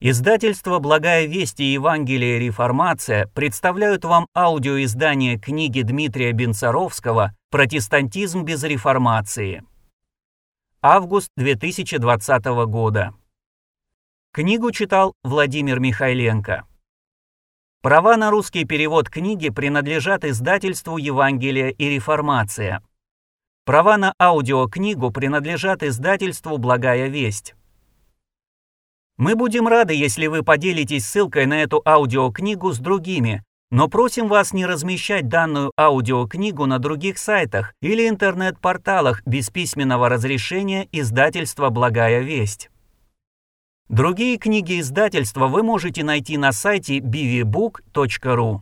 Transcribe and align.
Издательство 0.00 0.78
«Благая 0.78 1.26
весть» 1.26 1.58
и 1.58 1.64
«Евангелие 1.64 2.38
реформация» 2.38 3.26
представляют 3.34 4.04
вам 4.04 4.28
аудиоиздание 4.32 5.40
книги 5.40 5.82
Дмитрия 5.82 6.30
Бенцаровского 6.30 7.34
«Протестантизм 7.50 8.44
без 8.44 8.62
реформации». 8.62 9.64
Август 10.80 11.30
2020 11.36 12.44
года. 12.68 13.12
Книгу 14.32 14.70
читал 14.70 15.14
Владимир 15.24 15.80
Михайленко. 15.80 16.64
Права 17.82 18.16
на 18.16 18.30
русский 18.30 18.64
перевод 18.64 19.10
книги 19.10 19.48
принадлежат 19.48 20.24
издательству 20.24 20.96
«Евангелие 20.96 21.72
и 21.72 21.88
реформация». 21.88 22.84
Права 23.64 23.96
на 23.96 24.14
аудиокнигу 24.20 25.10
принадлежат 25.10 25.82
издательству 25.82 26.56
«Благая 26.56 27.08
весть». 27.08 27.56
Мы 29.18 29.34
будем 29.34 29.66
рады, 29.66 29.94
если 29.94 30.28
вы 30.28 30.44
поделитесь 30.44 31.04
ссылкой 31.04 31.46
на 31.46 31.60
эту 31.60 31.82
аудиокнигу 31.84 32.72
с 32.72 32.78
другими, 32.78 33.42
но 33.70 33.88
просим 33.88 34.28
вас 34.28 34.52
не 34.52 34.64
размещать 34.64 35.28
данную 35.28 35.72
аудиокнигу 35.76 36.66
на 36.66 36.78
других 36.78 37.18
сайтах 37.18 37.74
или 37.82 38.08
интернет-порталах 38.08 39.26
без 39.26 39.50
письменного 39.50 40.08
разрешения 40.08 40.88
издательства 40.92 41.68
«Благая 41.68 42.20
весть». 42.20 42.70
Другие 43.88 44.38
книги 44.38 44.78
издательства 44.78 45.48
вы 45.48 45.64
можете 45.64 46.04
найти 46.04 46.36
на 46.36 46.52
сайте 46.52 46.98
bvbook.ru. 46.98 48.60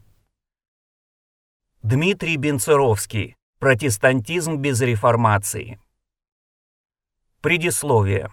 Дмитрий 1.82 2.36
Бенцеровский. 2.36 3.36
Протестантизм 3.58 4.56
без 4.56 4.80
реформации. 4.80 5.78
Предисловие. 7.42 8.30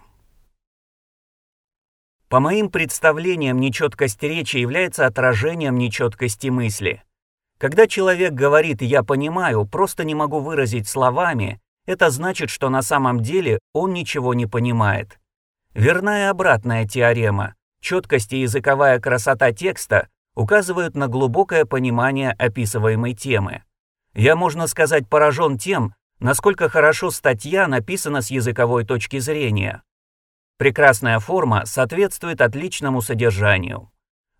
По 2.33 2.39
моим 2.39 2.71
представлениям, 2.71 3.59
нечеткость 3.59 4.23
речи 4.23 4.57
является 4.57 5.05
отражением 5.05 5.77
нечеткости 5.77 6.47
мысли. 6.47 7.03
Когда 7.59 7.85
человек 7.85 8.33
говорит 8.33 8.81
«я 8.81 9.03
понимаю», 9.03 9.67
просто 9.67 10.03
не 10.03 10.15
могу 10.15 10.39
выразить 10.39 10.87
словами, 10.87 11.61
это 11.85 12.09
значит, 12.09 12.49
что 12.49 12.69
на 12.69 12.81
самом 12.81 13.19
деле 13.19 13.59
он 13.71 13.93
ничего 13.93 14.33
не 14.33 14.47
понимает. 14.47 15.19
Верная 15.75 16.31
обратная 16.31 16.87
теорема. 16.87 17.53
Четкость 17.81 18.33
и 18.33 18.41
языковая 18.41 18.99
красота 18.99 19.51
текста 19.51 20.07
указывают 20.33 20.95
на 20.95 21.07
глубокое 21.07 21.65
понимание 21.65 22.31
описываемой 22.31 23.13
темы. 23.13 23.61
Я, 24.15 24.35
можно 24.35 24.65
сказать, 24.65 25.07
поражен 25.07 25.59
тем, 25.59 25.93
насколько 26.19 26.67
хорошо 26.67 27.11
статья 27.11 27.67
написана 27.67 28.23
с 28.23 28.31
языковой 28.31 28.85
точки 28.85 29.19
зрения. 29.19 29.83
Прекрасная 30.57 31.19
форма 31.19 31.65
соответствует 31.65 32.41
отличному 32.41 33.01
содержанию. 33.01 33.91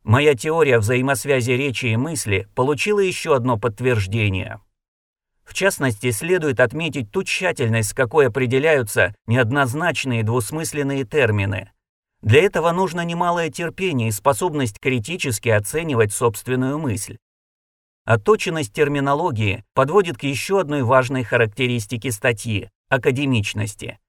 Моя 0.03 0.36
теория 0.36 0.80
взаимосвязи 0.80 1.52
речи 1.52 1.88
и 1.88 1.95
мысли 1.95 2.47
получила 2.56 3.00
еще 3.00 3.36
одно 3.36 3.58
подтверждение. 3.58 4.59
В 5.45 5.53
частности, 5.53 6.11
следует 6.11 6.59
отметить 6.59 7.11
ту 7.11 7.23
тщательность, 7.23 7.89
с 7.89 7.94
какой 7.94 8.28
определяются 8.28 9.16
неоднозначные 9.28 10.23
двусмысленные 10.23 11.03
термины. 11.06 11.72
Для 12.22 12.41
этого 12.41 12.72
нужно 12.72 13.02
немалое 13.02 13.50
терпение 13.50 14.09
и 14.09 14.11
способность 14.11 14.80
критически 14.80 15.50
оценивать 15.50 16.14
собственную 16.14 16.80
мысль. 16.80 17.17
Отточенность 18.06 18.73
терминологии 18.73 19.64
подводит 19.73 20.17
к 20.17 20.23
еще 20.23 20.59
одной 20.59 20.84
важной 20.84 21.23
характеристике 21.23 22.11
статьи– 22.11 22.69
академичности. 22.89 24.00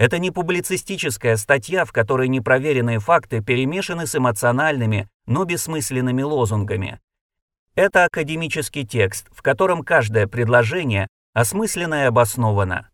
Это 0.00 0.18
не 0.18 0.30
публицистическая 0.30 1.36
статья, 1.36 1.84
в 1.84 1.92
которой 1.92 2.28
непроверенные 2.28 3.00
факты 3.00 3.42
перемешаны 3.42 4.06
с 4.06 4.16
эмоциональными, 4.16 5.10
но 5.26 5.44
бессмысленными 5.44 6.22
лозунгами. 6.22 7.00
Это 7.74 8.06
академический 8.06 8.86
текст, 8.86 9.26
в 9.30 9.42
котором 9.42 9.82
каждое 9.82 10.26
предложение 10.26 11.06
осмысленно 11.34 12.04
и 12.04 12.06
обосновано. 12.06 12.88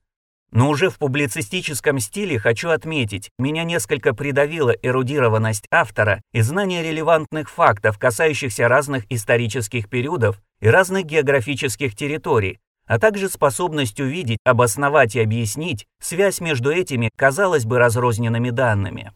Но 0.51 0.69
уже 0.69 0.91
в 0.91 0.99
публицистическом 0.99 2.01
стиле 2.01 2.41
хочу 2.41 2.71
отметить, 2.71 3.31
меня 3.39 3.63
несколько 3.63 4.13
придавила 4.13 4.73
эрудированность 4.83 5.69
автора 5.71 6.21
и 6.33 6.41
знание 6.41 6.83
релевантных 6.83 7.49
фактов, 7.49 8.01
касающихся 8.01 8.67
разных 8.67 9.05
исторических 9.13 9.89
периодов 9.89 10.43
и 10.59 10.67
разных 10.67 11.05
географических 11.05 11.95
территорий, 11.95 12.59
а 12.87 12.99
также 12.99 13.29
способность 13.29 14.01
увидеть, 14.01 14.39
обосновать 14.45 15.17
и 15.17 15.21
объяснить 15.21 15.87
связь 16.01 16.41
между 16.41 16.71
этими, 16.71 17.11
казалось 17.17 17.65
бы, 17.65 17.79
разрозненными 17.79 18.51
данными. 18.51 19.13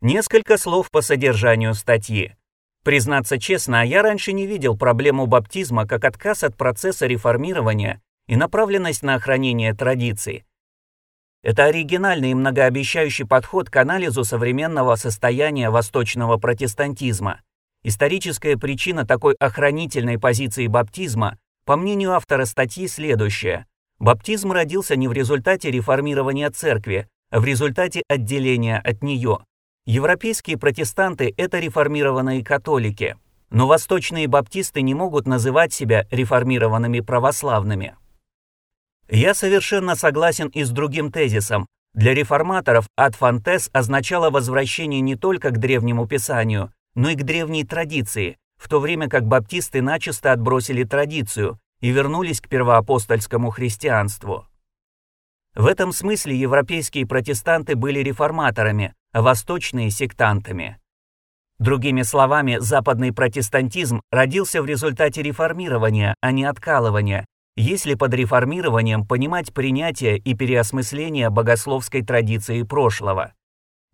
Несколько 0.00 0.58
слов 0.58 0.90
по 0.90 1.00
содержанию 1.00 1.74
статьи. 1.74 2.34
Признаться 2.84 3.38
честно, 3.38 3.86
я 3.86 4.02
раньше 4.02 4.32
не 4.32 4.46
видел 4.46 4.76
проблему 4.76 5.26
баптизма 5.26 5.86
как 5.86 6.04
отказ 6.04 6.42
от 6.42 6.56
процесса 6.56 7.06
реформирования 7.06 8.02
и 8.26 8.34
направленность 8.34 9.04
на 9.04 9.14
охранение 9.14 9.72
традиций. 9.74 10.44
Это 11.44 11.66
оригинальный 11.66 12.32
и 12.32 12.34
многообещающий 12.34 13.26
подход 13.26 13.70
к 13.70 13.76
анализу 13.76 14.24
современного 14.24 14.96
состояния 14.96 15.70
восточного 15.70 16.36
протестантизма. 16.36 17.40
Историческая 17.84 18.56
причина 18.56 19.04
такой 19.04 19.34
охранительной 19.34 20.18
позиции 20.18 20.68
баптизма 20.68 21.38
по 21.64 21.76
мнению 21.76 22.12
автора 22.12 22.44
статьи, 22.44 22.88
следующее. 22.88 23.66
Баптизм 23.98 24.52
родился 24.52 24.96
не 24.96 25.08
в 25.08 25.12
результате 25.12 25.70
реформирования 25.70 26.50
церкви, 26.50 27.08
а 27.30 27.40
в 27.40 27.44
результате 27.44 28.02
отделения 28.08 28.78
от 28.78 29.02
нее. 29.02 29.44
Европейские 29.86 30.58
протестанты– 30.58 31.32
это 31.36 31.58
реформированные 31.58 32.44
католики, 32.44 33.16
но 33.50 33.66
восточные 33.66 34.28
баптисты 34.28 34.82
не 34.82 34.94
могут 34.94 35.26
называть 35.26 35.72
себя 35.72 36.06
реформированными 36.10 37.00
православными. 37.00 37.96
Я 39.08 39.34
совершенно 39.34 39.94
согласен 39.94 40.48
и 40.48 40.62
с 40.62 40.70
другим 40.70 41.12
тезисом. 41.12 41.66
Для 41.94 42.14
реформаторов 42.14 42.86
«ad 42.98 43.14
fontes» 43.18 43.68
означало 43.72 44.30
возвращение 44.30 45.00
не 45.00 45.16
только 45.16 45.50
к 45.50 45.58
древнему 45.58 46.06
писанию, 46.06 46.72
но 46.94 47.10
и 47.10 47.14
к 47.14 47.22
древней 47.22 47.64
традиции, 47.64 48.38
в 48.62 48.68
то 48.68 48.78
время 48.78 49.08
как 49.08 49.26
баптисты 49.26 49.82
начисто 49.82 50.30
отбросили 50.30 50.84
традицию 50.84 51.58
и 51.80 51.90
вернулись 51.90 52.40
к 52.40 52.48
первоапостольскому 52.48 53.50
христианству. 53.50 54.46
В 55.56 55.66
этом 55.66 55.92
смысле 55.92 56.36
европейские 56.36 57.04
протестанты 57.04 57.74
были 57.74 57.98
реформаторами, 57.98 58.94
а 59.12 59.20
восточные– 59.20 59.90
сектантами. 59.90 60.78
Другими 61.58 62.02
словами, 62.02 62.58
западный 62.60 63.12
протестантизм 63.12 64.00
родился 64.12 64.62
в 64.62 64.66
результате 64.66 65.22
реформирования, 65.22 66.14
а 66.20 66.30
не 66.30 66.44
откалывания, 66.44 67.26
если 67.56 67.94
под 67.94 68.14
реформированием 68.14 69.04
понимать 69.04 69.52
принятие 69.52 70.18
и 70.18 70.34
переосмысление 70.34 71.30
богословской 71.30 72.02
традиции 72.02 72.62
прошлого. 72.62 73.34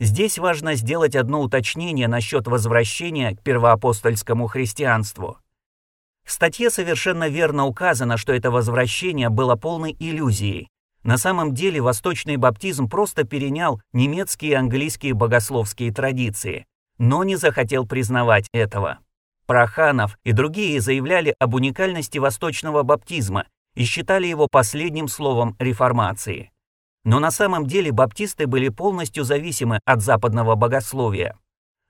Здесь 0.01 0.39
важно 0.39 0.75
сделать 0.77 1.17
одно 1.17 1.41
уточнение 1.41 2.07
насчет 2.07 2.47
возвращения 2.47 3.35
к 3.35 3.43
первоапостольскому 3.43 4.47
христианству. 4.47 5.39
В 6.25 6.31
статье 6.31 6.71
совершенно 6.71 7.29
верно 7.29 7.67
указано, 7.67 8.17
что 8.17 8.33
это 8.33 8.51
возвращение 8.51 9.29
было 9.29 9.57
полной 9.57 9.97
иллюзией. 9.99 10.69
На 11.03 11.17
самом 11.17 11.55
деле 11.55 11.81
восточный 11.81 12.37
баптизм 12.37 12.89
просто 12.89 13.25
перенял 13.25 13.81
немецкие 13.93 14.53
и 14.53 14.55
английские 14.55 15.15
богословские 15.15 15.93
традиции, 15.93 16.67
но 16.99 17.25
не 17.25 17.37
захотел 17.37 17.87
признавать 17.87 18.47
этого. 18.53 18.99
Проханов 19.47 20.19
и 20.25 20.33
другие 20.33 20.81
заявляли 20.81 21.35
об 21.39 21.55
уникальности 21.55 22.19
восточного 22.19 22.83
баптизма 22.83 23.47
и 23.75 23.85
считали 23.85 24.27
его 24.27 24.47
последним 24.49 25.09
словом 25.09 25.57
реформации. 25.59 26.53
Но 27.09 27.21
на 27.21 27.31
самом 27.31 27.65
деле 27.65 27.91
баптисты 27.91 28.47
были 28.47 28.69
полностью 28.69 29.25
зависимы 29.25 29.81
от 29.87 30.03
западного 30.03 30.57
богословия. 30.57 31.39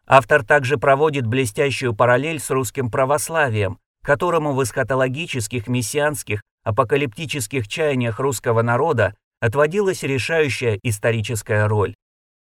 Автор 0.06 0.44
также 0.44 0.78
проводит 0.78 1.26
блестящую 1.26 1.92
параллель 1.92 2.38
с 2.38 2.50
русским 2.50 2.88
православием, 2.88 3.80
которому 4.04 4.54
в 4.54 4.62
эсхатологических, 4.62 5.66
мессианских, 5.66 6.40
апокалиптических 6.62 7.66
чаяниях 7.66 8.20
русского 8.20 8.62
народа 8.62 9.16
отводилась 9.40 10.04
решающая 10.04 10.78
историческая 10.84 11.66
роль. 11.66 11.96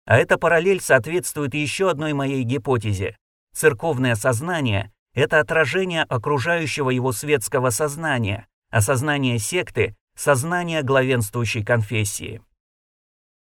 А 0.04 0.18
эта 0.18 0.36
параллель 0.36 0.82
соответствует 0.82 1.54
еще 1.54 1.88
одной 1.88 2.12
моей 2.12 2.42
гипотезе. 2.42 3.16
Церковное 3.54 4.14
сознание– 4.14 4.92
это 5.14 5.40
отражение 5.40 6.02
окружающего 6.02 6.90
его 6.90 7.12
светского 7.12 7.70
сознания, 7.70 8.46
а 8.70 8.82
сознание 8.82 9.38
секты– 9.38 9.96
сознание 10.14 10.82
главенствующей 10.82 11.64
конфессии. 11.64 12.42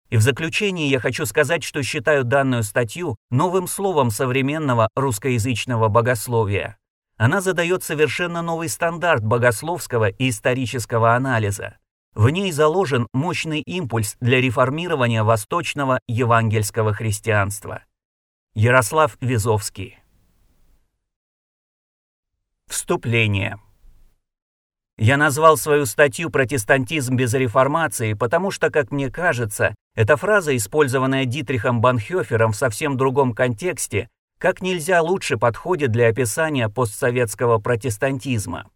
И 0.09 0.17
в 0.17 0.21
заключение 0.21 0.89
я 0.89 0.99
хочу 0.99 1.25
сказать, 1.25 1.63
что 1.63 1.83
считаю 1.83 2.23
данную 2.23 2.63
статью 2.63 3.17
новым 3.29 3.67
словом 3.67 4.09
современного 4.09 4.89
русскоязычного 4.95 5.87
богословия. 5.87 6.77
Она 7.17 7.41
задает 7.41 7.83
совершенно 7.83 8.41
новый 8.41 8.69
стандарт 8.69 9.23
богословского 9.23 10.09
и 10.09 10.29
исторического 10.29 11.15
анализа. 11.15 11.77
В 12.15 12.29
ней 12.29 12.51
заложен 12.51 13.07
мощный 13.13 13.61
импульс 13.61 14.15
для 14.19 14.41
реформирования 14.41 15.23
восточного 15.23 15.99
евангельского 16.07 16.93
христианства. 16.93 17.83
Ярослав 18.55 19.15
Визовский. 19.21 19.99
Вступление. 22.67 23.59
Я 25.01 25.15
назвал 25.15 25.55
свою 25.55 25.85
статью 25.85 26.29
«Протестантизм 26.29 27.15
без 27.15 27.33
реформации», 27.33 28.15
потому 28.15 28.51
что, 28.51 28.69
как 28.69 28.91
мне 28.91 29.09
кажется, 29.09 29.73
эта 29.95 30.17
фраза, 30.17 30.53
использованная 30.57 31.23
Дитрихом 31.23 31.79
Банхёфером 31.79 32.51
в 32.51 32.57
совсем 32.57 32.97
другом 32.97 33.33
контексте, 33.33 34.09
как 34.39 34.61
нельзя 34.61 35.01
лучше 35.01 35.37
подходит 35.37 35.91
для 35.91 36.09
описания 36.09 36.67
постсоветского 36.67 37.59
протестантизма. 37.59 38.69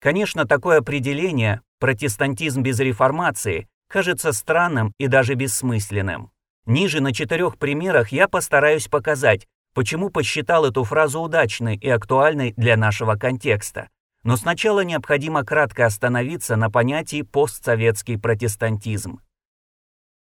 Конечно, 0.00 0.46
такое 0.46 0.78
определение 0.78 1.60
«протестантизм 1.80 2.62
без 2.62 2.78
реформации» 2.78 3.66
кажется 3.88 4.30
странным 4.32 4.92
и 4.98 5.08
даже 5.08 5.34
бессмысленным. 5.34 6.30
Ниже 6.66 7.00
на 7.00 7.12
четырех 7.12 7.58
примерах 7.58 8.12
я 8.12 8.28
постараюсь 8.28 8.86
показать, 8.86 9.48
почему 9.74 10.08
посчитал 10.08 10.66
эту 10.66 10.84
фразу 10.84 11.20
удачной 11.20 11.74
и 11.74 11.88
актуальной 11.88 12.54
для 12.56 12.76
нашего 12.76 13.16
контекста. 13.16 13.88
Но 14.24 14.36
сначала 14.36 14.80
необходимо 14.84 15.44
кратко 15.44 15.86
остановиться 15.86 16.56
на 16.56 16.70
понятии 16.70 17.22
постсоветский 17.22 18.18
протестантизм. 18.18 19.20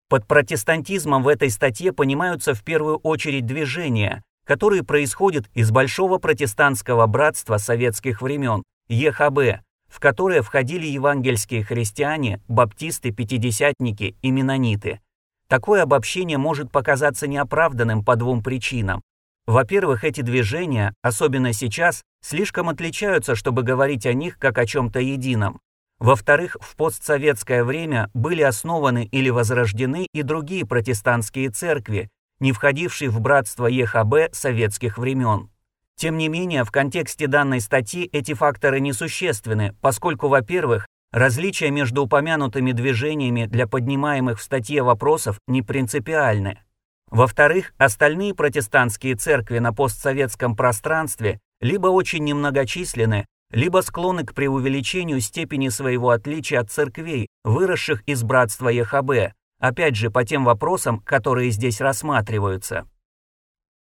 Под 0.09 0.25
протестантизмом 0.25 1.23
в 1.23 1.27
этой 1.27 1.49
статье 1.49 1.91
понимаются 1.91 2.53
в 2.53 2.63
первую 2.63 2.97
очередь 2.97 3.45
движения, 3.45 4.23
которые 4.45 4.83
происходят 4.83 5.49
из 5.53 5.71
Большого 5.71 6.17
протестантского 6.17 7.05
братства 7.07 7.57
советских 7.57 8.21
времен, 8.21 8.63
ЕХБ, 8.87 9.61
в 9.89 9.99
которое 9.99 10.41
входили 10.41 10.85
евангельские 10.85 11.63
христиане, 11.63 12.41
баптисты, 12.47 13.11
пятидесятники 13.11 14.15
и 14.21 14.31
менониты. 14.31 15.01
Такое 15.49 15.83
обобщение 15.83 16.37
может 16.37 16.71
показаться 16.71 17.27
неоправданным 17.27 18.03
по 18.03 18.15
двум 18.15 18.43
причинам. 18.43 19.01
Во-первых, 19.47 20.03
эти 20.03 20.19
движения, 20.19 20.93
особенно 21.01 21.53
сейчас, 21.53 22.03
слишком 22.21 22.67
отличаются, 22.67 23.33
чтобы 23.33 23.63
говорить 23.63 24.05
о 24.05 24.13
них 24.13 24.37
как 24.37 24.57
о 24.57 24.65
чем-то 24.65 24.99
едином. 24.99 25.61
Во-вторых, 25.99 26.57
в 26.59 26.75
постсоветское 26.75 27.63
время 27.63 28.11
были 28.13 28.41
основаны 28.41 29.05
или 29.05 29.29
возрождены 29.29 30.05
и 30.13 30.21
другие 30.21 30.65
протестантские 30.65 31.49
церкви, 31.49 32.09
не 32.39 32.51
входившие 32.51 33.09
в 33.09 33.21
братство 33.21 33.67
ЕХБ 33.67 34.33
советских 34.35 34.97
времен. 34.97 35.49
Тем 35.95 36.17
не 36.17 36.27
менее, 36.27 36.63
в 36.65 36.69
контексте 36.69 37.25
данной 37.25 37.61
статьи 37.61 38.07
эти 38.11 38.33
факторы 38.35 38.81
несущественны, 38.81 39.75
поскольку, 39.81 40.27
во-первых, 40.27 40.85
различия 41.11 41.71
между 41.71 42.03
упомянутыми 42.03 42.73
движениями 42.73 43.45
для 43.45 43.65
поднимаемых 43.65 44.39
в 44.39 44.43
статье 44.43 44.83
вопросов 44.83 45.39
не 45.47 45.63
принципиальны. 45.63 46.59
Во-вторых, 47.09 47.73
остальные 47.77 48.35
протестантские 48.35 49.15
церкви 49.15 49.59
на 49.59 49.73
постсоветском 49.73 50.55
пространстве 50.55 51.39
либо 51.61 51.87
очень 51.87 52.23
немногочисленны, 52.23 53.25
либо 53.51 53.81
склонны 53.81 54.25
к 54.25 54.33
преувеличению 54.33 55.21
степени 55.21 55.69
своего 55.69 56.09
отличия 56.09 56.59
от 56.59 56.69
церквей, 56.69 57.27
выросших 57.43 58.03
из 58.07 58.23
братства 58.23 58.69
ЕХБ, 58.69 59.33
опять 59.59 59.95
же 59.95 60.11
по 60.11 60.25
тем 60.25 60.43
вопросам, 60.43 60.99
которые 60.99 61.51
здесь 61.51 61.79
рассматриваются. 61.79 62.87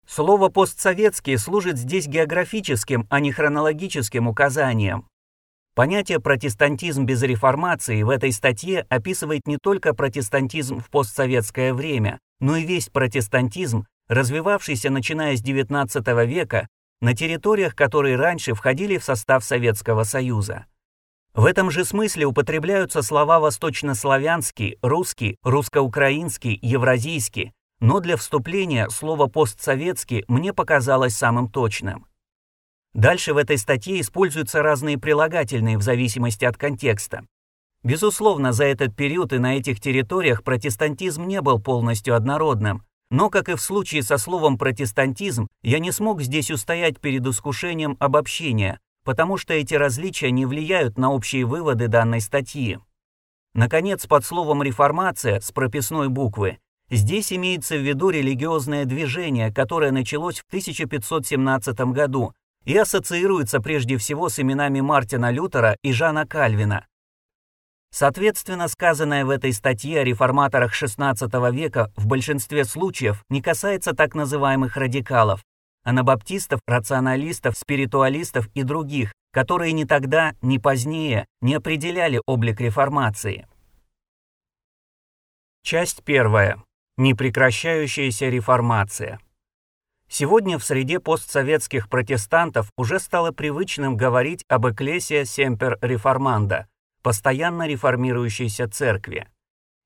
Слово 0.05 0.49
«постсоветский» 0.49 1.37
служит 1.37 1.77
здесь 1.77 2.07
географическим, 2.07 3.07
а 3.09 3.21
не 3.21 3.31
хронологическим 3.31 4.27
указанием. 4.27 5.07
Понятие 5.75 6.19
«протестантизм 6.19 7.05
без 7.05 7.23
реформации» 7.23 8.03
в 8.03 8.09
этой 8.09 8.33
статье 8.33 8.85
описывает 8.89 9.47
не 9.47 9.57
только 9.57 9.93
протестантизм 9.95 10.79
в 10.79 10.89
постсоветское 10.89 11.73
время, 11.73 12.19
но 12.43 12.57
и 12.57 12.65
весь 12.65 12.89
протестантизм, 12.89 13.85
развивавшийся 14.09 14.89
начиная 14.89 15.37
с 15.37 15.41
XIX 15.41 16.25
века 16.25 16.67
на 16.99 17.15
территориях, 17.15 17.73
которые 17.73 18.17
раньше 18.17 18.53
входили 18.53 18.97
в 18.97 19.03
состав 19.05 19.45
Советского 19.45 20.03
Союза. 20.03 20.65
В 21.33 21.45
этом 21.45 21.71
же 21.71 21.85
смысле 21.85 22.25
употребляются 22.25 23.01
слова 23.01 23.39
восточнославянский, 23.39 24.77
русский, 24.81 25.37
русско-украинский, 25.41 26.59
евразийский, 26.61 27.53
но 27.79 28.01
для 28.01 28.17
вступления 28.17 28.89
слово 28.89 29.27
«постсоветский» 29.27 30.25
мне 30.27 30.51
показалось 30.51 31.15
самым 31.15 31.47
точным. 31.47 32.07
Дальше 32.93 33.33
в 33.33 33.37
этой 33.37 33.57
статье 33.57 34.01
используются 34.01 34.61
разные 34.61 34.97
прилагательные 34.97 35.77
в 35.77 35.81
зависимости 35.81 36.43
от 36.43 36.57
контекста. 36.57 37.25
Безусловно, 37.83 38.53
за 38.53 38.63
этот 38.63 38.95
период 38.95 39.33
и 39.33 39.39
на 39.39 39.57
этих 39.57 39.81
территориях 39.81 40.43
протестантизм 40.43 41.25
не 41.25 41.41
был 41.41 41.59
полностью 41.59 42.15
однородным, 42.15 42.85
но, 43.09 43.29
как 43.29 43.49
и 43.49 43.55
в 43.55 43.61
случае 43.61 44.03
со 44.03 44.17
словом 44.17 44.57
«протестантизм», 44.57 45.47
я 45.61 45.79
не 45.79 45.91
смог 45.91 46.21
здесь 46.21 46.49
устоять 46.49 46.99
перед 46.99 47.25
искушением 47.27 47.97
обобщения, 47.99 48.79
потому 49.03 49.37
что 49.37 49.53
эти 49.53 49.75
различия 49.75 50.31
не 50.31 50.45
влияют 50.45 50.97
на 50.97 51.11
общие 51.11 51.45
выводы 51.45 51.89
данной 51.89 52.21
статьи. 52.21 52.79
Наконец, 53.53 54.07
под 54.07 54.25
словом 54.25 54.63
«реформация» 54.63 55.41
с 55.41 55.51
прописной 55.51 56.07
буквы 56.07 56.57
здесь 56.89 57.33
имеется 57.33 57.75
в 57.75 57.81
виду 57.81 58.09
религиозное 58.09 58.85
движение, 58.85 59.53
которое 59.53 59.91
началось 59.91 60.39
в 60.39 60.45
1517 60.47 61.79
году 61.91 62.33
и 62.65 62.77
ассоциируется 62.77 63.59
прежде 63.59 63.97
всего 63.97 64.29
с 64.29 64.39
именами 64.39 64.79
Мартина 64.79 65.31
Лютера 65.31 65.77
и 65.83 65.91
Жана 65.91 66.25
Кальвина. 66.25 66.87
Соответственно, 67.93 68.67
сказанное 68.69 69.23
в 69.23 69.29
этой 69.29 69.53
статье 69.53 69.99
о 69.99 70.03
реформаторах 70.03 70.73
XVI 70.73 71.51
века 71.51 71.91
в 71.95 72.07
большинстве 72.07 72.65
случаев 72.65 73.23
не 73.29 73.39
касается 73.39 73.93
так 73.93 74.15
называемых 74.15 74.77
радикалов, 74.77 75.43
анабаптистов, 75.83 76.59
рационалистов, 76.65 77.55
спиритуалистов 77.55 78.47
и 78.55 78.63
других, 78.63 79.13
которые 79.31 79.73
ни 79.73 79.83
тогда, 79.83 80.33
ни 80.41 80.57
позднее 80.57 81.27
не 81.41 81.53
определяли 81.53 82.19
облик 82.25 82.61
реформации. 82.61 83.47
Часть 85.61 86.03
первая. 86.03 86.63
Непрекращающаяся 86.97 88.27
реформация. 88.27 89.19
Сегодня 90.09 90.57
в 90.57 90.63
среде 90.63 90.99
постсоветских 90.99 91.89
протестантов 91.89 92.71
уже 92.75 92.99
стало 92.99 93.31
привычным 93.31 93.97
говорить 93.97 94.43
об 94.47 94.65
«Ecclesia 94.65 95.23
Semper 95.23 95.79
Reformanda», 95.79 96.65
постоянно 97.03 97.67
реформирующейся 97.67 98.67
церкви. 98.67 99.27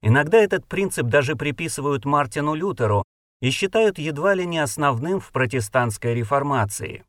Иногда 0.02 0.38
этот 0.38 0.66
принцип 0.68 1.08
даже 1.08 1.36
приписывают 1.36 2.06
Мартину 2.06 2.54
Лютеру 2.54 3.04
и 3.42 3.50
считают 3.50 3.98
едва 3.98 4.36
ли 4.36 4.46
не 4.46 4.60
основным 4.60 5.20
в 5.20 5.32
протестантской 5.32 6.14
реформации. 6.14 7.04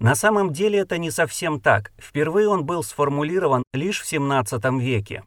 На 0.00 0.14
самом 0.14 0.52
деле 0.52 0.80
это 0.80 0.96
не 0.98 1.10
совсем 1.10 1.60
так, 1.60 1.92
впервые 1.98 2.48
он 2.48 2.64
был 2.64 2.82
сформулирован 2.82 3.64
лишь 3.72 4.00
в 4.00 4.12
XVII 4.12 4.80
веке. 4.80 5.24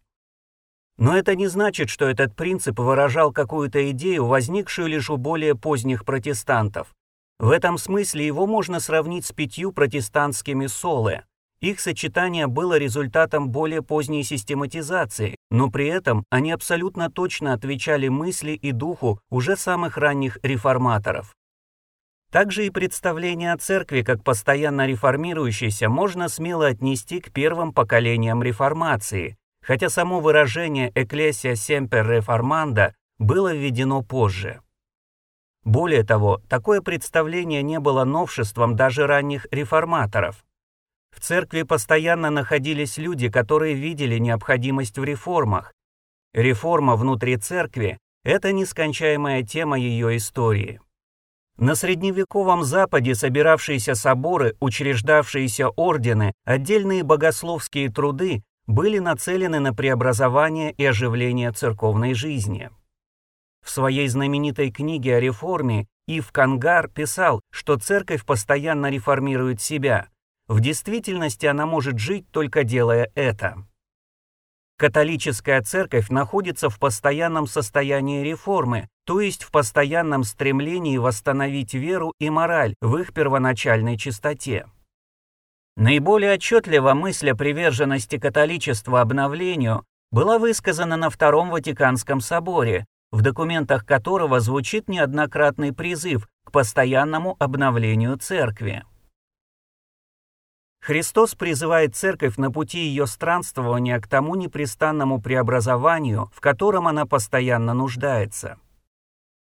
Но 0.98 1.18
это 1.18 1.36
не 1.36 1.48
значит, 1.48 1.90
что 1.90 2.06
этот 2.06 2.36
принцип 2.36 2.80
выражал 2.80 3.32
какую-то 3.32 3.90
идею, 3.92 4.26
возникшую 4.26 4.88
лишь 4.88 5.10
у 5.10 5.18
более 5.18 5.56
поздних 5.56 6.06
протестантов. 6.06 6.94
В 7.40 7.50
этом 7.50 7.78
смысле 7.78 8.26
его 8.26 8.46
можно 8.46 8.80
сравнить 8.80 9.26
с 9.26 9.32
пятью 9.32 9.72
протестантскими 9.72 10.68
солы, 10.68 11.24
их 11.62 11.80
сочетание 11.80 12.48
было 12.48 12.78
результатом 12.78 13.50
более 13.50 13.82
поздней 13.82 14.24
систематизации, 14.24 15.36
но 15.50 15.70
при 15.70 15.88
этом 15.88 16.26
они 16.30 16.52
абсолютно 16.52 17.10
точно 17.10 17.54
отвечали 17.54 18.08
мысли 18.08 18.52
и 18.52 18.72
духу 18.72 19.20
уже 19.30 19.56
самых 19.56 19.98
ранних 19.98 20.38
реформаторов. 20.42 21.36
Также 22.32 22.66
и 22.66 22.70
представление 22.70 23.54
о 23.54 23.58
церкви 23.58 24.02
как 24.02 24.24
постоянно 24.24 24.88
реформирующейся 24.88 25.90
можно 25.90 26.30
смело 26.30 26.68
отнести 26.68 27.20
к 27.20 27.32
первым 27.32 27.74
поколениям 27.74 28.42
реформации, 28.42 29.38
хотя 29.62 29.90
само 29.90 30.20
выражение 30.20 30.92
«Ecclesia 30.92 31.54
Semper 31.54 32.20
Reformanda» 32.20 32.94
было 33.20 33.54
введено 33.54 34.02
позже. 34.02 34.62
Более 35.64 36.04
того, 36.04 36.42
такое 36.50 36.82
представление 36.82 37.62
не 37.62 37.80
было 37.80 38.04
новшеством 38.04 38.76
даже 38.76 39.06
ранних 39.06 39.46
реформаторов. 39.52 40.44
В 41.16 41.20
церкви 41.20 41.64
постоянно 41.64 42.30
находились 42.30 42.98
люди, 42.98 43.30
которые 43.30 43.76
видели 43.76 44.18
необходимость 44.18 44.98
в 44.98 45.04
реформах. 45.04 45.74
Реформа 46.34 46.96
внутри 46.96 47.38
церкви– 47.38 47.98
это 48.24 48.54
нескончаемая 48.54 49.44
тема 49.44 49.78
ее 49.78 50.18
истории. 50.18 50.80
На 51.58 51.76
средневековом 51.76 52.64
Западе 52.64 53.14
собиравшиеся 53.14 53.94
соборы, 53.94 54.56
учреждавшиеся 54.60 55.70
ордены, 55.70 56.34
отдельные 56.46 57.04
богословские 57.04 57.92
труды 57.92 58.42
были 58.66 59.00
нацелены 59.00 59.60
на 59.60 59.74
преобразование 59.74 60.72
и 60.72 60.86
оживление 60.86 61.52
церковной 61.52 62.14
жизни. 62.14 62.70
В 63.64 63.70
своей 63.70 64.08
знаменитой 64.08 64.72
книге 64.72 65.18
о 65.18 65.20
реформе 65.20 65.88
Ив 66.08 66.32
Кангар 66.32 66.88
писал, 66.88 67.42
что 67.52 67.78
церковь 67.78 68.26
постоянно 68.26 68.90
реформирует 68.90 69.62
себя, 69.62 70.08
в 70.52 70.60
действительности 70.60 71.46
она 71.46 71.66
может 71.66 71.98
жить, 71.98 72.30
только 72.30 72.66
делая 72.66 73.10
это. 73.16 73.66
Католическая 74.78 75.62
церковь 75.62 76.10
находится 76.10 76.70
в 76.70 76.78
постоянном 76.78 77.48
состоянии 77.48 78.22
реформы, 78.22 78.90
то 79.06 79.22
есть 79.22 79.44
в 79.44 79.52
постоянном 79.52 80.26
стремлении 80.26 80.98
восстановить 80.98 81.74
веру 81.74 82.14
и 82.20 82.30
мораль 82.30 82.76
в 82.82 82.98
их 82.98 83.14
первоначальной 83.14 83.98
чистоте. 83.98 84.66
Наиболее 85.78 86.34
отчетливо 86.34 86.94
мысль 86.96 87.30
о 87.30 87.36
приверженности 87.36 88.18
католичества 88.18 89.00
обновлению 89.00 89.86
была 90.12 90.38
высказана 90.38 90.98
на 90.98 91.10
Втором 91.10 91.50
Ватиканском 91.52 92.20
соборе, 92.20 92.86
в 93.12 93.22
документах 93.22 93.86
которого 93.86 94.42
звучит 94.42 94.90
неоднократный 94.90 95.72
призыв 95.72 96.28
к 96.44 96.52
постоянному 96.52 97.38
обновлению 97.40 98.18
церкви. 98.18 98.84
Христос 100.82 101.36
призывает 101.36 101.96
церковь 101.96 102.38
на 102.38 102.52
пути 102.52 102.80
ее 102.80 103.06
странствования 103.06 104.00
к 104.00 104.08
тому 104.08 104.34
непрестанному 104.34 105.22
преобразованию, 105.22 106.32
в 106.34 106.42
котором 106.42 106.88
она 106.88 107.06
постоянно 107.06 107.76
нуждается. 107.76 108.58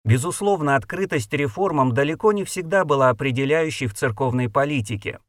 Безусловно, 0.04 0.76
открытость 0.76 1.32
реформам 1.34 1.94
далеко 1.94 2.32
не 2.32 2.46
всегда 2.46 2.84
была 2.84 3.10
определяющей 3.10 3.86
в 3.86 3.94
церковной 3.94 4.50
политике. 4.50 5.20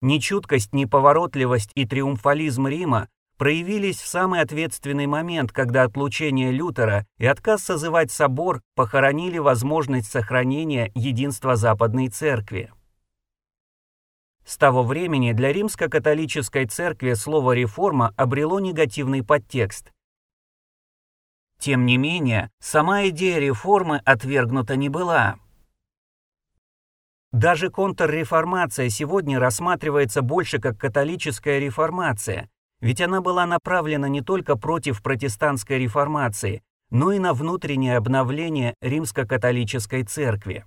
Нечуткость, 0.00 0.72
неповоротливость 0.72 1.72
и 1.74 1.84
триумфализм 1.84 2.66
Рима 2.66 3.08
проявились 3.36 4.00
в 4.00 4.06
самый 4.06 4.40
ответственный 4.40 5.06
момент, 5.06 5.52
когда 5.52 5.82
отлучение 5.82 6.52
Лютера 6.52 7.06
и 7.18 7.26
отказ 7.26 7.64
созывать 7.64 8.10
собор 8.10 8.62
похоронили 8.74 9.38
возможность 9.38 10.10
сохранения 10.10 10.90
единства 10.94 11.56
Западной 11.56 12.08
Церкви. 12.08 12.72
С 14.48 14.56
того 14.56 14.82
времени 14.82 15.32
для 15.32 15.52
римско-католической 15.52 16.64
церкви 16.64 17.12
слово 17.12 17.52
«реформа» 17.52 18.14
обрело 18.16 18.60
негативный 18.60 19.22
подтекст. 19.22 19.92
Тем 21.58 21.84
не 21.84 21.98
менее, 21.98 22.48
сама 22.58 23.08
идея 23.08 23.40
реформы 23.40 24.00
отвергнута 24.06 24.74
не 24.76 24.88
была. 24.88 25.36
Даже 27.30 27.68
контрреформация 27.68 28.88
сегодня 28.88 29.38
рассматривается 29.38 30.22
больше 30.22 30.58
как 30.58 30.78
католическая 30.78 31.58
реформация, 31.58 32.48
ведь 32.80 33.02
она 33.02 33.20
была 33.20 33.44
направлена 33.44 34.08
не 34.08 34.22
только 34.22 34.56
против 34.56 35.02
протестантской 35.02 35.78
реформации, 35.78 36.62
но 36.88 37.12
и 37.12 37.18
на 37.18 37.34
внутреннее 37.34 37.98
обновление 37.98 38.74
римско-католической 38.80 40.04
церкви. 40.04 40.64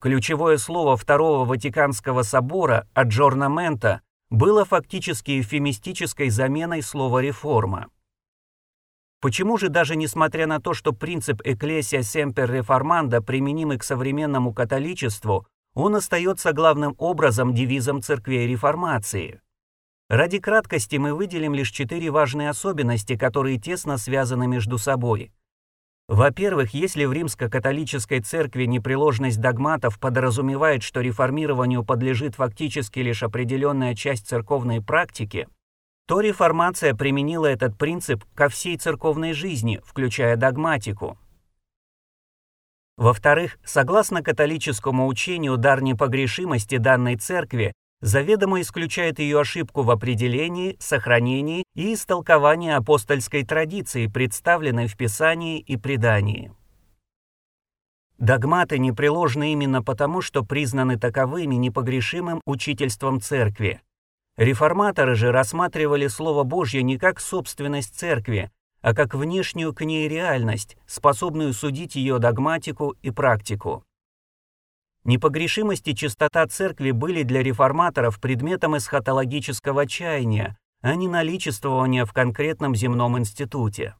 Ключевое 0.00 0.58
слово 0.58 0.96
Второго 0.96 1.46
Ватиканского 1.46 2.22
собора 2.22 2.86
«аджорнамента» 2.92 4.02
было 4.28 4.64
фактически 4.64 5.40
эвфемистической 5.40 6.28
заменой 6.28 6.82
слова 6.82 7.20
«реформа». 7.20 7.88
Почему 9.22 9.56
же 9.56 9.70
даже 9.70 9.96
несмотря 9.96 10.46
на 10.46 10.60
то, 10.60 10.74
что 10.74 10.92
принцип 10.92 11.40
«Ecclesia 11.40 12.00
semper 12.00 12.46
reformanda» 12.46 13.22
применимый 13.22 13.78
к 13.78 13.84
современному 13.84 14.52
католичеству, 14.52 15.46
он 15.74 15.96
остается 15.96 16.52
главным 16.52 16.94
образом 16.98 17.54
девизом 17.54 18.02
церквей 18.02 18.46
реформации? 18.46 19.40
Ради 20.10 20.38
краткости 20.38 20.96
мы 20.96 21.14
выделим 21.14 21.54
лишь 21.54 21.70
четыре 21.70 22.10
важные 22.10 22.50
особенности, 22.50 23.16
которые 23.16 23.58
тесно 23.58 23.96
связаны 23.96 24.46
между 24.46 24.76
собой. 24.78 25.32
Во-первых, 26.08 26.72
если 26.72 27.04
в 27.04 27.12
римско-католической 27.12 28.20
церкви 28.20 28.64
непреложность 28.64 29.40
догматов 29.40 29.98
подразумевает, 29.98 30.84
что 30.84 31.00
реформированию 31.00 31.84
подлежит 31.84 32.36
фактически 32.36 33.00
лишь 33.00 33.24
определенная 33.24 33.96
часть 33.96 34.28
церковной 34.28 34.80
практики, 34.80 35.48
то 36.06 36.20
реформация 36.20 36.94
применила 36.94 37.46
этот 37.46 37.76
принцип 37.76 38.24
ко 38.34 38.48
всей 38.48 38.76
церковной 38.76 39.32
жизни, 39.32 39.80
включая 39.84 40.36
догматику. 40.36 41.18
Во-вторых, 42.96 43.58
согласно 43.64 44.22
католическому 44.22 45.08
учению, 45.08 45.56
дар 45.56 45.82
непогрешимости 45.82 46.78
данной 46.78 47.16
церкви 47.16 47.72
заведомо 48.00 48.60
исключает 48.60 49.18
ее 49.18 49.40
ошибку 49.40 49.82
в 49.82 49.90
определении, 49.90 50.76
сохранении 50.78 51.64
и 51.74 51.94
истолковании 51.94 52.72
апостольской 52.72 53.44
традиции, 53.44 54.06
представленной 54.06 54.86
в 54.86 54.96
Писании 54.96 55.58
и 55.58 55.76
предании. 55.76 56.52
Догматы 58.18 58.78
непреложны 58.78 59.52
именно 59.52 59.82
потому, 59.82 60.22
что 60.22 60.42
признаны 60.42 60.98
таковыми 60.98 61.56
непогрешимым 61.56 62.40
учительством 62.46 63.20
Церкви. 63.20 63.82
Реформаторы 64.36 65.14
же 65.14 65.32
рассматривали 65.32 66.06
Слово 66.08 66.42
Божье 66.42 66.82
не 66.82 66.98
как 66.98 67.20
собственность 67.20 67.94
Церкви, 67.94 68.50
а 68.80 68.94
как 68.94 69.14
внешнюю 69.14 69.74
к 69.74 69.84
ней 69.84 70.08
реальность, 70.08 70.76
способную 70.86 71.52
судить 71.52 71.96
ее 71.96 72.18
догматику 72.18 72.94
и 73.02 73.10
практику. 73.10 73.85
Непогрешимость 75.06 75.86
и 75.86 75.94
чистота 75.94 76.44
церкви 76.48 76.90
были 76.90 77.22
для 77.22 77.40
реформаторов 77.40 78.20
предметом 78.20 78.76
эсхатологического 78.76 79.86
чаяния, 79.86 80.58
а 80.82 80.96
не 80.96 81.06
наличествования 81.06 82.04
в 82.04 82.12
конкретном 82.12 82.74
земном 82.74 83.16
институте. 83.16 83.94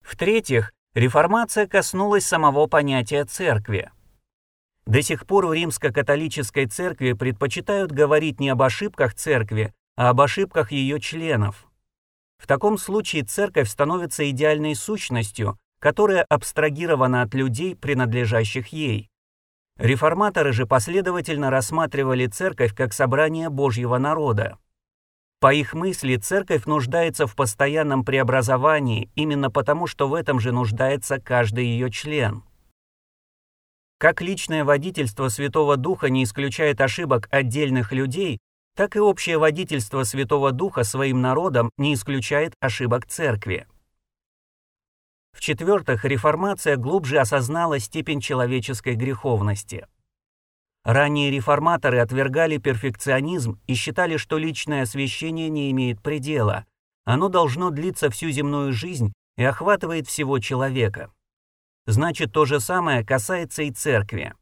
В-третьих, 0.00 0.72
реформация 0.94 1.66
коснулась 1.66 2.24
самого 2.24 2.66
понятия 2.66 3.26
церкви. 3.26 3.90
До 4.86 5.02
сих 5.02 5.26
пор 5.26 5.44
в 5.44 5.52
римско-католической 5.52 6.64
церкви 6.64 7.12
предпочитают 7.12 7.92
говорить 7.92 8.40
не 8.40 8.48
об 8.48 8.62
ошибках 8.62 9.12
церкви, 9.12 9.74
а 9.94 10.08
об 10.08 10.22
ошибках 10.22 10.72
ее 10.72 11.00
членов. 11.00 11.66
В 12.38 12.46
таком 12.46 12.78
случае 12.78 13.24
церковь 13.24 13.68
становится 13.68 14.28
идеальной 14.30 14.74
сущностью, 14.74 15.58
которая 15.80 16.24
абстрагирована 16.30 17.20
от 17.20 17.34
людей, 17.34 17.76
принадлежащих 17.76 18.68
ей. 18.68 19.10
Реформаторы 19.78 20.52
же 20.52 20.66
последовательно 20.66 21.50
рассматривали 21.50 22.26
церковь 22.26 22.74
как 22.74 22.92
собрание 22.92 23.48
Божьего 23.48 23.98
народа. 23.98 24.58
По 25.40 25.52
их 25.52 25.74
мысли, 25.74 26.16
церковь 26.16 26.64
нуждается 26.64 27.26
в 27.26 27.34
постоянном 27.34 28.04
преобразовании 28.04 29.10
именно 29.14 29.50
потому, 29.50 29.86
что 29.86 30.08
в 30.08 30.14
этом 30.14 30.40
же 30.40 30.52
нуждается 30.52 31.18
каждый 31.20 31.66
ее 31.66 31.90
член. 31.90 32.44
Как 33.98 34.22
личное 34.22 34.64
водительство 34.64 35.28
Святого 35.28 35.76
Духа 35.76 36.08
не 36.08 36.24
исключает 36.24 36.80
ошибок 36.80 37.28
отдельных 37.30 37.92
людей, 37.92 38.38
так 38.76 38.96
и 38.96 39.00
общее 39.00 39.38
водительство 39.38 40.04
Святого 40.04 40.52
Духа 40.52 40.84
своим 40.84 41.20
народом 41.20 41.70
не 41.78 41.94
исключает 41.94 42.54
ошибок 42.60 43.06
церкви. 43.06 43.66
В-четвертых, 45.34 46.04
реформация 46.04 46.76
глубже 46.76 47.18
осознала 47.18 47.80
степень 47.80 48.20
человеческой 48.20 48.94
греховности. 48.94 49.86
Ранние 50.84 51.30
реформаторы 51.30 51.98
отвергали 51.98 52.58
перфекционизм 52.58 53.60
и 53.66 53.74
считали, 53.74 54.16
что 54.16 54.38
личное 54.38 54.82
освящение 54.82 55.48
не 55.48 55.70
имеет 55.72 56.00
предела. 56.00 56.66
Оно 57.04 57.28
должно 57.28 57.70
длиться 57.70 58.10
всю 58.10 58.30
земную 58.30 58.72
жизнь 58.72 59.12
и 59.36 59.44
охватывает 59.44 60.06
всего 60.06 60.38
человека. 60.38 61.10
Значит, 61.86 62.32
то 62.32 62.44
же 62.44 62.60
самое 62.60 63.04
касается 63.04 63.64
и 63.64 63.72
церкви. 63.72 64.34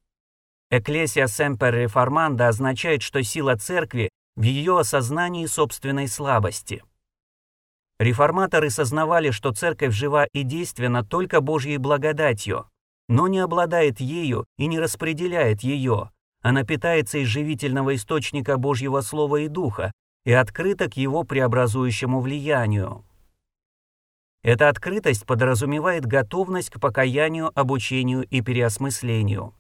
Ecclesia 0.71 1.25
Semper 1.25 1.87
Reformanda 1.87 2.49
означает, 2.49 3.03
что 3.03 3.23
сила 3.23 3.57
церкви 3.57 4.11
в 4.37 4.43
ее 4.43 4.79
осознании 4.79 5.47
собственной 5.47 6.07
слабости– 6.07 6.85
Реформаторы 8.03 8.69
сознавали, 8.69 9.31
что 9.31 9.53
церковь 9.53 9.95
жива 9.95 10.27
и 10.33 10.43
действенна 10.43 11.05
только 11.05 11.41
Божьей 11.41 11.77
благодатью, 11.77 12.67
но 13.09 13.29
не 13.29 13.39
обладает 13.39 14.01
ею 14.01 14.45
и 14.59 14.67
не 14.67 14.81
распределяет 14.81 15.61
ее. 15.61 16.11
Она 16.43 16.65
питается 16.65 17.19
из 17.19 17.29
живительного 17.29 17.95
источника 17.95 18.57
Божьего 18.57 19.03
Слова 19.03 19.37
и 19.37 19.47
Духа 19.47 19.93
и 20.25 20.33
открыта 20.33 20.91
к 20.91 20.97
его 20.97 21.23
преобразующему 21.23 22.21
влиянию. 22.21 23.05
Эта 24.43 24.69
открытость 24.69 25.25
подразумевает 25.25 26.05
готовность 26.05 26.71
к 26.71 26.81
покаянию, 26.81 27.53
обучению 27.55 28.25
и 28.25 28.41
переосмыслению. 28.41 29.55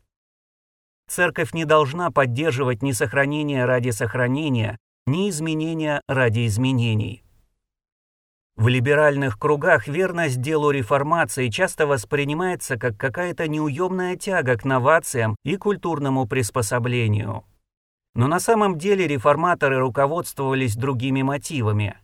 Церковь 1.08 1.52
не 1.52 1.64
должна 1.64 2.10
поддерживать 2.10 2.82
ни 2.82 2.90
сохранение 2.90 3.66
ради 3.66 3.90
сохранения, 3.90 4.78
ни 5.06 5.30
изменения 5.30 6.00
ради 6.08 6.44
изменений. 6.48 7.22
В 8.62 8.68
либеральных 8.68 9.40
кругах 9.40 9.88
верность 9.88 10.40
делу 10.40 10.70
реформации 10.70 11.48
часто 11.48 11.84
воспринимается 11.84 12.76
как 12.78 12.96
какая-то 12.96 13.48
неуемная 13.48 14.14
тяга 14.14 14.56
к 14.56 14.64
новациям 14.64 15.34
и 15.42 15.56
культурному 15.56 16.28
приспособлению. 16.28 17.42
Но 18.14 18.28
на 18.28 18.38
самом 18.38 18.78
деле 18.78 19.08
реформаторы 19.08 19.80
руководствовались 19.80 20.76
другими 20.76 21.22
мотивами. 21.22 21.96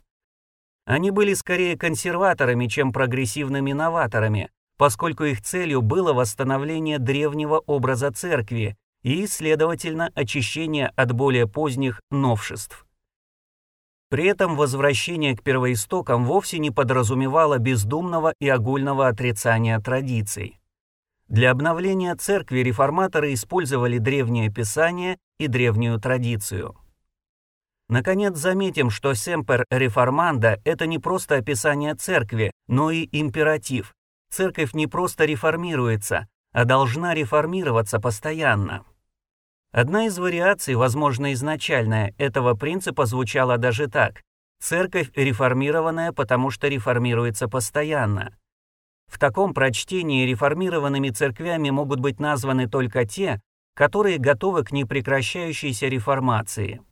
Они 0.84 1.12
были 1.12 1.34
скорее 1.34 1.78
консерваторами, 1.78 2.66
чем 2.66 2.92
прогрессивными 2.92 3.70
новаторами, 3.70 4.50
поскольку 4.78 5.22
их 5.22 5.42
целью 5.42 5.80
было 5.80 6.12
восстановление 6.12 6.98
древнего 6.98 7.62
образа 7.66 8.10
церкви 8.10 8.76
и, 9.04 9.28
следовательно, 9.28 10.10
очищение 10.16 10.88
от 10.96 11.12
более 11.12 11.46
поздних 11.46 12.00
новшеств. 12.10 12.87
При 14.10 14.24
этом 14.24 14.56
возвращение 14.56 15.36
к 15.36 15.42
первоистокам 15.42 16.24
вовсе 16.24 16.58
не 16.58 16.70
подразумевало 16.70 17.58
бездумного 17.58 18.32
и 18.40 18.48
огульного 18.48 19.08
отрицания 19.08 19.78
традиций. 19.80 20.58
Для 21.28 21.50
обновления 21.50 22.14
церкви 22.14 22.60
реформаторы 22.60 23.34
использовали 23.34 23.98
древнее 23.98 24.50
писание 24.50 25.18
и 25.38 25.46
древнюю 25.46 26.00
традицию. 26.00 26.74
Наконец 27.90 28.36
заметим, 28.36 28.88
что 28.88 29.12
«семпер 29.12 29.66
реформанда»— 29.70 30.60
это 30.64 30.86
не 30.86 30.98
просто 30.98 31.36
описание 31.36 31.94
церкви, 31.94 32.50
но 32.66 32.90
и 32.90 33.08
императив. 33.12 33.94
Церковь 34.30 34.72
не 34.72 34.86
просто 34.86 35.26
реформируется, 35.26 36.28
а 36.52 36.64
должна 36.64 37.14
реформироваться 37.14 37.98
постоянно. 37.98 38.84
Одна 39.70 40.06
из 40.06 40.18
вариаций, 40.18 40.74
возможно 40.74 41.32
изначальная, 41.34 42.14
этого 42.16 42.54
принципа 42.54 43.04
звучала 43.04 43.58
даже 43.58 43.86
так. 43.86 44.22
Церковь 44.60 45.10
реформированная, 45.14 46.12
потому 46.12 46.50
что 46.50 46.68
реформируется 46.68 47.48
постоянно. 47.48 48.34
В 49.08 49.18
таком 49.18 49.54
прочтении 49.54 50.26
реформированными 50.26 51.10
церквями 51.10 51.70
могут 51.70 52.00
быть 52.00 52.18
названы 52.18 52.68
только 52.68 53.06
те, 53.06 53.40
которые 53.74 54.18
готовы 54.18 54.64
к 54.64 54.72
непрекращающейся 54.72 55.86
реформации. 55.86 56.82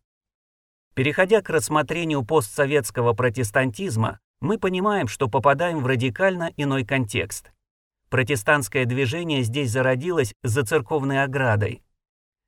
Переходя 0.95 1.43
к 1.43 1.51
рассмотрению 1.51 2.25
постсоветского 2.25 3.13
протестантизма, 3.13 4.19
мы 4.41 4.59
понимаем, 4.59 5.09
что 5.09 5.29
попадаем 5.29 5.81
в 5.81 5.87
радикально 5.87 6.53
иной 6.57 6.85
контекст. 6.85 7.53
Протестантское 8.09 8.85
движение 8.85 9.43
здесь 9.43 9.71
зародилось 9.71 10.33
за 10.43 10.65
церковной 10.65 11.23
оградой. 11.23 11.83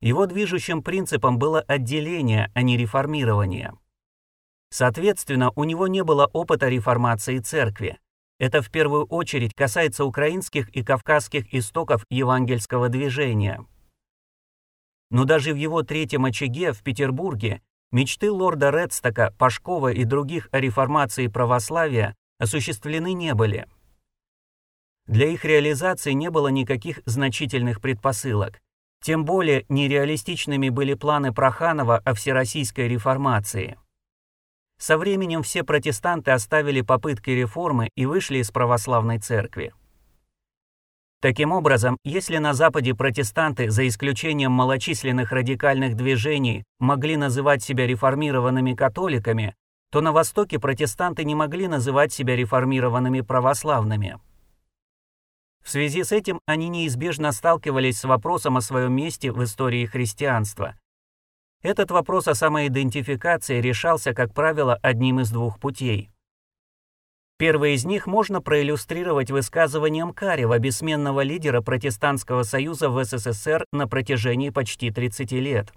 Его 0.01 0.25
движущим 0.25 0.81
принципом 0.81 1.37
было 1.37 1.61
отделение, 1.61 2.51
а 2.53 2.61
не 2.61 2.77
реформирование. 2.77 3.73
Соответственно, 4.69 5.51
у 5.55 5.63
него 5.63 5.87
не 5.87 6.03
было 6.03 6.27
опыта 6.27 6.69
реформации 6.69 7.39
церкви. 7.39 7.99
Это 8.39 8.61
в 8.61 8.71
первую 8.71 9.05
очередь 9.05 9.53
касается 9.53 10.05
украинских 10.05 10.69
и 10.69 10.83
кавказских 10.83 11.53
истоков 11.53 12.05
евангельского 12.09 12.87
движения. 12.87 13.65
Но 15.09 15.25
даже 15.25 15.53
в 15.53 15.57
его 15.57 15.83
третьем 15.83 16.25
очаге 16.25 16.71
в 16.71 16.81
Петербурге 16.81 17.61
мечты 17.91 18.31
лорда 18.31 18.69
Редстока, 18.69 19.33
Пашкова 19.37 19.91
и 19.91 20.05
других 20.05 20.47
о 20.51 20.61
реформации 20.61 21.27
православия 21.27 22.15
осуществлены 22.37 23.13
не 23.13 23.33
были. 23.33 23.67
Для 25.07 25.27
их 25.27 25.43
реализации 25.43 26.11
не 26.11 26.29
было 26.29 26.49
никаких 26.49 27.01
значительных 27.05 27.81
предпосылок. 27.81 28.61
Тем 29.01 29.25
более 29.25 29.65
нереалистичными 29.69 30.69
были 30.69 30.93
планы 30.93 31.33
Проханова 31.33 31.97
о 31.97 32.13
всероссийской 32.13 32.87
реформации. 32.87 33.77
Со 34.77 34.97
временем 34.97 35.43
все 35.43 35.63
протестанты 35.63 36.31
оставили 36.31 36.81
попытки 36.81 37.29
реформы 37.31 37.89
и 37.95 38.05
вышли 38.05 38.37
из 38.37 38.51
православной 38.51 39.19
церкви. 39.19 39.73
Таким 41.21 41.51
образом, 41.51 41.97
если 42.05 42.37
на 42.37 42.53
Западе 42.53 42.95
протестанты, 42.95 43.69
за 43.69 43.85
исключением 43.87 44.53
малочисленных 44.53 45.33
радикальных 45.33 45.95
движений, 45.95 46.63
могли 46.79 47.17
называть 47.17 47.61
себя 47.61 47.85
реформированными 47.85 48.73
католиками, 48.73 49.53
то 49.91 49.99
на 49.99 50.13
Востоке 50.13 50.59
протестанты 50.59 51.25
не 51.25 51.35
могли 51.35 51.67
называть 51.67 52.13
себя 52.13 52.37
реформированными 52.37 53.19
православными. 53.19 54.17
В 55.63 55.69
связи 55.69 56.03
с 56.03 56.11
этим 56.11 56.41
они 56.45 56.69
неизбежно 56.69 57.31
сталкивались 57.31 57.99
с 57.99 58.03
вопросом 58.05 58.57
о 58.57 58.61
своем 58.61 58.93
месте 58.93 59.31
в 59.31 59.43
истории 59.43 59.85
христианства. 59.85 60.75
Этот 61.61 61.91
вопрос 61.91 62.27
о 62.27 62.35
самоидентификации 62.35 63.59
решался, 63.59 64.13
как 64.13 64.33
правило, 64.33 64.79
одним 64.81 65.19
из 65.19 65.29
двух 65.29 65.59
путей. 65.59 66.09
Первый 67.37 67.73
из 67.73 67.85
них 67.85 68.05
можно 68.05 68.41
проиллюстрировать 68.41 69.31
высказыванием 69.31 70.13
Карева, 70.13 70.59
бессменного 70.59 71.21
лидера 71.21 71.61
протестантского 71.61 72.43
союза 72.43 72.89
в 72.89 73.03
СССР 73.03 73.65
на 73.71 73.87
протяжении 73.87 74.49
почти 74.49 74.91
30 74.91 75.31
лет. 75.33 75.73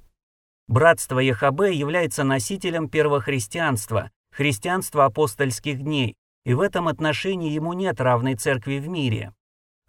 Братство 0.66 1.18
ЕХБ 1.18 1.72
является 1.72 2.24
носителем 2.24 2.88
первохристианства, 2.88 4.10
христианства 4.32 5.04
апостольских 5.04 5.82
дней, 5.82 6.14
и 6.44 6.54
в 6.54 6.60
этом 6.60 6.88
отношении 6.88 7.52
ему 7.52 7.72
нет 7.74 8.00
равной 8.00 8.34
церкви 8.34 8.78
в 8.78 8.88
мире. 8.88 9.32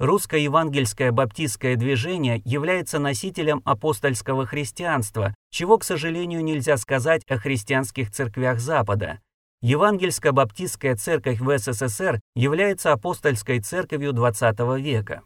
Русское 0.04 0.42
евангельское 0.42 1.14
баптистское 1.14 1.78
движение 1.78 2.42
является 2.44 3.00
носителем 3.00 3.62
апостольского 3.64 4.46
христианства, 4.46 5.34
чего, 5.50 5.78
к 5.78 5.86
сожалению, 5.86 6.44
нельзя 6.44 6.76
сказать 6.76 7.24
о 7.30 7.38
христианских 7.38 8.12
церквях 8.12 8.60
Запада. 8.60 9.22
Евангельско-баптистская 9.62 10.98
церковь 10.98 11.40
в 11.40 11.58
СССР 11.58 12.20
является 12.36 12.92
апостольской 12.92 13.62
церковью 13.62 14.12
XX 14.12 14.78
века. 14.78 15.24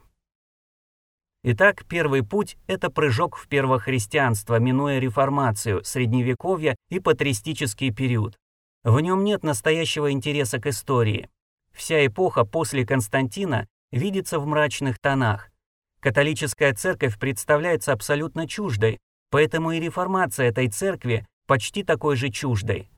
Итак, 1.44 1.84
первый 1.90 2.22
путь– 2.22 2.56
это 2.68 2.92
прыжок 2.92 3.36
в 3.36 3.48
первохристианство, 3.48 4.60
минуя 4.60 5.00
реформацию, 5.00 5.84
средневековье 5.84 6.76
и 6.90 7.00
патристический 7.00 7.92
период. 7.92 8.38
В 8.84 9.00
нем 9.00 9.24
нет 9.24 9.42
настоящего 9.42 10.12
интереса 10.12 10.60
к 10.62 10.68
истории. 10.68 11.32
Вся 11.74 12.06
эпоха 12.06 12.46
после 12.46 12.86
Константина 12.86 13.66
видится 13.92 14.40
в 14.40 14.46
мрачных 14.46 15.00
тонах. 15.00 15.50
Католическая 16.00 16.74
церковь 16.74 17.18
представляется 17.18 17.94
абсолютно 17.94 18.48
чуждой, 18.48 19.00
поэтому 19.30 19.72
и 19.72 19.80
реформация 19.80 20.50
этой 20.50 20.68
церкви 20.70 21.26
почти 21.48 21.84
такой 21.84 22.16
же 22.16 22.30
чуждой. 22.30 22.90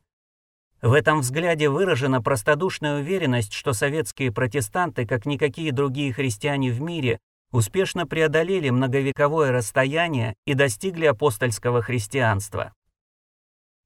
В 0.82 0.93
этом 0.93 1.19
взгляде 1.19 1.69
выражена 1.69 2.21
простодушная 2.21 2.99
уверенность, 2.99 3.54
что 3.54 3.73
советские 3.73 4.32
протестанты, 4.32 5.06
как 5.06 5.25
никакие 5.25 5.71
другие 5.71 6.13
христиане 6.13 6.71
в 6.71 6.82
мире, 6.82 7.19
успешно 7.52 8.08
преодолели 8.08 8.69
многовековое 8.69 9.52
расстояние 9.52 10.36
и 10.45 10.54
достигли 10.54 11.06
апостольского 11.06 11.82
христианства. 11.82 12.73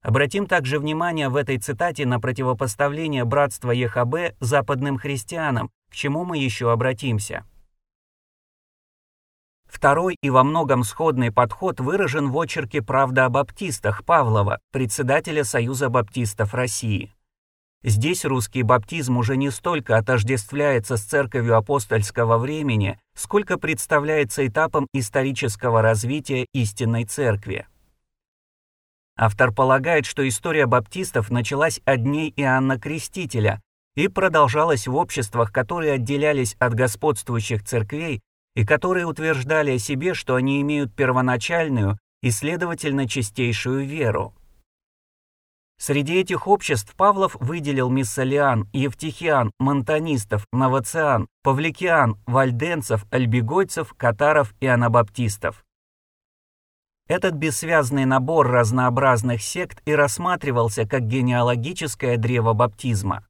Обратим 0.02 0.46
также 0.46 0.78
внимание 0.78 1.30
в 1.30 1.36
этой 1.36 1.58
цитате 1.58 2.04
на 2.04 2.20
противопоставление 2.20 3.24
братства 3.24 3.70
ЕХБ 3.70 4.36
западным 4.38 4.98
христианам, 4.98 5.70
к 5.94 5.96
чему 5.96 6.24
мы 6.24 6.38
еще 6.38 6.72
обратимся. 6.72 7.44
Второй 9.66 10.16
и 10.22 10.28
во 10.28 10.42
многом 10.42 10.82
сходный 10.82 11.30
подход 11.30 11.78
выражен 11.78 12.32
в 12.32 12.36
очерке 12.36 12.82
«Правда 12.82 13.26
о 13.26 13.28
баптистах» 13.28 14.04
Павлова, 14.04 14.58
председателя 14.72 15.44
Союза 15.44 15.90
баптистов 15.90 16.52
России. 16.52 17.14
Здесь 17.84 18.24
русский 18.24 18.64
баптизм 18.64 19.18
уже 19.18 19.36
не 19.36 19.50
столько 19.52 19.96
отождествляется 19.96 20.96
с 20.96 21.02
церковью 21.02 21.56
апостольского 21.56 22.38
времени, 22.38 22.98
сколько 23.14 23.56
представляется 23.56 24.44
этапом 24.44 24.88
исторического 24.92 25.80
развития 25.80 26.46
истинной 26.52 27.04
церкви. 27.04 27.68
Автор 29.16 29.52
полагает, 29.52 30.06
что 30.06 30.26
история 30.26 30.66
баптистов 30.66 31.30
началась 31.30 31.80
от 31.84 32.02
дней 32.02 32.32
Иоанна 32.34 32.80
Крестителя, 32.80 33.62
и 33.96 34.08
продолжалось 34.08 34.86
в 34.86 34.94
обществах, 34.94 35.52
которые 35.52 35.92
отделялись 35.92 36.56
от 36.58 36.74
господствующих 36.74 37.62
церквей 37.64 38.20
и 38.54 38.64
которые 38.64 39.06
утверждали 39.06 39.72
о 39.72 39.78
себе, 39.78 40.14
что 40.14 40.34
они 40.34 40.60
имеют 40.60 40.94
первоначальную 40.94 41.98
и, 42.22 42.30
следовательно, 42.30 43.08
чистейшую 43.08 43.86
веру. 43.86 44.34
Среди 45.76 46.14
этих 46.14 46.46
обществ 46.46 46.94
Павлов 46.94 47.36
выделил 47.40 47.90
миссалиан, 47.90 48.68
евтихиан, 48.72 49.50
монтанистов, 49.58 50.46
новациан, 50.52 51.28
павликиан, 51.42 52.16
вальденцев, 52.26 53.04
альбегойцев, 53.10 53.92
катаров 53.94 54.54
и 54.60 54.66
анабаптистов. 54.66 55.64
Этот 57.06 57.34
бессвязный 57.34 58.06
набор 58.06 58.48
разнообразных 58.48 59.42
сект 59.42 59.82
и 59.84 59.92
рассматривался 59.94 60.86
как 60.86 61.02
генеалогическое 61.02 62.16
древо 62.16 62.54
баптизма. 62.54 63.26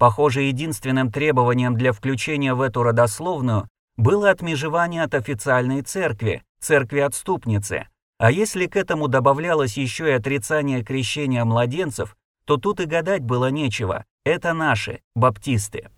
Похоже, 0.00 0.44
единственным 0.44 1.12
требованием 1.12 1.76
для 1.76 1.92
включения 1.92 2.54
в 2.54 2.62
эту 2.62 2.82
родословную 2.82 3.68
было 3.98 4.30
отмежевание 4.30 5.02
от 5.02 5.14
официальной 5.14 5.82
церкви, 5.82 6.42
церкви-отступницы. 6.58 7.86
А 8.16 8.30
если 8.30 8.64
к 8.66 8.76
этому 8.76 9.08
добавлялось 9.08 9.76
еще 9.76 10.08
и 10.08 10.12
отрицание 10.12 10.82
крещения 10.82 11.44
младенцев, 11.44 12.16
то 12.46 12.56
тут 12.56 12.80
и 12.80 12.86
гадать 12.86 13.22
было 13.22 13.50
нечего. 13.50 14.06
Это 14.24 14.54
наши, 14.54 15.02
баптисты. 15.14 15.90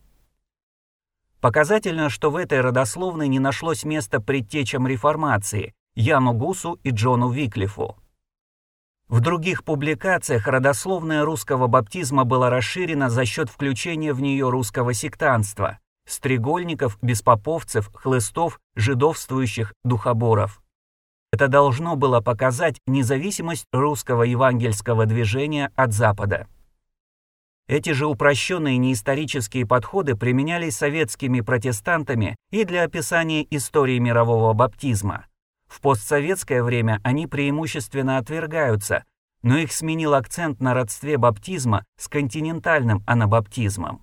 Показательно, 1.40 2.10
что 2.10 2.32
в 2.32 2.36
этой 2.36 2.60
родословной 2.60 3.28
не 3.28 3.38
нашлось 3.38 3.84
места 3.84 4.18
предтечам 4.18 4.88
реформации, 4.88 5.74
Яну 5.94 6.32
Гусу 6.32 6.80
и 6.82 6.90
Джону 6.90 7.30
Виклифу. 7.30 8.01
В 9.12 9.20
других 9.20 9.62
публикациях 9.62 10.46
родословная 10.46 11.22
русского 11.22 11.66
баптизма 11.66 12.24
была 12.24 12.48
расширена 12.48 13.10
за 13.10 13.26
счет 13.26 13.50
включения 13.50 14.14
в 14.14 14.22
нее 14.22 14.48
русского 14.48 14.94
сектанства, 14.94 15.78
стрегольников, 16.08 16.96
беспоповцев, 17.02 17.90
хлыстов, 17.92 18.58
жидовствующих, 18.74 19.74
духоборов. 19.84 20.62
Это 21.30 21.48
должно 21.48 21.94
было 21.94 22.22
показать 22.22 22.78
независимость 22.86 23.66
русского 23.70 24.22
евангельского 24.22 25.04
движения 25.04 25.70
от 25.76 25.92
Запада. 25.92 26.46
Эти 27.68 27.90
же 27.90 28.06
упрощенные 28.06 28.78
неисторические 28.78 29.66
подходы 29.66 30.16
применялись 30.16 30.78
советскими 30.78 31.42
протестантами 31.42 32.34
и 32.50 32.64
для 32.64 32.84
описания 32.84 33.46
истории 33.50 33.98
мирового 33.98 34.54
баптизма. 34.54 35.26
В 35.72 35.80
постсоветское 35.80 36.62
время 36.62 37.00
они 37.02 37.26
преимущественно 37.26 38.18
отвергаются, 38.18 39.04
но 39.42 39.56
их 39.56 39.72
сменил 39.72 40.12
акцент 40.12 40.60
на 40.60 40.74
родстве 40.74 41.16
баптизма 41.16 41.86
с 41.98 42.08
континентальным 42.08 43.02
анабаптизмом. 43.06 44.02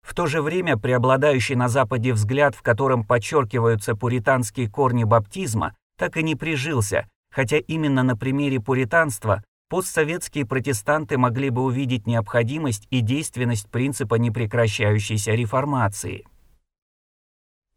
В 0.00 0.14
то 0.14 0.26
же 0.26 0.40
время 0.40 0.76
преобладающий 0.76 1.56
на 1.56 1.68
Западе 1.68 2.12
взгляд, 2.12 2.54
в 2.54 2.62
котором 2.62 3.04
подчеркиваются 3.04 3.96
пуританские 3.96 4.70
корни 4.70 5.02
баптизма, 5.02 5.74
так 5.98 6.16
и 6.16 6.22
не 6.22 6.36
прижился, 6.36 7.08
хотя 7.34 7.58
именно 7.58 8.04
на 8.04 8.16
примере 8.16 8.60
пуританства 8.60 9.42
постсоветские 9.68 10.46
протестанты 10.46 11.18
могли 11.18 11.50
бы 11.50 11.62
увидеть 11.62 12.06
необходимость 12.06 12.86
и 12.90 13.00
действенность 13.00 13.68
принципа 13.70 14.14
непрекращающейся 14.14 15.32
реформации. 15.32 16.24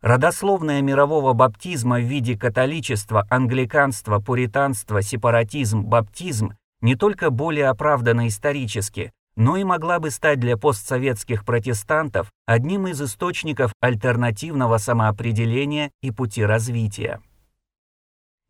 Родословная 0.02 0.82
мирового 0.82 1.34
баптизма 1.34 1.98
в 1.98 2.04
виде 2.04 2.36
католичества, 2.36 3.28
англиканства, 3.30 4.20
пуританства, 4.20 5.04
сепаратизм, 5.04 5.84
баптизм 5.84 6.54
не 6.82 6.96
только 6.96 7.30
более 7.30 7.68
оправдана 7.68 8.28
исторически, 8.28 9.12
но 9.36 9.58
и 9.58 9.64
могла 9.64 10.00
бы 10.00 10.10
стать 10.10 10.40
для 10.40 10.58
постсоветских 10.58 11.46
протестантов 11.46 12.32
одним 12.48 12.88
из 12.88 13.00
источников 13.00 13.74
альтернативного 13.80 14.80
самоопределения 14.80 15.92
и 16.02 16.10
пути 16.10 16.44
развития. 16.44 17.22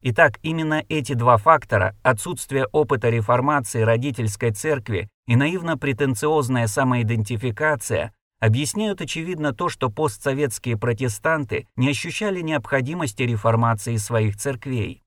Итак, 0.03 0.39
именно 0.41 0.83
эти 0.87 1.13
два 1.13 1.35
фактора– 1.35 1.95
отсутствие 2.01 2.65
опыта 2.71 3.09
реформации 3.09 3.81
родительской 3.81 4.51
церкви 4.51 5.09
и 5.27 5.35
наивно-претенциозная 5.35 6.67
самоидентификация– 6.67 8.13
объясняют 8.41 8.99
очевидно 8.99 9.53
то, 9.53 9.69
что 9.69 9.89
постсоветские 9.89 10.77
протестанты 10.77 11.67
не 11.77 11.89
ощущали 11.89 12.41
необходимости 12.41 13.21
реформации 13.21 13.95
своих 13.95 14.35
церквей. 14.35 15.03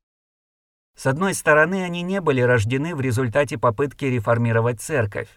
С 0.97 1.07
одной 1.07 1.35
стороны, 1.35 1.83
они 1.83 2.03
не 2.03 2.21
были 2.21 2.41
рождены 2.41 2.95
в 2.95 3.01
результате 3.01 3.59
попытки 3.59 4.05
реформировать 4.05 4.81
церковь. 4.81 5.29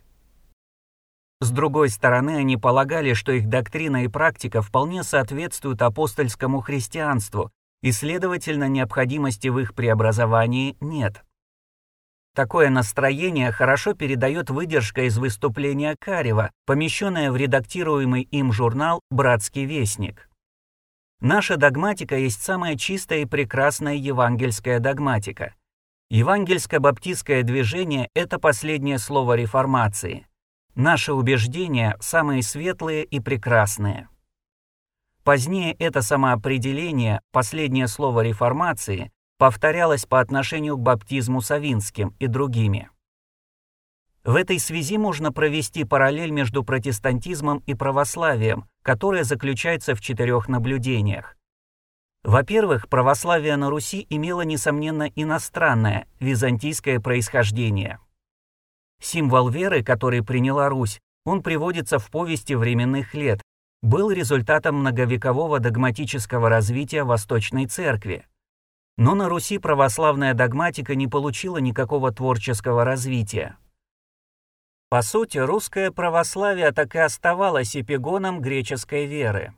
С 1.42 1.50
другой 1.50 1.90
стороны, 1.90 2.38
они 2.38 2.56
полагали, 2.58 3.14
что 3.14 3.32
их 3.32 3.50
доктрина 3.50 4.04
и 4.04 4.08
практика 4.08 4.62
вполне 4.62 5.04
соответствуют 5.04 5.82
апостольскому 5.82 6.62
христианству, 6.62 7.52
и, 7.82 7.92
следовательно, 7.92 8.68
необходимости 8.68 9.48
в 9.48 9.60
их 9.60 9.74
преобразовании 9.74 10.78
нет. 10.80 11.24
Такое 12.38 12.70
настроение 12.70 13.52
хорошо 13.52 13.96
передает 13.96 14.52
выдержка 14.52 15.08
из 15.08 15.18
выступления 15.18 15.96
Карева, 16.00 16.52
помещенная 16.68 17.32
в 17.32 17.36
редактируемый 17.36 18.22
им 18.30 18.54
журнал 18.54 19.02
«Братский 19.10 19.66
вестник». 19.66 20.30
Наша 21.20 21.58
догматика 21.58 22.16
есть 22.16 22.44
самая 22.44 22.76
чистая 22.76 23.22
и 23.22 23.26
прекрасная 23.26 23.96
евангельская 23.96 24.80
догматика. 24.80 25.56
Евангельско-баптистское 26.12 27.42
движение– 27.42 28.08
это 28.14 28.38
последнее 28.38 29.00
слово 29.00 29.34
реформации. 29.34 30.28
Наши 30.76 31.14
убеждения– 31.14 31.98
самые 32.00 32.44
светлые 32.44 33.04
и 33.04 33.20
прекрасные. 33.20 34.10
Позднее 35.24 35.74
это 35.74 36.04
самоопределение, 36.04 37.20
последнее 37.32 37.88
слово 37.88 38.22
реформации, 38.22 39.12
повторялось 39.38 40.06
по 40.06 40.20
отношению 40.20 40.78
к 40.78 40.82
баптизму 40.82 41.42
Савинским 41.42 42.16
и 42.20 42.28
другими. 42.28 42.90
В 44.24 44.36
этой 44.36 44.60
связи 44.60 44.98
можно 44.98 45.32
провести 45.32 45.86
параллель 45.86 46.32
между 46.32 46.64
протестантизмом 46.64 47.60
и 47.66 47.74
православием, 47.74 48.68
которая 48.82 49.24
заключается 49.24 49.96
в 49.96 50.02
четырех 50.02 50.50
наблюдениях. 50.50 51.38
Во-первых, 52.24 52.90
православие 52.90 53.56
на 53.56 53.70
Руси 53.70 54.06
имело, 54.10 54.42
несомненно, 54.42 55.10
иностранное, 55.16 56.08
византийское 56.20 57.00
происхождение. 57.00 58.00
Символ 59.02 59.48
веры, 59.48 59.84
который 59.84 60.24
приняла 60.24 60.68
Русь, 60.68 61.00
он 61.24 61.42
приводится 61.42 62.00
в 62.00 62.10
повести 62.10 62.54
временных 62.54 63.14
лет, 63.14 63.42
был 63.82 64.12
результатом 64.12 64.78
многовекового 64.78 65.60
догматического 65.60 66.50
развития 66.50 67.04
Восточной 67.04 67.68
Церкви. 67.68 68.26
Но 68.98 69.14
на 69.14 69.30
Руси 69.30 69.60
православная 69.60 70.34
догматика 70.34 70.96
не 70.96 71.08
получила 71.08 71.58
никакого 71.58 72.12
творческого 72.12 72.84
развития. 72.84 73.58
По 74.90 75.02
сути, 75.02 75.38
русское 75.38 75.92
православие 75.92 76.72
так 76.72 76.96
и 76.96 77.00
оставалось 77.00 77.76
эпигоном 77.76 78.42
греческой 78.42 79.06
веры. 79.06 79.54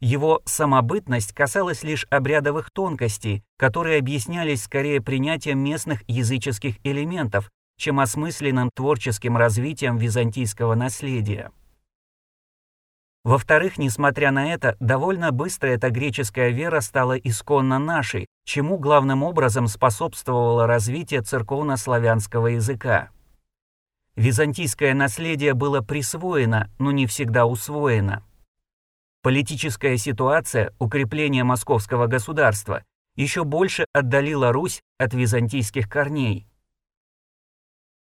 Его 0.00 0.42
самобытность 0.46 1.32
касалась 1.32 1.84
лишь 1.84 2.06
обрядовых 2.10 2.70
тонкостей, 2.70 3.44
которые 3.56 3.98
объяснялись 3.98 4.64
скорее 4.64 5.00
принятием 5.00 5.60
местных 5.60 6.02
языческих 6.08 6.84
элементов, 6.84 7.50
чем 7.76 8.00
осмысленным 8.00 8.70
творческим 8.74 9.36
развитием 9.36 9.98
византийского 9.98 10.74
наследия. 10.74 11.52
Во-вторых, 13.24 13.78
несмотря 13.78 14.32
на 14.32 14.52
это, 14.52 14.76
довольно 14.80 15.30
быстро 15.30 15.68
эта 15.68 15.90
греческая 15.90 16.50
вера 16.50 16.80
стала 16.80 17.16
исконно 17.16 17.78
нашей, 17.78 18.26
чему 18.44 18.78
главным 18.78 19.22
образом 19.22 19.68
способствовало 19.68 20.66
развитие 20.66 21.22
церковно-славянского 21.22 22.48
языка. 22.48 23.10
Византийское 24.16 24.92
наследие 24.92 25.54
было 25.54 25.80
присвоено, 25.82 26.68
но 26.80 26.90
не 26.90 27.06
всегда 27.06 27.46
усвоено. 27.46 28.24
Политическая 29.22 29.96
ситуация, 29.98 30.74
укрепление 30.80 31.44
московского 31.44 32.08
государства, 32.08 32.82
еще 33.14 33.44
больше 33.44 33.86
отдалила 33.92 34.52
Русь 34.52 34.82
от 34.98 35.14
византийских 35.14 35.88
корней. 35.88 36.48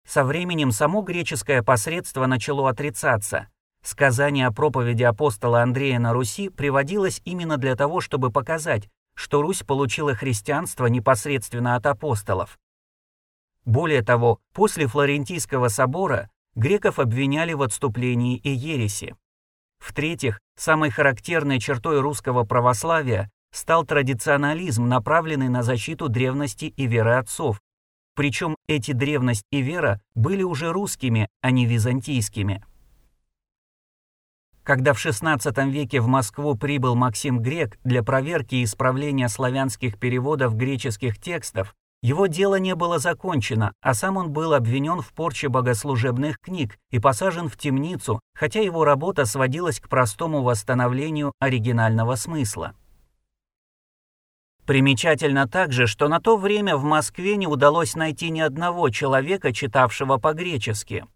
Со 0.07 0.23
временем 0.23 0.71
само 0.71 1.03
греческое 1.03 1.65
посредство 1.65 2.27
начало 2.27 2.71
отрицаться– 2.71 3.49
Сказание 3.83 4.47
о 4.47 4.53
проповеди 4.53 5.03
апостола 5.05 5.63
Андрея 5.63 5.99
на 5.99 6.13
Руси 6.13 6.49
приводилось 6.49 7.23
именно 7.25 7.57
для 7.57 7.77
того, 7.77 8.01
чтобы 8.01 8.31
показать, 8.31 8.89
что 9.15 9.43
Русь 9.43 9.63
получила 9.63 10.15
христианство 10.15 10.87
непосредственно 10.87 11.75
от 11.75 11.87
апостолов. 11.87 12.59
Более 13.65 14.03
того, 14.03 14.39
после 14.53 14.87
Флорентийского 14.87 15.69
собора 15.69 16.31
греков 16.55 16.99
обвиняли 16.99 17.53
в 17.53 17.63
отступлении 17.63 18.37
и 18.37 18.51
ереси. 18.51 19.15
В-третьих, 19.79 20.41
самой 20.57 20.91
характерной 20.91 21.61
чертой 21.61 22.01
русского 22.01 22.45
православия 22.45 23.31
стал 23.53 23.85
традиционализм, 23.85 24.87
направленный 24.89 25.49
на 25.49 25.63
защиту 25.63 26.09
древности 26.09 26.67
и 26.67 26.87
веры 26.87 27.15
отцов. 27.15 27.61
Причем 28.15 28.57
эти 28.67 28.93
древность 28.93 29.45
и 29.51 29.61
вера 29.61 30.01
были 30.15 30.43
уже 30.43 30.73
русскими, 30.73 31.29
а 31.41 31.51
не 31.51 31.67
византийскими. 31.67 32.65
Когда 34.69 34.93
в 34.93 34.99
XVI 34.99 35.71
веке 35.71 35.99
в 35.99 36.09
Москву 36.09 36.55
прибыл 36.55 36.95
Максим 36.95 37.41
Грек 37.41 37.79
для 37.85 38.03
проверки 38.03 38.57
и 38.57 38.65
исправления 38.65 39.31
славянских 39.31 39.99
переводов 39.99 40.57
греческих 40.57 41.19
текстов, 41.19 41.75
его 42.03 42.27
дело 42.27 42.57
не 42.57 42.75
было 42.75 42.99
закончено, 42.99 43.73
а 43.81 43.95
сам 43.95 44.19
он 44.19 44.31
был 44.31 44.53
обвинен 44.53 45.01
в 45.01 45.15
порче 45.15 45.49
богослужебных 45.49 46.39
книг 46.39 46.77
и 46.91 46.99
посажен 46.99 47.49
в 47.49 47.57
темницу, 47.57 48.21
хотя 48.35 48.61
его 48.61 48.85
работа 48.85 49.25
сводилась 49.25 49.81
к 49.81 49.89
простому 49.89 50.43
восстановлению 50.43 51.33
оригинального 51.41 52.17
смысла. 52.17 52.75
Примечательно 54.67 55.49
также, 55.49 55.87
что 55.87 56.09
на 56.09 56.21
то 56.21 56.37
время 56.37 56.77
в 56.77 56.85
Москве 56.85 57.37
не 57.37 57.47
удалось 57.47 57.97
найти 57.97 58.29
ни 58.29 58.41
одного 58.41 58.91
человека, 58.91 59.55
читавшего 59.55 60.19
по-гречески. 60.19 61.07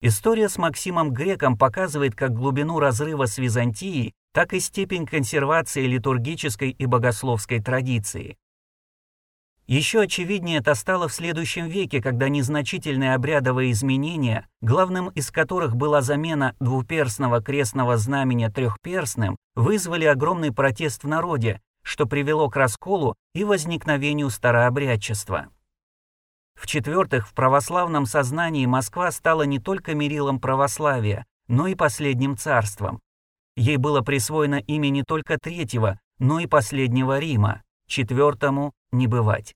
История 0.00 0.48
с 0.48 0.58
Максимом 0.58 1.12
Греком 1.12 1.58
показывает 1.58 2.14
как 2.14 2.32
глубину 2.32 2.78
разрыва 2.78 3.26
с 3.26 3.36
Византией, 3.36 4.14
так 4.32 4.52
и 4.52 4.60
степень 4.60 5.06
консервации 5.06 5.86
литургической 5.86 6.70
и 6.70 6.86
богословской 6.86 7.60
традиции. 7.60 8.36
Еще 9.66 10.00
очевиднее 10.00 10.60
это 10.60 10.74
стало 10.76 11.08
в 11.08 11.12
следующем 11.12 11.66
веке, 11.66 12.00
когда 12.00 12.28
незначительные 12.28 13.14
обрядовые 13.14 13.72
изменения, 13.72 14.48
главным 14.60 15.08
из 15.08 15.32
которых 15.32 15.74
была 15.74 16.00
замена 16.00 16.54
двуперстного 16.60 17.42
крестного 17.42 17.96
знамения 17.96 18.50
трехперстным, 18.50 19.36
вызвали 19.56 20.04
огромный 20.04 20.52
протест 20.52 21.02
в 21.02 21.08
народе, 21.08 21.60
что 21.82 22.06
привело 22.06 22.48
к 22.48 22.56
расколу 22.56 23.16
и 23.34 23.42
возникновению 23.42 24.30
старообрядчества. 24.30 25.48
В-четвертых, 26.58 27.28
в 27.28 27.34
православном 27.34 28.04
сознании 28.04 28.66
Москва 28.66 29.12
стала 29.12 29.42
не 29.42 29.60
только 29.60 29.94
мерилом 29.94 30.40
православия, 30.40 31.24
но 31.46 31.68
и 31.68 31.76
последним 31.76 32.36
царством. 32.36 33.00
Ей 33.56 33.76
было 33.76 34.00
присвоено 34.00 34.56
имя 34.56 34.88
не 34.88 35.04
только 35.04 35.38
третьего, 35.38 36.00
но 36.18 36.40
и 36.40 36.46
последнего 36.46 37.18
Рима, 37.20 37.62
четвертому 37.86 38.72
не 38.90 39.06
бывать. 39.06 39.54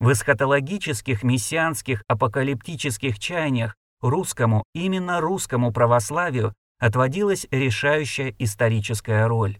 В 0.00 0.10
эсхатологических, 0.12 1.22
мессианских, 1.22 2.02
апокалиптических 2.08 3.18
чаяниях 3.20 3.76
русскому, 4.00 4.64
именно 4.74 5.20
русскому 5.20 5.72
православию 5.72 6.54
отводилась 6.80 7.46
решающая 7.52 8.34
историческая 8.38 9.26
роль. 9.26 9.58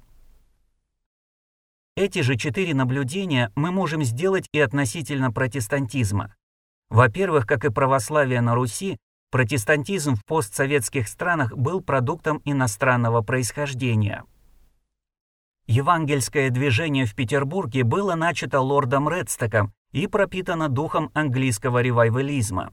Эти 1.99 2.21
же 2.21 2.37
четыре 2.37 2.75
наблюдения 2.75 3.51
мы 3.57 3.73
можем 3.73 4.05
сделать 4.05 4.49
и 4.53 4.61
относительно 4.61 5.33
протестантизма. 5.33 6.33
Во-первых, 6.91 7.45
как 7.45 7.65
и 7.65 7.71
православие 7.71 8.41
на 8.41 8.55
Руси, 8.55 8.99
протестантизм 9.33 10.15
в 10.15 10.25
постсоветских 10.25 11.09
странах 11.09 11.57
был 11.57 11.81
продуктом 11.81 12.41
иностранного 12.45 13.23
происхождения. 13.23 14.23
Евангельское 15.67 16.51
движение 16.51 17.05
в 17.05 17.17
Петербурге 17.17 17.83
было 17.83 18.15
начато 18.15 18.61
лордом 18.61 19.09
Редстоком 19.09 19.73
и 19.91 20.07
пропитано 20.07 20.69
духом 20.69 21.11
английского 21.15 21.83
ревайвализма. 21.83 22.73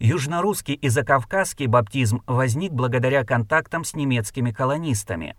Южнорусский 0.00 0.72
и 0.72 0.88
закавказский 0.88 1.66
баптизм 1.66 2.22
возник 2.26 2.72
благодаря 2.72 3.26
контактам 3.26 3.84
с 3.84 3.92
немецкими 3.92 4.52
колонистами. 4.52 5.36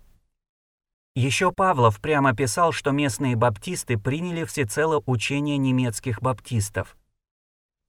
Еще 1.15 1.51
Павлов 1.51 2.01
прямо 2.01 2.35
писал, 2.35 2.71
что 2.71 2.91
местные 2.91 3.35
баптисты 3.35 3.97
приняли 3.97 4.43
всецело 4.43 5.01
учение 5.05 5.57
немецких 5.57 6.21
баптистов. 6.21 6.97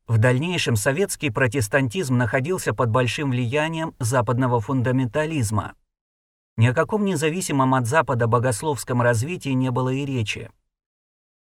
В 0.07 0.19
дальнейшем 0.19 0.77
советский 0.77 1.31
протестантизм 1.31 2.17
находился 2.17 2.73
под 2.73 2.91
большим 2.91 3.31
влиянием 3.31 3.95
западного 3.99 4.61
фундаментализма. 4.61 5.75
Ни 6.57 6.69
о 6.69 6.75
каком 6.75 7.05
независимом 7.05 7.75
от 7.75 7.87
Запада 7.87 8.29
богословском 8.29 9.03
развитии 9.03 9.51
не 9.51 9.71
было 9.71 9.91
и 9.91 10.07
речи. 10.07 10.51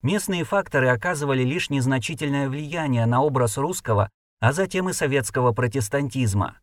Местные 0.02 0.44
факторы 0.44 0.88
оказывали 0.88 1.42
лишь 1.42 1.68
незначительное 1.68 2.48
влияние 2.48 3.06
на 3.06 3.22
образ 3.22 3.58
русского 3.58 4.10
а 4.40 4.52
затем 4.52 4.88
и 4.88 4.92
советского 4.92 5.52
протестантизма. 5.52 6.58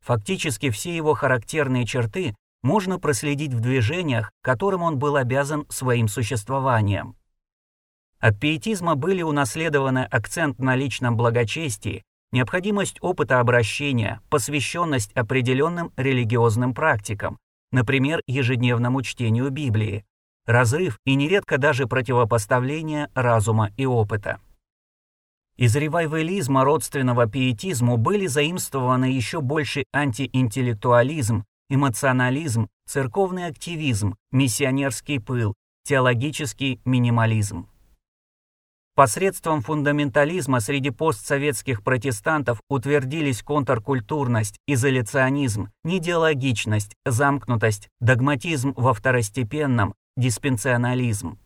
Фактически 0.00 0.70
все 0.70 0.94
его 0.94 1.14
характерные 1.14 1.84
черты 1.84 2.34
можно 2.62 2.98
проследить 2.98 3.52
в 3.52 3.60
движениях, 3.60 4.30
которым 4.42 4.82
он 4.82 4.98
был 4.98 5.16
обязан 5.16 5.66
своим 5.68 6.08
существованием. 6.08 7.16
От 8.18 8.40
пиетизма 8.40 8.96
были 8.96 9.22
унаследованы 9.22 10.04
акцент 10.10 10.58
на 10.58 10.74
личном 10.74 11.16
благочестии, 11.16 12.02
необходимость 12.32 12.98
опыта 13.00 13.40
обращения, 13.40 14.20
посвященность 14.30 15.12
определенным 15.12 15.92
религиозным 15.96 16.74
практикам, 16.74 17.38
например, 17.72 18.20
ежедневному 18.26 19.02
чтению 19.02 19.50
Библии, 19.50 20.04
разрыв 20.46 20.98
и 21.04 21.14
нередко 21.14 21.58
даже 21.58 21.86
противопоставление 21.86 23.10
разума 23.14 23.70
и 23.76 23.84
опыта. 23.86 24.40
Из 25.56 25.74
ревайвализма 25.74 26.64
родственного 26.64 27.26
пиетизму 27.26 27.96
были 27.96 28.26
заимствованы 28.26 29.06
еще 29.06 29.40
больше 29.40 29.84
антиинтеллектуализм, 29.92 31.44
эмоционализм, 31.68 32.68
церковный 32.86 33.46
активизм, 33.46 34.16
миссионерский 34.30 35.18
пыл, 35.18 35.54
теологический 35.84 36.80
минимализм. 36.84 37.68
Посредством 38.96 39.60
фундаментализма 39.60 40.60
среди 40.60 40.88
постсоветских 40.88 41.82
протестантов 41.82 42.62
утвердились 42.70 43.42
контркультурность, 43.42 44.56
изоляционизм, 44.66 45.70
недиалогичность, 45.84 46.94
замкнутость, 47.04 47.88
догматизм 48.00 48.72
во 48.74 48.94
второстепенном, 48.94 49.94
диспенсионализм. 50.16 51.38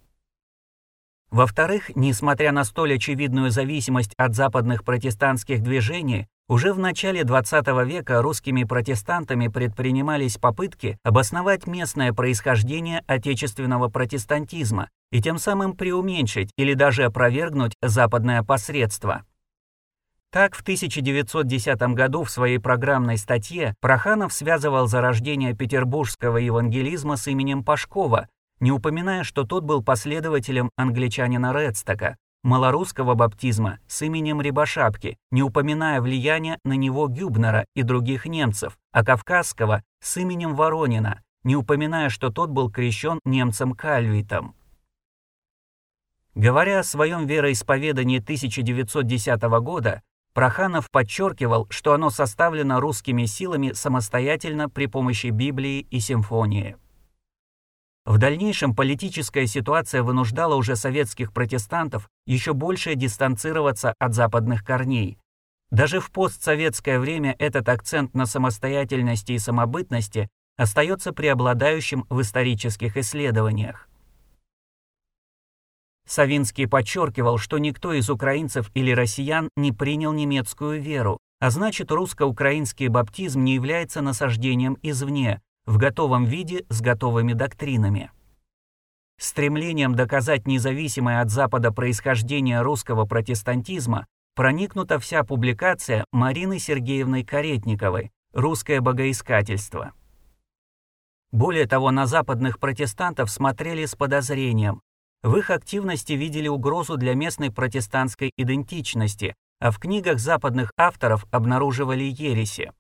Во-вторых, 1.31 1.91
несмотря 1.97 2.53
на 2.53 2.65
столь 2.65 2.95
очевидную 2.95 3.51
зависимость 3.51 4.15
от 4.17 4.35
западных 4.37 4.85
протестантских 4.85 5.61
движений, 5.61 6.29
уже 6.51 6.73
в 6.73 6.81
начале 6.81 7.23
XX 7.23 7.87
века 7.87 8.21
русскими 8.21 8.65
протестантами 8.65 9.47
предпринимались 9.47 10.37
попытки 10.37 10.99
обосновать 11.05 11.69
местное 11.69 12.13
происхождение 12.13 13.05
отечественного 13.07 13.89
протестантизма 13.89 14.89
и 15.13 15.23
тем 15.23 15.39
самым 15.39 15.77
преуменьшить 15.77 16.51
или 16.57 16.75
даже 16.75 17.05
опровергнуть 17.05 17.75
западное 17.81 18.43
посредство. 18.43 19.25
Так, 20.33 20.57
в 20.57 20.63
1910 20.63 21.81
году 21.95 22.25
в 22.25 22.31
своей 22.31 22.59
программной 22.59 23.17
статье 23.17 23.75
Проханов 23.81 24.33
связывал 24.33 24.89
зарождение 24.89 25.55
петербургского 25.55 26.39
евангелизма 26.39 27.17
с 27.17 27.29
именем 27.29 27.63
Пашкова, 27.63 28.29
не 28.59 28.73
упоминая, 28.73 29.23
что 29.23 29.45
тот 29.45 29.63
был 29.63 29.85
последователем 29.85 30.71
англичанина 30.77 31.53
Редстока, 31.53 32.17
малорусского 32.43 33.15
баптизма 33.15 33.79
с 33.87 34.03
именем 34.03 34.41
Рябошапки, 34.41 35.19
не 35.31 35.43
упоминая 35.43 36.01
влияния 36.01 36.59
на 36.65 36.75
него 36.75 37.09
Гюбнера 37.09 37.67
и 37.75 37.83
других 37.83 38.27
немцев, 38.27 38.79
а 38.93 39.05
кавказского 39.05 39.83
с 40.03 40.17
именем 40.17 40.55
Воронина, 40.55 41.23
не 41.45 41.57
упоминая, 41.57 42.09
что 42.09 42.31
тот 42.31 42.51
был 42.51 42.71
крещен 42.71 43.21
немцем 43.25 43.73
Кальвитом. 43.73 44.55
Говоря 46.35 46.81
о 46.81 46.85
своем 46.85 47.27
вероисповедании 47.27 48.19
1910 48.19 49.43
года, 49.63 50.03
Проханов 50.33 50.91
подчеркивал, 50.91 51.67
что 51.71 51.93
оно 51.93 52.09
составлено 52.09 52.79
русскими 52.79 53.25
силами 53.25 53.73
самостоятельно 53.73 54.69
при 54.69 54.87
помощи 54.87 55.27
Библии 55.29 55.81
и 55.91 55.99
симфонии. 55.99 56.77
В 58.11 58.19
дальнейшем 58.19 58.75
политическая 58.75 59.47
ситуация 59.47 60.03
вынуждала 60.03 60.57
уже 60.57 60.75
советских 60.75 61.33
протестантов 61.33 62.11
еще 62.27 62.55
больше 62.55 62.97
дистанцироваться 62.97 63.95
от 64.01 64.15
западных 64.15 64.65
корней. 64.65 65.17
Даже 65.71 66.01
в 66.01 66.11
постсоветское 66.11 66.99
время 66.99 67.37
этот 67.39 67.69
акцент 67.69 68.13
на 68.13 68.27
самостоятельности 68.27 69.31
и 69.31 69.39
самобытности 69.39 70.29
остается 70.57 71.13
преобладающим 71.13 72.05
в 72.11 72.21
исторических 72.21 72.97
исследованиях. 72.97 73.89
Савинский 76.05 76.67
подчеркивал, 76.67 77.39
что 77.39 77.59
никто 77.59 77.93
из 77.93 78.11
украинцев 78.11 78.73
или 78.75 78.91
россиян 78.91 79.51
не 79.55 79.71
принял 79.71 80.13
немецкую 80.13 80.83
веру, 80.83 81.21
а 81.39 81.51
значит 81.51 81.93
русско-украинский 81.93 82.89
баптизм 82.89 83.45
не 83.45 83.55
является 83.55 84.03
насаждением 84.03 84.79
извне, 84.83 85.41
в 85.71 85.77
готовом 85.77 86.25
виде 86.25 86.65
с 86.69 86.81
готовыми 86.81 87.33
доктринами. 87.33 88.11
Стремлением 89.21 89.95
доказать 89.95 90.49
независимое 90.49 91.21
от 91.21 91.31
Запада 91.31 91.71
происхождение 91.71 92.63
русского 92.63 93.05
протестантизма 93.05 94.07
проникнута 94.35 94.99
вся 94.99 95.23
публикация 95.23 96.05
Марины 96.11 96.59
Сергеевны 96.59 97.25
Каретниковой 97.25 98.11
«Русское 98.33 98.81
богоискательство». 98.81 99.93
Более 101.31 101.67
того, 101.67 101.93
на 101.93 102.07
западных 102.07 102.59
протестантов 102.59 103.31
смотрели 103.31 103.85
с 103.85 103.95
подозрением. 103.95 104.83
В 105.23 105.37
их 105.37 105.51
активности 105.51 106.15
видели 106.15 106.49
угрозу 106.49 106.97
для 106.97 107.15
местной 107.15 107.53
протестантской 107.53 108.33
идентичности, 108.37 109.37
а 109.61 109.71
в 109.71 109.79
книгах 109.79 110.19
западных 110.19 110.73
авторов 110.77 111.27
обнаруживали 111.31 112.03
ереси. 112.03 112.73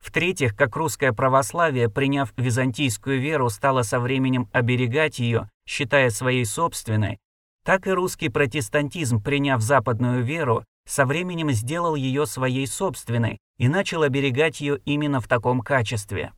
В-третьих, 0.00 0.56
как 0.56 0.76
русское 0.76 1.12
православие, 1.12 1.88
приняв 1.88 2.32
византийскую 2.36 3.20
веру, 3.20 3.50
стало 3.50 3.82
со 3.82 4.00
временем 4.00 4.48
оберегать 4.52 5.18
ее, 5.18 5.50
считая 5.66 6.10
своей 6.10 6.44
собственной, 6.44 7.18
так 7.64 7.86
и 7.86 7.90
русский 7.90 8.30
протестантизм, 8.30 9.22
приняв 9.22 9.60
западную 9.60 10.24
веру, 10.24 10.64
со 10.86 11.04
временем 11.04 11.50
сделал 11.50 11.94
ее 11.94 12.24
своей 12.24 12.66
собственной 12.66 13.38
и 13.58 13.68
начал 13.68 14.02
оберегать 14.02 14.62
ее 14.62 14.78
именно 14.86 15.20
в 15.20 15.28
таком 15.28 15.60
качестве. 15.60 16.32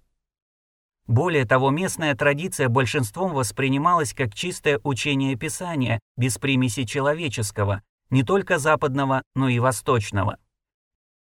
Более 1.07 1.45
того, 1.45 1.71
местная 1.71 2.15
традиция 2.15 2.69
большинством 2.69 3.33
воспринималась 3.33 4.13
как 4.13 4.35
чистое 4.35 4.81
учение 4.83 5.37
Писания, 5.37 6.01
без 6.17 6.39
примеси 6.39 6.85
человеческого, 6.85 7.83
не 8.11 8.25
только 8.25 8.59
западного, 8.59 9.23
но 9.35 9.49
и 9.49 9.59
восточного. 9.61 10.37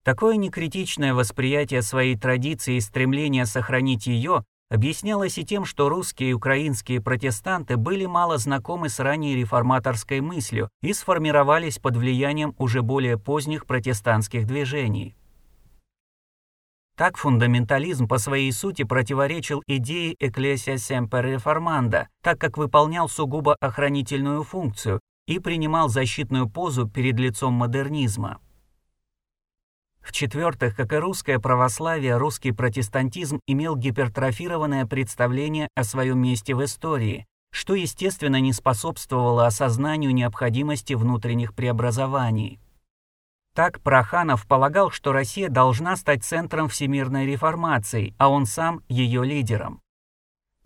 Такое 0.04 0.36
некритичное 0.36 1.14
восприятие 1.14 1.80
своей 1.80 2.14
традиции 2.14 2.76
и 2.76 2.80
стремление 2.80 3.46
сохранить 3.46 4.06
ее 4.06 4.44
объяснялось 4.70 5.38
и 5.38 5.44
тем, 5.46 5.64
что 5.64 5.88
русские 5.88 6.30
и 6.30 6.32
украинские 6.34 7.00
протестанты 7.00 7.78
были 7.78 8.04
мало 8.04 8.36
знакомы 8.36 8.90
с 8.90 9.00
ранней 9.00 9.34
реформаторской 9.34 10.20
мыслью 10.20 10.68
и 10.82 10.92
сформировались 10.92 11.78
под 11.78 11.96
влиянием 11.96 12.54
уже 12.58 12.82
более 12.82 13.18
поздних 13.18 13.64
протестантских 13.64 14.46
движений. 14.46 15.16
Так 16.96 17.16
фундаментализм 17.16 18.06
по 18.06 18.18
своей 18.18 18.52
сути 18.52 18.84
противоречил 18.84 19.62
идее 19.66 20.14
Ecclesia 20.14 20.74
Semper 20.74 21.36
Reformanda, 21.36 22.06
так 22.22 22.38
как 22.38 22.58
выполнял 22.58 23.08
сугубо 23.08 23.56
охранительную 23.58 24.42
функцию 24.44 25.00
и 25.26 25.38
принимал 25.38 25.88
защитную 25.88 26.48
позу 26.48 26.86
перед 26.86 27.18
лицом 27.18 27.54
модернизма. 27.54 28.38
В-четвертых, 30.04 30.76
как 30.76 30.92
и 30.92 30.96
русское 30.96 31.38
православие, 31.38 32.18
русский 32.18 32.52
протестантизм 32.52 33.40
имел 33.46 33.74
гипертрофированное 33.74 34.84
представление 34.84 35.68
о 35.74 35.82
своем 35.82 36.18
месте 36.18 36.54
в 36.54 36.62
истории, 36.62 37.26
что, 37.50 37.74
естественно, 37.74 38.38
не 38.38 38.52
способствовало 38.52 39.46
осознанию 39.46 40.12
необходимости 40.12 40.92
внутренних 40.92 41.54
преобразований. 41.54 42.60
Так 43.54 43.80
Проханов 43.80 44.46
полагал, 44.46 44.90
что 44.90 45.12
Россия 45.12 45.48
должна 45.48 45.96
стать 45.96 46.22
центром 46.22 46.68
всемирной 46.68 47.26
реформации, 47.26 48.14
а 48.18 48.28
он 48.28 48.44
сам 48.44 48.82
ее 48.88 49.24
лидером. 49.24 49.80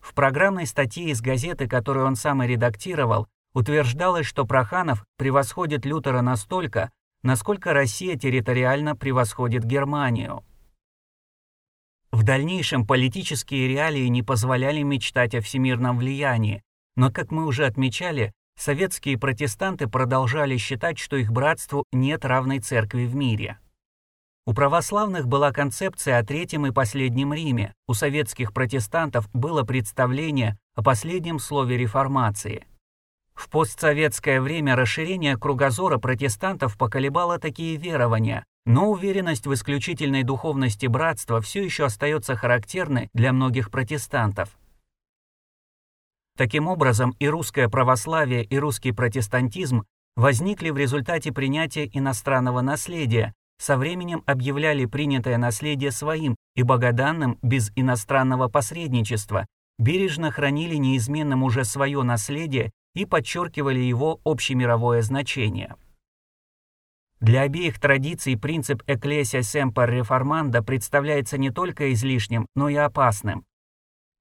В 0.01 0.15
программной 0.15 0.67
статье 0.67 1.11
из 1.11 1.21
газеты, 1.21 1.69
которую 1.69 2.07
он 2.07 2.17
сам 2.17 2.43
и 2.43 2.47
редактировал, 2.49 3.29
утверждалось, 3.53 4.27
что 4.27 4.45
Проханов 4.47 5.05
превосходит 5.17 5.85
Лютера 5.85 6.23
настолько, 6.23 6.91
насколько 7.23 7.73
Россия 7.73 8.17
территориально 8.17 8.97
превосходит 8.97 9.65
Германию. 9.65 10.45
В 12.11 12.23
дальнейшем 12.23 12.87
политические 12.87 13.69
реалии 13.69 14.07
не 14.07 14.23
позволяли 14.23 14.83
мечтать 14.83 15.35
о 15.35 15.41
всемирном 15.41 15.99
влиянии, 15.99 16.63
но, 16.97 17.11
как 17.13 17.31
мы 17.31 17.47
уже 17.47 17.67
отмечали, 17.67 18.33
советские 18.57 19.19
протестанты 19.19 19.89
продолжали 19.89 20.57
считать, 20.57 20.99
что 20.99 21.17
их 21.17 21.31
братству 21.31 21.85
нет 21.93 22.25
равной 22.25 22.61
церкви 22.61 23.05
в 23.05 23.15
мире. 23.15 23.59
У 24.47 24.55
православных 24.55 25.27
была 25.27 25.53
концепция 25.53 26.19
о 26.19 26.25
Третьем 26.25 26.67
и 26.67 26.73
Последнем 26.73 27.35
Риме, 27.35 27.75
у 27.87 27.93
советских 27.93 28.55
протестантов 28.55 29.29
было 29.35 29.63
представление 29.63 30.57
о 30.75 30.83
последнем 30.83 31.39
слове 31.39 31.77
реформации. 31.77 32.67
В 33.39 33.49
постсоветское 33.51 34.41
время 34.41 34.75
расширение 34.75 35.37
кругозора 35.37 35.99
протестантов 35.99 36.77
поколебало 36.77 37.39
такие 37.39 37.77
верования, 37.77 38.45
но 38.67 38.91
уверенность 38.91 39.47
в 39.47 39.55
исключительной 39.55 40.25
духовности 40.25 40.87
братства 40.87 41.41
все 41.41 41.63
еще 41.63 41.85
остается 41.85 42.35
характерной 42.35 43.11
для 43.15 43.33
многих 43.33 43.71
протестантов. 43.71 44.59
Таким 46.37 46.67
образом, 46.67 47.15
и 47.21 47.29
русское 47.29 47.69
православие, 47.69 48.43
и 48.43 48.59
русский 48.59 48.91
протестантизм 48.91 49.85
возникли 50.17 50.71
в 50.71 50.77
результате 50.77 51.33
принятия 51.33 51.89
иностранного 51.93 52.61
наследия, 52.61 53.35
со 53.61 53.77
временем 53.77 54.25
объявляли 54.27 54.85
принятое 54.87 55.39
наследие 55.39 55.93
своим 55.93 56.35
и 56.57 56.65
богоданным 56.65 57.39
без 57.43 57.71
иностранного 57.77 58.49
посредничества, 58.49 59.47
бережно 59.79 60.33
хранили 60.33 60.75
неизменным 60.75 61.45
уже 61.45 61.65
свое 61.65 62.03
наследие 62.03 62.73
и 62.95 63.05
подчеркивали 63.05 63.81
его 63.81 64.21
общемировое 64.25 65.03
значение. 65.03 65.77
Для 67.21 67.43
обеих 67.43 67.81
традиций 67.81 68.39
принцип 68.39 68.83
«Ecclesia 68.87 69.41
semper 69.41 69.89
reformanda» 69.89 70.63
представляется 70.63 71.37
не 71.37 71.51
только 71.51 71.93
излишним, 71.93 72.47
но 72.55 72.69
и 72.69 72.77
опасным. 72.77 73.45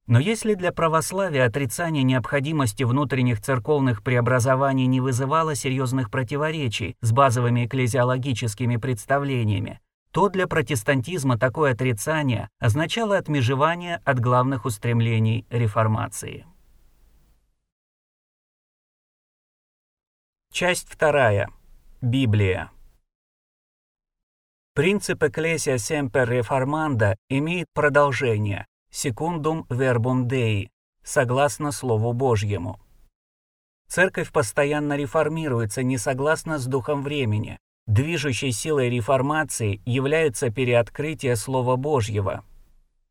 Но 0.07 0.19
если 0.19 0.53
для 0.53 0.71
православия 0.71 1.45
отрицание 1.45 2.01
необходимости 2.01 2.83
внутренних 2.83 3.41
церковных 3.41 4.03
преобразований 4.03 4.87
не 4.87 5.01
вызывало 5.01 5.53
серьезных 5.53 6.09
противоречий 6.09 6.95
с 7.01 7.11
базовыми 7.11 7.65
экклезиологическими 7.65 8.77
представлениями, 8.77 9.79
то 10.11 10.29
для 10.29 10.47
протестантизма 10.47 11.37
такое 11.37 11.73
отрицание 11.73 12.49
означало 12.59 13.17
отмежевание 13.17 14.01
от 14.05 14.19
главных 14.19 14.65
устремлений 14.65 15.45
реформации. 15.49 16.45
Часть 20.59 20.89
вторая. 20.89 21.49
Библия. 22.01 22.71
Принцип 24.73 25.21
Ecclesia 25.21 25.75
Semper 25.75 26.27
Reformanda 26.27 27.15
имеет 27.29 27.67
продолжение, 27.75 28.65
secundum 28.91 29.67
verbum 29.67 30.25
Dei, 30.25 30.69
согласно 31.03 31.71
Слову 31.71 32.13
Божьему. 32.13 32.79
Церковь 33.87 34.31
постоянно 34.31 34.97
реформируется 34.97 35.83
не 35.83 35.99
согласно 35.99 36.57
с 36.57 36.65
духом 36.65 37.03
времени. 37.03 37.59
Движущей 37.85 38.51
силой 38.51 38.89
реформации 38.89 39.83
является 39.85 40.49
переоткрытие 40.49 41.35
Слова 41.35 41.75
Божьего. 41.75 42.43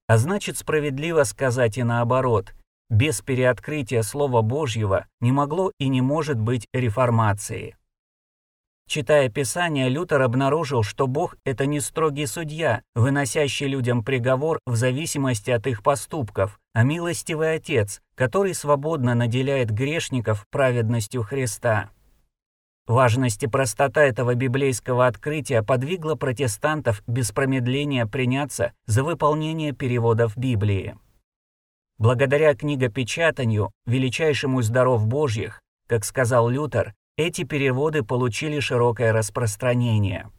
А 0.08 0.18
значит, 0.18 0.58
справедливо 0.58 1.22
сказать 1.22 1.78
и 1.78 1.84
наоборот, 1.84 2.56
без 2.90 3.20
переоткрытия 3.20 4.02
Слова 4.02 4.42
Божьего 4.42 5.06
не 5.20 5.32
могло 5.32 5.72
и 5.78 5.88
не 5.88 6.02
может 6.02 6.38
быть 6.38 6.66
реформации. 6.72 7.76
Читая 8.88 9.28
Писание, 9.28 9.88
Лютер 9.88 10.22
обнаружил, 10.22 10.84
что 10.84 11.08
Бог– 11.08 11.36
это 11.44 11.66
не 11.66 11.80
строгий 11.80 12.26
судья, 12.26 12.82
выносящий 12.94 13.66
людям 13.66 14.04
приговор 14.04 14.60
в 14.64 14.76
зависимости 14.76 15.50
от 15.50 15.66
их 15.66 15.82
поступков, 15.82 16.60
а 16.72 16.84
милостивый 16.84 17.54
Отец, 17.54 18.00
который 18.14 18.54
свободно 18.54 19.16
наделяет 19.16 19.70
грешников 19.70 20.46
праведностью 20.50 21.24
Христа. 21.24 21.90
Важность 22.86 23.42
и 23.42 23.48
простота 23.48 24.04
этого 24.04 24.36
библейского 24.36 25.08
открытия 25.08 25.64
подвигла 25.64 26.14
протестантов 26.14 27.02
без 27.08 27.32
промедления 27.32 28.06
приняться 28.06 28.72
за 28.86 29.02
выполнение 29.02 29.72
переводов 29.72 30.36
Библии. 30.36 30.96
Благодаря 31.98 32.54
книгопечатанию, 32.54 33.72
величайшему 33.86 34.60
из 34.60 34.68
даров 34.68 35.06
Божьих, 35.06 35.60
как 35.88 36.04
сказал 36.04 36.48
Лютер, 36.48 36.94
эти 37.16 37.44
переводы 37.44 38.02
получили 38.02 38.60
широкое 38.60 39.12
распространение. 39.12 40.30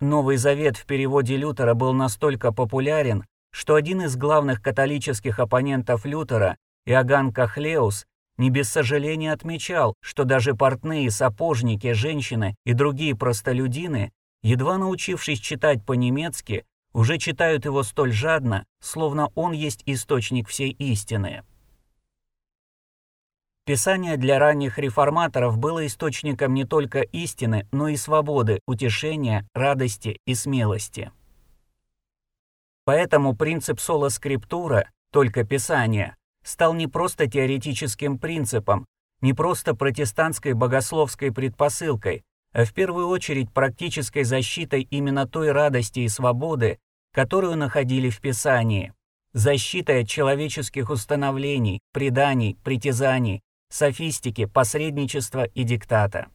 Новый 0.00 0.36
Завет 0.36 0.76
в 0.76 0.84
переводе 0.84 1.36
Лютера 1.36 1.72
был 1.72 1.94
настолько 1.94 2.52
популярен, 2.52 3.24
что 3.50 3.76
один 3.76 4.02
из 4.02 4.16
главных 4.16 4.60
католических 4.60 5.38
оппонентов 5.38 6.04
Лютера, 6.04 6.58
Иоганн 6.84 7.32
Кахлеус, 7.32 8.04
не 8.36 8.50
без 8.50 8.68
сожаления 8.68 9.32
отмечал, 9.32 9.94
что 10.02 10.24
даже 10.24 10.54
портные, 10.54 11.10
сапожники, 11.10 11.92
женщины 11.92 12.56
и 12.66 12.74
другие 12.74 13.16
простолюдины, 13.16 14.12
едва 14.42 14.76
научившись 14.76 15.38
читать 15.38 15.84
по-немецки, 15.86 16.64
уже 16.94 17.18
читают 17.18 17.66
его 17.66 17.82
столь 17.82 18.12
жадно, 18.12 18.64
словно 18.80 19.30
он 19.34 19.52
есть 19.52 19.82
источник 19.84 20.48
всей 20.48 20.70
истины. 20.70 21.42
Писание 23.66 24.16
для 24.16 24.38
ранних 24.38 24.78
реформаторов 24.78 25.58
было 25.58 25.86
источником 25.86 26.54
не 26.54 26.64
только 26.64 27.00
истины, 27.00 27.66
но 27.72 27.88
и 27.88 27.96
свободы, 27.96 28.60
утешения, 28.66 29.48
радости 29.54 30.20
и 30.26 30.34
смелости. 30.34 31.10
Поэтому 32.84 33.34
принцип 33.34 33.80
соло-скриптура, 33.80 34.90
только 35.10 35.44
Писание, 35.44 36.16
стал 36.44 36.74
не 36.74 36.86
просто 36.86 37.26
теоретическим 37.26 38.18
принципом, 38.18 38.86
не 39.22 39.32
просто 39.32 39.74
протестантской 39.74 40.52
богословской 40.52 41.32
предпосылкой, 41.32 42.22
а 42.52 42.64
в 42.64 42.74
первую 42.74 43.08
очередь 43.08 43.50
практической 43.50 44.22
защитой 44.22 44.82
именно 44.82 45.26
той 45.26 45.50
радости 45.50 46.00
и 46.00 46.08
свободы, 46.08 46.78
которую 47.14 47.56
находили 47.56 48.10
в 48.10 48.20
Писании, 48.20 48.92
защитой 49.32 50.02
от 50.02 50.08
человеческих 50.08 50.90
установлений, 50.90 51.80
преданий, 51.92 52.58
притязаний, 52.64 53.40
софистики, 53.70 54.46
посредничества 54.46 55.44
и 55.44 55.62
диктата. 55.62 56.26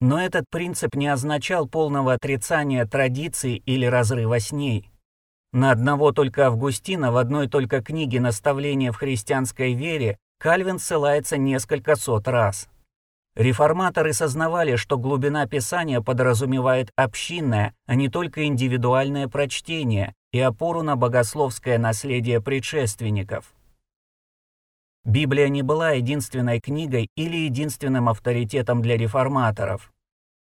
Но 0.00 0.22
этот 0.22 0.44
принцип 0.48 0.94
не 0.94 1.08
означал 1.08 1.68
полного 1.68 2.12
отрицания 2.12 2.86
традиции 2.86 3.56
или 3.66 3.84
разрыва 3.84 4.38
с 4.38 4.52
ней. 4.52 4.90
На 5.52 5.72
одного 5.72 6.12
только 6.12 6.46
Августина 6.46 7.10
в 7.10 7.16
одной 7.16 7.48
только 7.48 7.82
книге 7.82 8.20
«Наставление 8.20 8.92
в 8.92 8.96
христианской 8.96 9.74
вере» 9.74 10.18
Кальвин 10.38 10.78
ссылается 10.78 11.36
несколько 11.36 11.96
сот 11.96 12.28
раз. 12.28 12.68
Реформаторы 13.36 14.12
сознавали, 14.12 14.76
что 14.76 14.96
глубина 14.96 15.46
Писания 15.46 16.00
подразумевает 16.00 16.90
общинное, 16.94 17.74
а 17.86 17.96
не 17.96 18.08
только 18.08 18.44
индивидуальное 18.44 19.26
прочтение 19.26 20.14
и 20.30 20.38
опору 20.38 20.82
на 20.82 20.94
богословское 20.94 21.78
наследие 21.78 22.40
предшественников. 22.40 23.52
Библия 25.04 25.48
не 25.48 25.62
была 25.62 25.90
единственной 25.90 26.60
книгой 26.60 27.10
или 27.16 27.36
единственным 27.36 28.08
авторитетом 28.08 28.80
для 28.82 28.96
реформаторов. 28.96 29.92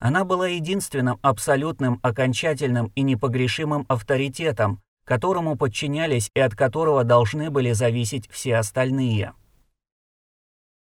Она 0.00 0.24
была 0.24 0.48
единственным 0.48 1.18
абсолютным, 1.20 2.00
окончательным 2.02 2.90
и 2.94 3.02
непогрешимым 3.02 3.84
авторитетом, 3.88 4.80
которому 5.04 5.56
подчинялись 5.56 6.30
и 6.34 6.40
от 6.40 6.54
которого 6.54 7.04
должны 7.04 7.50
были 7.50 7.72
зависеть 7.72 8.28
все 8.30 8.56
остальные. 8.56 9.34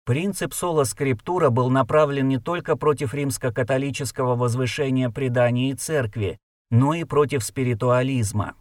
Принцип 0.05 0.53
соло-скриптура 0.53 1.51
был 1.51 1.71
направлен 1.71 2.27
не 2.27 2.39
только 2.39 2.77
против 2.77 3.15
римско-католического 3.15 4.35
возвышения 4.35 5.11
преданий 5.11 5.71
и 5.71 5.75
церкви, 5.75 6.39
но 6.71 6.95
и 6.95 7.05
против 7.05 7.45
спиритуализма. 7.45 8.57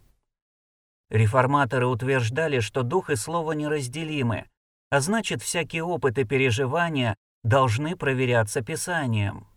Реформаторы 1.10 1.86
утверждали, 1.86 2.60
что 2.60 2.84
дух 2.84 3.10
и 3.10 3.16
слово 3.16 3.52
неразделимы, 3.52 4.46
а 4.90 5.00
значит, 5.00 5.42
всякие 5.42 5.82
опыты 5.82 6.24
переживания 6.24 7.16
должны 7.42 7.96
проверяться 7.96 8.60
Писанием. 8.62 9.48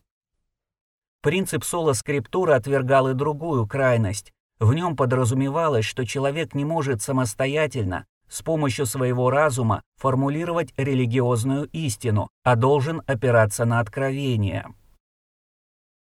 Принцип 1.21 1.63
соло-скриптура 1.63 2.55
отвергал 2.55 3.09
и 3.09 3.13
другую 3.13 3.67
крайность. 3.67 4.31
В 4.59 4.73
нем 4.73 4.95
подразумевалось, 4.95 5.86
что 5.86 6.05
человек 6.05 6.55
не 6.55 6.65
может 6.65 7.01
самостоятельно, 7.01 8.05
с 8.28 8.41
помощью 8.41 8.86
своего 8.86 9.30
разума 9.30 9.82
формулировать 9.97 10.73
религиозную 10.78 11.65
истину, 11.71 12.30
а 12.43 12.55
должен 12.55 13.01
опираться 13.07 13.65
на 13.65 13.80
откровение. 13.80 14.67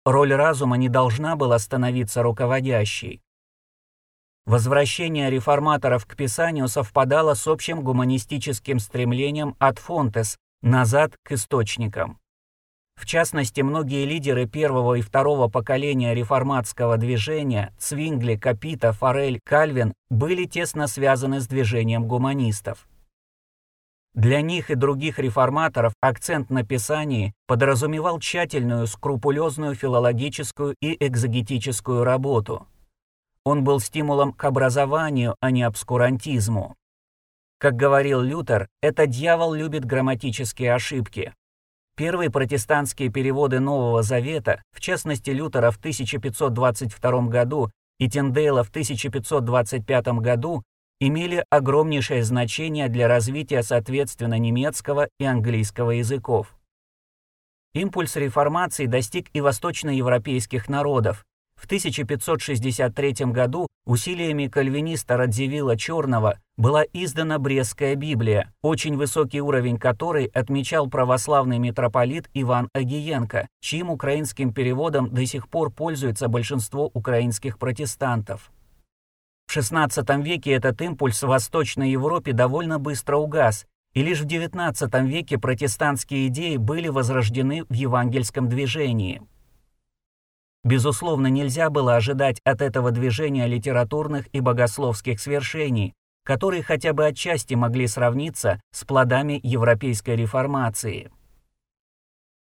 Роль 0.06 0.34
разума 0.34 0.78
не 0.78 0.90
должна 0.90 1.36
была 1.36 1.60
становиться 1.60 2.24
руководящей. 2.24 3.22
Возвращение 4.46 5.30
реформаторов 5.30 6.06
к 6.06 6.16
Писанию 6.16 6.68
совпадало 6.68 7.36
с 7.36 7.48
общим 7.48 7.84
гуманистическим 7.84 8.80
стремлением 8.80 9.56
от 9.60 9.78
Фонтес 9.78 10.38
назад 10.62 11.14
к 11.24 11.34
источникам. 11.34 12.21
В 12.96 13.06
частности, 13.06 13.62
многие 13.62 14.06
лидеры 14.06 14.46
первого 14.46 14.96
и 14.96 15.02
второго 15.02 15.48
поколения 15.48 16.14
реформатского 16.14 16.98
движения 16.98 17.74
Цвингли, 17.80 18.36
Капита, 18.36 18.94
Форель, 18.94 19.40
Кальвин 19.44 19.94
были 20.10 20.46
тесно 20.46 20.88
связаны 20.88 21.42
с 21.42 21.48
движением 21.48 22.08
гуманистов. 22.08 22.88
Для 24.14 24.42
них 24.42 24.70
и 24.70 24.76
других 24.76 25.20
реформаторов 25.20 25.94
акцент 26.02 26.50
на 26.50 26.66
Писании 26.66 27.34
подразумевал 27.48 28.20
тщательную, 28.20 28.86
скрупулезную 28.88 29.74
филологическую 29.74 30.76
и 30.82 30.98
экзогетическую 31.06 32.04
работу. 32.04 32.68
Он 33.46 33.64
был 33.64 33.80
стимулом 33.80 34.34
к 34.34 34.44
образованию, 34.44 35.36
а 35.40 35.50
не 35.50 35.64
обскурантизму. 35.64 36.76
Как 37.58 37.76
говорил 37.76 38.22
Лютер, 38.22 38.68
это 38.82 39.08
дьявол 39.08 39.54
любит 39.54 39.86
грамматические 39.86 40.74
ошибки. 40.74 41.34
Первые 41.96 42.32
протестантские 42.32 43.10
переводы 43.10 43.60
Нового 43.60 44.02
Завета, 44.02 44.64
в 44.72 44.80
частности 44.80 45.30
Лютера 45.30 45.72
в 45.72 45.78
1522 45.78 47.22
году 47.28 47.70
и 48.00 48.10
Тиндейла 48.10 48.64
в 48.64 48.70
1525 48.70 50.08
году, 50.20 50.64
имели 51.00 51.44
огромнейшее 51.50 52.24
значение 52.24 52.88
для 52.88 53.08
развития 53.08 53.64
соответственно 53.64 54.38
немецкого 54.38 55.10
и 55.20 55.26
английского 55.26 55.92
языков. 55.92 56.56
Импульс 57.74 58.16
реформации 58.16 58.86
достиг 58.86 59.28
и 59.34 59.42
восточноевропейских 59.42 60.70
народов, 60.70 61.26
в 61.62 61.66
1563 61.66 63.14
году 63.28 63.68
усилиями 63.86 64.48
кальвиниста 64.48 65.16
Радзивилла 65.16 65.78
Черного 65.78 66.40
была 66.58 66.84
издана 66.92 67.38
Брестская 67.38 67.94
Библия, 67.94 68.52
очень 68.64 68.98
высокий 68.98 69.42
уровень 69.42 69.78
которой 69.78 70.26
отмечал 70.26 70.90
православный 70.90 71.60
митрополит 71.60 72.30
Иван 72.34 72.68
Агиенко, 72.74 73.48
чьим 73.62 73.92
украинским 73.92 74.52
переводом 74.54 75.12
до 75.12 75.24
сих 75.28 75.48
пор 75.48 75.72
пользуется 75.72 76.28
большинство 76.30 76.90
украинских 76.96 77.60
протестантов. 77.60 78.52
В 79.46 79.56
XVI 79.56 80.24
веке 80.24 80.54
этот 80.54 80.82
импульс 80.82 81.22
в 81.22 81.28
Восточной 81.28 81.92
Европе 81.92 82.34
довольно 82.34 82.80
быстро 82.80 83.18
угас, 83.18 83.68
и 83.94 84.02
лишь 84.02 84.22
в 84.22 84.26
XIX 84.26 85.06
веке 85.06 85.38
протестантские 85.38 86.28
идеи 86.28 86.58
были 86.58 86.88
возрождены 86.88 87.66
в 87.66 87.74
евангельском 87.74 88.50
движении. 88.50 89.22
Безусловно, 90.64 91.28
нельзя 91.28 91.70
было 91.70 91.96
ожидать 91.96 92.40
от 92.44 92.62
этого 92.62 92.92
движения 92.92 93.48
литературных 93.48 94.28
и 94.32 94.40
богословских 94.42 95.20
свершений, 95.20 95.94
которые 96.24 96.62
хотя 96.62 96.94
бы 96.94 97.06
отчасти 97.06 97.56
могли 97.56 97.88
сравниться 97.88 98.62
с 98.72 98.84
плодами 98.84 99.40
европейской 99.42 100.16
реформации. 100.16 101.12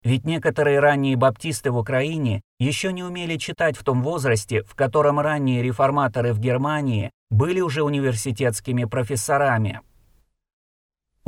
Ведь 0.05 0.25
некоторые 0.25 0.79
ранние 0.79 1.17
баптисты 1.17 1.73
в 1.73 1.77
Украине 1.77 2.43
еще 2.61 2.93
не 2.93 3.03
умели 3.03 3.37
читать 3.39 3.77
в 3.77 3.83
том 3.83 4.05
возрасте, 4.05 4.63
в 4.63 4.77
котором 4.77 5.19
ранние 5.19 5.63
реформаторы 5.63 6.33
в 6.33 6.39
Германии 6.39 7.11
были 7.29 7.61
уже 7.61 7.83
университетскими 7.83 8.85
профессорами. 8.85 9.81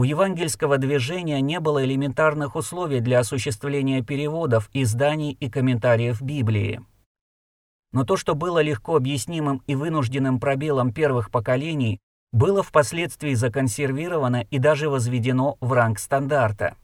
У 0.00 0.04
евангельского 0.04 0.78
движения 0.78 1.40
не 1.40 1.58
было 1.58 1.84
элементарных 1.84 2.54
условий 2.54 3.00
для 3.00 3.18
осуществления 3.18 4.00
переводов, 4.00 4.70
изданий 4.72 5.32
и 5.32 5.50
комментариев 5.50 6.22
Библии. 6.22 6.80
Но 7.90 8.04
то, 8.04 8.16
что 8.16 8.36
было 8.36 8.62
легко 8.62 8.94
объяснимым 8.94 9.60
и 9.66 9.74
вынужденным 9.74 10.38
пробелом 10.38 10.92
первых 10.92 11.32
поколений, 11.32 11.98
было 12.30 12.62
впоследствии 12.62 13.34
законсервировано 13.34 14.46
и 14.48 14.60
даже 14.60 14.88
возведено 14.88 15.56
в 15.60 15.72
ранг 15.72 15.98
стандарта. 15.98 16.76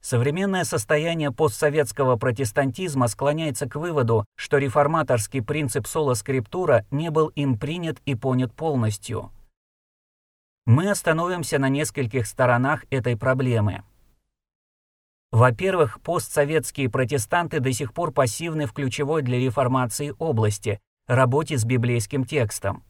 Современное 0.00 0.64
состояние 0.64 1.32
постсоветского 1.32 2.16
протестантизма 2.16 3.08
склоняется 3.08 3.68
к 3.68 3.76
выводу, 3.76 4.24
что 4.36 4.56
реформаторский 4.56 5.42
принцип 5.42 5.86
соло-скриптура 5.86 6.86
не 6.90 7.10
был 7.10 7.28
им 7.28 7.58
принят 7.58 7.98
и 8.06 8.14
понят 8.14 8.54
полностью– 8.54 9.32
мы 10.66 10.90
остановимся 10.90 11.58
на 11.58 11.68
нескольких 11.68 12.26
сторонах 12.26 12.84
этой 12.90 13.16
проблемы. 13.16 13.82
Во-первых, 15.32 16.00
постсоветские 16.00 16.90
протестанты 16.90 17.60
до 17.60 17.72
сих 17.72 17.92
пор 17.92 18.12
пассивны 18.12 18.66
в 18.66 18.72
ключевой 18.72 19.22
для 19.22 19.38
реформации 19.38 20.14
области– 20.18 20.80
работе 21.06 21.56
с 21.56 21.64
библейским 21.64 22.24
текстом. 22.24 22.84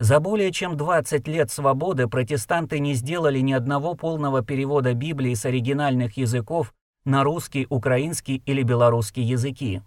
За 0.00 0.20
более 0.20 0.52
чем 0.52 0.76
20 0.76 1.26
лет 1.28 1.50
свободы 1.50 2.08
протестанты 2.08 2.78
не 2.78 2.94
сделали 2.94 3.38
ни 3.38 3.52
одного 3.52 3.94
полного 3.94 4.44
перевода 4.44 4.94
Библии 4.94 5.34
с 5.34 5.44
оригинальных 5.44 6.16
языков 6.16 6.74
на 7.04 7.22
русский, 7.24 7.66
украинский 7.68 8.42
или 8.46 8.62
белорусский 8.62 9.22
языки. 9.22 9.82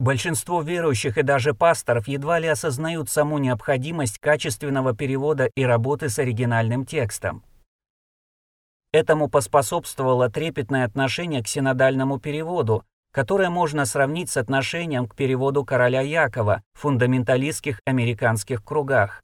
Большинство 0.00 0.60
верующих 0.62 1.18
и 1.18 1.22
даже 1.22 1.54
пасторов 1.54 2.08
едва 2.08 2.40
ли 2.40 2.48
осознают 2.48 3.08
саму 3.08 3.38
необходимость 3.38 4.18
качественного 4.18 4.94
перевода 4.94 5.48
и 5.54 5.64
работы 5.64 6.08
с 6.08 6.18
оригинальным 6.18 6.84
текстом. 6.84 7.44
Этому 8.92 9.28
поспособствовало 9.28 10.30
трепетное 10.30 10.84
отношение 10.84 11.42
к 11.42 11.48
синодальному 11.48 12.18
переводу, 12.18 12.84
которое 13.12 13.50
можно 13.50 13.86
сравнить 13.86 14.30
с 14.30 14.36
отношением 14.36 15.06
к 15.06 15.14
переводу 15.14 15.64
короля 15.64 16.00
Якова 16.00 16.62
в 16.74 16.80
фундаменталистских 16.80 17.80
американских 17.84 18.64
кругах. 18.64 19.22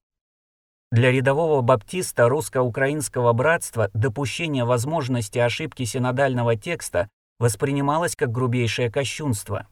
Для 0.92 1.10
рядового 1.10 1.60
баптиста 1.60 2.28
русско-украинского 2.28 3.32
братства 3.32 3.90
допущение 3.94 4.64
возможности 4.64 5.38
ошибки 5.38 5.84
синодального 5.84 6.54
текста 6.56 7.08
воспринималось 7.40 8.14
как 8.14 8.30
грубейшее 8.30 8.90
кощунство. 8.90 9.66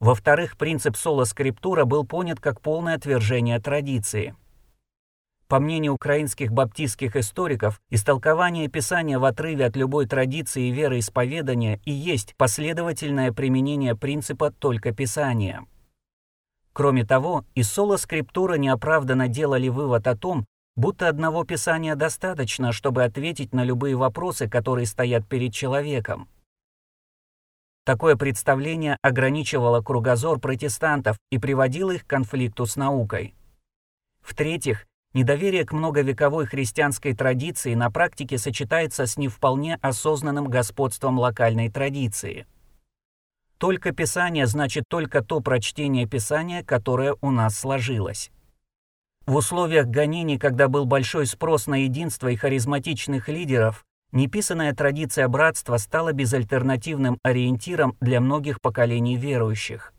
Во-вторых, 0.00 0.56
принцип 0.56 0.96
соло-скриптура 0.96 1.84
был 1.84 2.06
понят 2.06 2.40
как 2.40 2.62
полное 2.62 2.96
отвержение 2.96 3.60
традиции. 3.60 4.34
По 5.46 5.60
мнению 5.60 5.94
украинских 5.94 6.52
баптистских 6.52 7.16
историков, 7.16 7.82
истолкование 7.90 8.68
Писания 8.68 9.18
в 9.18 9.24
отрыве 9.24 9.66
от 9.66 9.76
любой 9.76 10.06
традиции 10.06 10.68
и 10.68 10.70
вероисповедания 10.70 11.80
и 11.84 11.92
есть 11.92 12.34
последовательное 12.36 13.32
применение 13.32 13.94
принципа 13.94 14.52
«только 14.52 14.92
Писания». 14.92 15.66
Кроме 16.72 17.04
того, 17.04 17.44
из 17.54 17.70
соло-скриптура 17.70 18.54
неоправданно 18.54 19.28
делали 19.28 19.68
вывод 19.68 20.06
о 20.06 20.16
том, 20.16 20.46
будто 20.76 21.08
одного 21.08 21.44
Писания 21.44 21.96
достаточно, 21.96 22.72
чтобы 22.72 23.02
ответить 23.02 23.52
на 23.52 23.64
любые 23.64 23.96
вопросы, 23.96 24.48
которые 24.48 24.86
стоят 24.86 25.26
перед 25.26 25.52
человеком. 25.52 26.28
Такое 27.84 28.16
представление 28.16 28.98
ограничивало 29.02 29.80
кругозор 29.80 30.38
протестантов 30.38 31.16
и 31.30 31.38
приводило 31.38 31.92
их 31.92 32.04
к 32.04 32.10
конфликту 32.10 32.66
с 32.66 32.76
наукой. 32.76 33.34
В-третьих, 34.20 34.86
недоверие 35.14 35.64
к 35.64 35.72
многовековой 35.72 36.46
христианской 36.46 37.14
традиции 37.14 37.74
на 37.74 37.90
практике 37.90 38.38
сочетается 38.38 39.06
с 39.06 39.16
не 39.16 39.28
вполне 39.28 39.76
осознанным 39.80 40.48
господством 40.48 41.18
локальной 41.18 41.70
традиции. 41.70 42.46
Только 43.58 43.92
Писание 43.92 44.46
значит 44.46 44.84
только 44.88 45.22
то 45.22 45.40
прочтение 45.40 46.06
Писания, 46.06 46.62
которое 46.62 47.16
у 47.20 47.30
нас 47.30 47.58
сложилось. 47.58 48.30
В 49.26 49.36
условиях 49.36 49.86
гонений, 49.86 50.38
когда 50.38 50.68
был 50.68 50.86
большой 50.86 51.26
спрос 51.26 51.66
на 51.66 51.84
единство 51.84 52.28
и 52.28 52.36
харизматичных 52.36 53.28
лидеров, 53.28 53.84
Неписанная 54.12 54.74
традиция 54.74 55.28
братства 55.28 55.76
стала 55.76 56.12
безальтернативным 56.12 57.18
ориентиром 57.22 57.96
для 58.00 58.20
многих 58.20 58.60
поколений 58.60 59.16
верующих. 59.16 59.92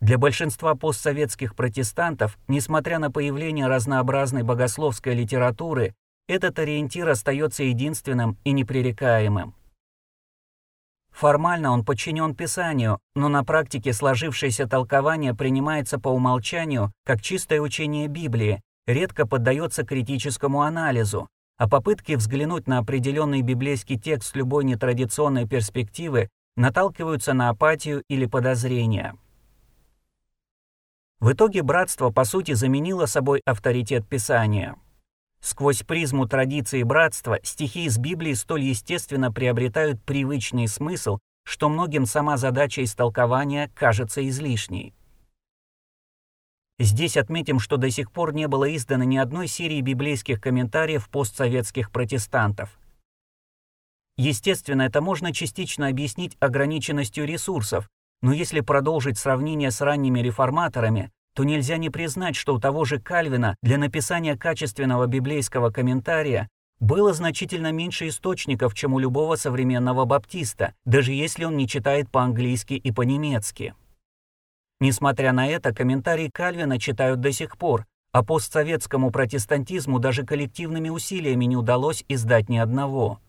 Для 0.00 0.18
большинства 0.18 0.74
постсоветских 0.74 1.54
протестантов, 1.54 2.36
несмотря 2.48 2.98
на 2.98 3.12
появление 3.12 3.68
разнообразной 3.68 4.42
богословской 4.42 5.14
литературы, 5.14 5.94
этот 6.26 6.58
ориентир 6.58 7.08
остается 7.08 7.62
единственным 7.62 8.36
и 8.42 8.50
непререкаемым. 8.50 9.54
Формально 11.12 11.70
он 11.70 11.84
подчинен 11.84 12.34
Писанию, 12.34 12.98
но 13.14 13.28
на 13.28 13.44
практике 13.44 13.92
сложившееся 13.92 14.66
толкование 14.66 15.34
принимается 15.34 16.00
по 16.00 16.08
умолчанию 16.08 16.90
как 17.04 17.20
чистое 17.20 17.60
учение 17.60 18.08
Библии, 18.08 18.60
редко 18.86 19.24
поддается 19.24 19.84
критическому 19.84 20.62
анализу, 20.62 21.28
а 21.62 21.68
попытки 21.68 22.14
взглянуть 22.14 22.66
на 22.66 22.78
определенный 22.78 23.40
библейский 23.40 23.96
текст 23.96 24.32
с 24.32 24.34
любой 24.34 24.64
нетрадиционной 24.64 25.46
перспективы 25.46 26.28
наталкиваются 26.56 27.34
на 27.34 27.50
апатию 27.50 28.02
или 28.08 28.26
подозрение. 28.26 29.14
В 31.20 31.30
итоге 31.30 31.62
братство 31.62 32.10
по 32.10 32.24
сути 32.24 32.54
заменило 32.54 33.06
собой 33.06 33.42
авторитет 33.44 34.08
Писания. 34.08 34.74
Сквозь 35.40 35.84
призму 35.84 36.26
традиции 36.26 36.82
братства 36.82 37.38
стихи 37.44 37.84
из 37.84 37.96
Библии 37.96 38.32
столь 38.32 38.62
естественно 38.62 39.30
приобретают 39.30 40.02
привычный 40.02 40.66
смысл, 40.66 41.20
что 41.44 41.68
многим 41.68 42.06
сама 42.06 42.38
задача 42.38 42.82
истолкования 42.82 43.70
кажется 43.76 44.28
излишней. 44.28 44.94
Здесь 46.82 47.16
отметим, 47.16 47.60
что 47.60 47.76
до 47.76 47.90
сих 47.90 48.10
пор 48.10 48.34
не 48.34 48.48
было 48.48 48.74
издано 48.74 49.04
ни 49.04 49.16
одной 49.16 49.46
серии 49.46 49.80
библейских 49.80 50.40
комментариев 50.40 51.08
постсоветских 51.08 51.92
протестантов. 51.92 52.76
Естественно, 54.16 54.82
это 54.82 55.00
можно 55.00 55.32
частично 55.32 55.86
объяснить 55.86 56.36
ограниченностью 56.40 57.24
ресурсов, 57.24 57.88
но 58.20 58.32
если 58.32 58.58
продолжить 58.62 59.16
сравнение 59.16 59.70
с 59.70 59.80
ранними 59.80 60.18
реформаторами, 60.18 61.12
то 61.36 61.44
нельзя 61.44 61.76
не 61.76 61.88
признать, 61.88 62.34
что 62.34 62.52
у 62.52 62.58
того 62.58 62.84
же 62.84 62.98
Кальвина 62.98 63.54
для 63.62 63.78
написания 63.78 64.36
качественного 64.36 65.06
библейского 65.06 65.70
комментария 65.70 66.48
было 66.80 67.12
значительно 67.12 67.70
меньше 67.70 68.08
источников, 68.08 68.74
чем 68.74 68.92
у 68.94 68.98
любого 68.98 69.36
современного 69.36 70.04
баптиста, 70.04 70.74
даже 70.84 71.12
если 71.12 71.44
он 71.44 71.56
не 71.56 71.68
читает 71.68 72.10
по-английски 72.10 72.74
и 72.74 72.90
по-немецки. 72.90 73.72
Несмотря 74.82 75.32
на 75.32 75.46
это, 75.46 75.72
комментарии 75.72 76.28
Кальвина 76.28 76.76
читают 76.76 77.20
до 77.20 77.30
сих 77.30 77.56
пор, 77.56 77.86
а 78.10 78.24
постсоветскому 78.24 79.12
протестантизму 79.12 80.00
даже 80.00 80.26
коллективными 80.26 80.88
усилиями 80.88 81.44
не 81.44 81.56
удалось 81.56 82.04
издать 82.08 82.48
ни 82.48 82.58
одного. 82.58 83.20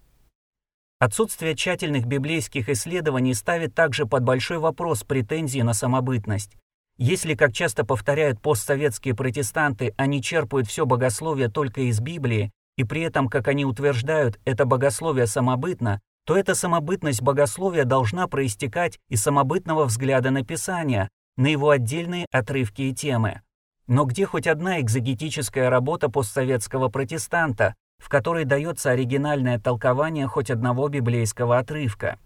Отсутствие 0.98 1.56
тщательных 1.56 2.08
библейских 2.08 2.70
исследований 2.70 3.36
ставит 3.36 3.76
также 3.76 4.08
под 4.08 4.24
большой 4.24 4.58
вопрос 4.58 5.04
претензии 5.04 5.60
на 5.60 5.76
самобытность. 5.76 6.58
Если, 6.98 7.36
как 7.36 7.54
часто 7.54 7.86
повторяют 7.86 8.42
постсоветские 8.42 9.14
протестанты, 9.14 9.94
они 9.96 10.24
черпают 10.24 10.66
все 10.66 10.88
богословие 10.88 11.50
только 11.50 11.82
из 11.82 12.00
Библии, 12.00 12.52
и 12.78 12.84
при 12.84 13.02
этом, 13.02 13.28
как 13.28 13.48
они 13.48 13.64
утверждают, 13.64 14.40
это 14.44 14.66
богословие 14.66 15.28
самобытно, 15.28 16.02
то 16.26 16.36
эта 16.36 16.56
самобытность 16.56 17.22
богословия 17.22 17.86
должна 17.86 18.28
проистекать 18.28 18.98
из 19.08 19.22
самобытного 19.22 19.86
взгляда 19.86 20.32
на 20.32 20.44
Писание, 20.44 21.10
на 21.38 21.48
его 21.48 21.70
отдельные 21.70 22.26
отрывки 22.32 22.84
и 22.84 22.94
темы. 22.94 23.42
Но 23.88 24.06
где 24.06 24.26
хоть 24.26 24.48
одна 24.48 24.80
экзогетическая 24.80 25.70
работа 25.70 26.10
постсоветского 26.10 26.90
протестанта, 26.90 27.76
в 27.98 28.10
которой 28.10 28.46
дается 28.46 28.92
оригинальное 28.92 29.60
толкование 29.60 30.28
хоть 30.28 30.50
одного 30.50 30.88
библейского 30.90 31.58
отрывка? 31.58 32.20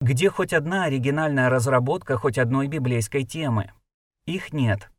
Где 0.00 0.28
хоть 0.28 0.52
одна 0.52 0.84
оригинальная 0.84 1.48
разработка 1.48 2.18
хоть 2.18 2.38
одной 2.38 2.66
библейской 2.66 3.24
темы? 3.24 3.72
Их 4.26 4.52
нет. 4.52 4.90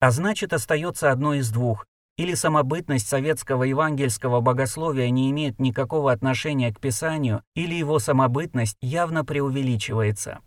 А 0.00 0.12
значит, 0.12 0.52
остается 0.52 1.10
одно 1.10 1.34
из 1.34 1.50
двух. 1.50 1.86
Или 2.16 2.34
самобытность 2.34 3.08
советского 3.08 3.64
евангельского 3.64 4.40
богословия 4.40 5.10
не 5.10 5.30
имеет 5.30 5.58
никакого 5.58 6.12
отношения 6.12 6.72
к 6.72 6.80
Писанию, 6.80 7.42
или 7.54 7.74
его 7.74 7.98
самобытность 7.98 8.76
явно 8.80 9.24
преувеличивается. 9.24 10.40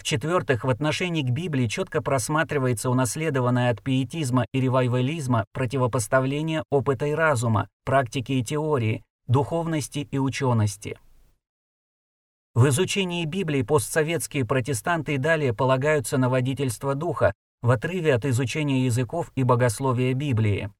В-четвертых, 0.00 0.64
в 0.64 0.70
отношении 0.70 1.22
к 1.22 1.28
Библии 1.28 1.66
четко 1.66 2.00
просматривается 2.00 2.88
унаследованное 2.88 3.70
от 3.70 3.82
пиетизма 3.82 4.46
и 4.50 4.58
ревайвализма 4.58 5.44
противопоставление 5.52 6.64
опыта 6.70 7.04
и 7.04 7.12
разума, 7.12 7.68
практики 7.84 8.32
и 8.32 8.42
теории, 8.42 9.02
духовности 9.26 10.08
и 10.10 10.18
учености. 10.18 10.98
В 12.54 12.66
изучении 12.68 13.26
Библии 13.26 13.60
постсоветские 13.60 14.46
протестанты 14.46 15.16
и 15.16 15.18
далее 15.18 15.52
полагаются 15.52 16.16
на 16.16 16.30
водительство 16.30 16.94
духа 16.94 17.34
в 17.60 17.70
отрыве 17.70 18.14
от 18.14 18.24
изучения 18.24 18.86
языков 18.86 19.30
и 19.34 19.42
богословия 19.42 20.14
Библии. 20.14 20.70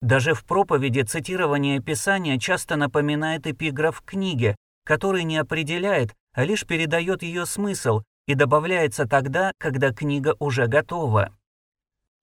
Даже 0.00 0.32
в 0.32 0.46
проповеди 0.46 1.02
цитирование 1.02 1.80
Писания 1.80 2.38
часто 2.38 2.76
напоминает 2.76 3.46
эпиграф 3.46 4.00
книги, 4.00 4.56
который 4.86 5.24
не 5.24 5.36
определяет, 5.36 6.14
а 6.32 6.44
лишь 6.44 6.66
передает 6.66 7.22
ее 7.22 7.44
смысл, 7.44 8.00
и 8.30 8.34
добавляется 8.34 9.08
тогда, 9.08 9.52
когда 9.58 9.92
книга 9.92 10.36
уже 10.38 10.68
готова. 10.68 11.34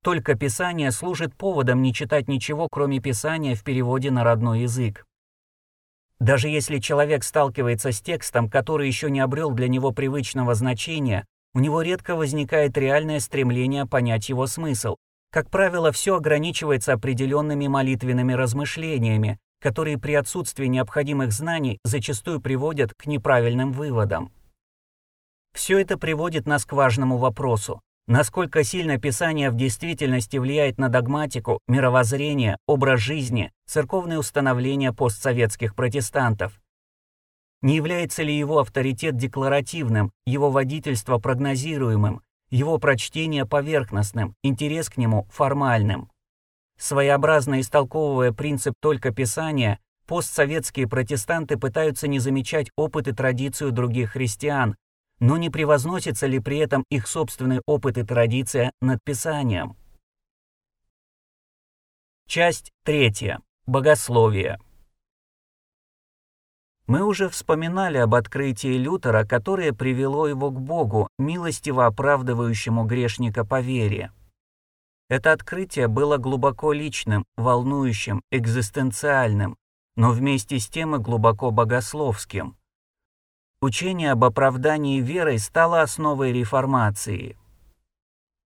Только 0.03 0.36
Писание 0.36 0.91
служит 0.91 1.36
поводом 1.36 1.82
не 1.82 1.93
читать 1.93 2.30
ничего, 2.30 2.70
кроме 2.72 3.01
Писания 3.01 3.55
в 3.55 3.64
переводе 3.64 4.10
на 4.10 4.24
родной 4.24 4.62
язык. 4.62 5.05
Даже 6.20 6.47
если 6.47 6.80
человек 6.80 7.26
сталкивается 7.26 7.91
с 7.91 8.01
текстом, 8.01 8.49
который 8.49 8.88
еще 8.88 9.12
не 9.12 9.20
обрел 9.20 9.51
для 9.51 9.68
него 9.68 9.91
привычного 9.91 10.55
значения, 10.55 11.26
у 11.53 11.60
него 11.60 11.82
редко 11.82 12.16
возникает 12.16 12.78
реальное 12.78 13.20
стремление 13.20 13.86
понять 13.86 14.30
его 14.30 14.47
смысл. 14.47 14.95
Как 15.30 15.49
правило, 15.49 15.91
все 15.91 16.16
ограничивается 16.16 16.93
определенными 16.93 17.68
молитвенными 17.68 18.32
размышлениями, 18.32 19.39
которые 19.60 19.97
при 19.97 20.14
отсутствии 20.14 20.68
необходимых 20.68 21.34
знаний 21.34 21.80
зачастую 21.84 22.39
приводят 22.39 22.93
к 22.93 23.08
неправильным 23.08 23.74
выводам. 23.74 24.32
Все 25.58 25.80
это 25.80 25.97
приводит 25.97 26.45
нас 26.45 26.66
к 26.66 26.74
важному 26.74 27.18
вопросу. 27.18 27.82
Насколько 28.05 28.64
сильно 28.64 28.99
Писание 28.99 29.49
в 29.49 29.55
действительности 29.55 30.38
влияет 30.38 30.78
на 30.78 30.88
догматику, 30.88 31.62
мировоззрение, 31.68 32.58
образ 32.68 32.99
жизни, 32.99 33.51
церковные 33.66 34.20
установления 34.20 34.93
постсоветских 34.93 35.74
протестантов? 35.74 36.62
Не 37.64 37.76
является 37.76 38.22
ли 38.22 38.38
его 38.38 38.60
авторитет 38.60 39.18
декларативным, 39.18 40.12
его 40.28 40.51
водительство 40.51 41.18
прогнозируемым, 41.18 42.22
его 42.51 42.78
прочтение 42.78 43.47
поверхностным, 43.47 44.36
интерес 44.43 44.89
к 44.89 44.97
нему 44.97 45.28
формальным? 45.32 46.12
Своеобразно 46.78 47.62
истолковывая 47.62 48.32
принцип 48.32 48.76
только 48.80 49.10
Писания, 49.10 49.80
постсоветские 50.05 50.88
протестанты 50.88 51.58
пытаются 51.58 52.08
не 52.08 52.20
замечать 52.20 52.70
опыт 52.76 53.08
и 53.08 53.12
традицию 53.12 53.72
других 53.72 54.12
христиан, 54.12 54.76
но 55.20 55.38
не 55.38 55.49
превозносится 55.49 56.28
ли 56.28 56.39
при 56.39 56.57
этом 56.57 56.84
их 56.89 57.07
собственный 57.07 57.61
опыт 57.65 57.97
и 57.97 58.03
традиция 58.03 58.72
над 58.82 59.03
Писанием? 59.03 59.76
Часть 62.28 62.72
третья. 62.84 63.41
Богословие. 63.65 64.59
Мы 66.88 67.03
уже 67.03 67.30
вспоминали 67.30 67.97
об 67.97 68.15
открытии 68.15 68.78
Лютера, 68.78 69.26
которое 69.26 69.74
привело 69.74 70.28
его 70.28 70.51
к 70.51 70.59
Богу, 70.59 71.09
милостиво 71.18 71.86
оправдывающему 71.86 72.86
грешника 72.86 73.45
по 73.45 73.59
вере. 73.61 74.11
Это 75.09 75.32
открытие 75.32 75.88
было 75.88 76.18
глубоко 76.18 76.74
личным, 76.74 77.24
волнующим, 77.38 78.22
экзистенциальным, 78.30 79.55
но 79.95 80.11
вместе 80.11 80.59
с 80.59 80.68
тем 80.68 80.95
и 80.95 80.99
глубоко 80.99 81.51
богословским. 81.51 82.57
Учение 83.60 84.12
об 84.12 84.24
оправдании 84.24 85.01
верой 85.01 85.39
стало 85.39 85.82
основой 85.82 86.32
реформации. 86.32 87.38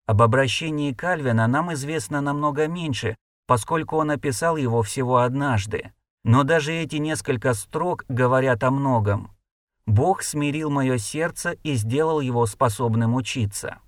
Об 0.07 0.23
обращении 0.23 0.93
Кальвина 0.93 1.49
нам 1.49 1.73
известно 1.73 2.21
намного 2.21 2.69
меньше, 2.69 3.17
поскольку 3.49 3.97
он 3.97 4.13
описал 4.13 4.57
его 4.57 4.83
всего 4.83 5.19
однажды. 5.19 5.93
Но 6.23 6.45
даже 6.45 6.73
эти 6.73 6.97
несколько 6.97 7.53
строк 7.55 8.05
говорят 8.09 8.63
о 8.63 8.71
многом. 8.71 9.33
«Бог 9.87 10.23
смирил 10.23 10.71
мое 10.71 10.99
сердце 10.99 11.57
и 11.65 11.75
сделал 11.75 12.21
его 12.21 12.47
способным 12.47 13.17
учиться». 13.17 13.79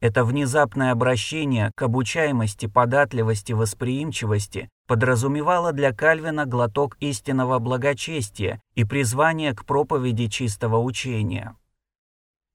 Это 0.00 0.24
внезапное 0.24 0.90
обращение 0.90 1.70
к 1.76 1.82
обучаемости, 1.82 2.66
податливости, 2.66 3.52
восприимчивости 3.52 4.68
подразумевало 4.86 5.72
для 5.72 5.92
Кальвина 5.92 6.46
глоток 6.46 6.96
истинного 7.00 7.58
благочестия 7.58 8.60
и 8.74 8.84
призвание 8.84 9.54
к 9.54 9.64
проповеди 9.64 10.28
чистого 10.28 10.78
учения. 10.78 11.56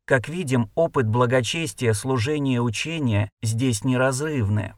Как 0.05 0.30
видим, 0.30 0.71
опыт 0.75 1.07
благочестия, 1.07 1.93
служения 1.93 2.61
учения 2.61 3.30
здесь 3.41 3.84
неразрывны. 3.84 4.73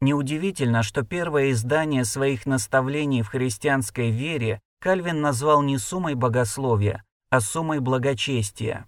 Неудивительно, 0.00 0.82
что 0.82 1.02
первое 1.02 1.52
издание 1.52 2.04
своих 2.04 2.46
наставлений 2.46 3.22
в 3.22 3.28
христианской 3.28 4.10
вере 4.10 4.60
Кальвин 4.80 5.20
назвал 5.20 5.62
не 5.62 5.78
суммой 5.78 6.14
богословия, 6.14 7.02
а 7.30 7.40
суммой 7.40 7.80
благочестия. 7.80 8.86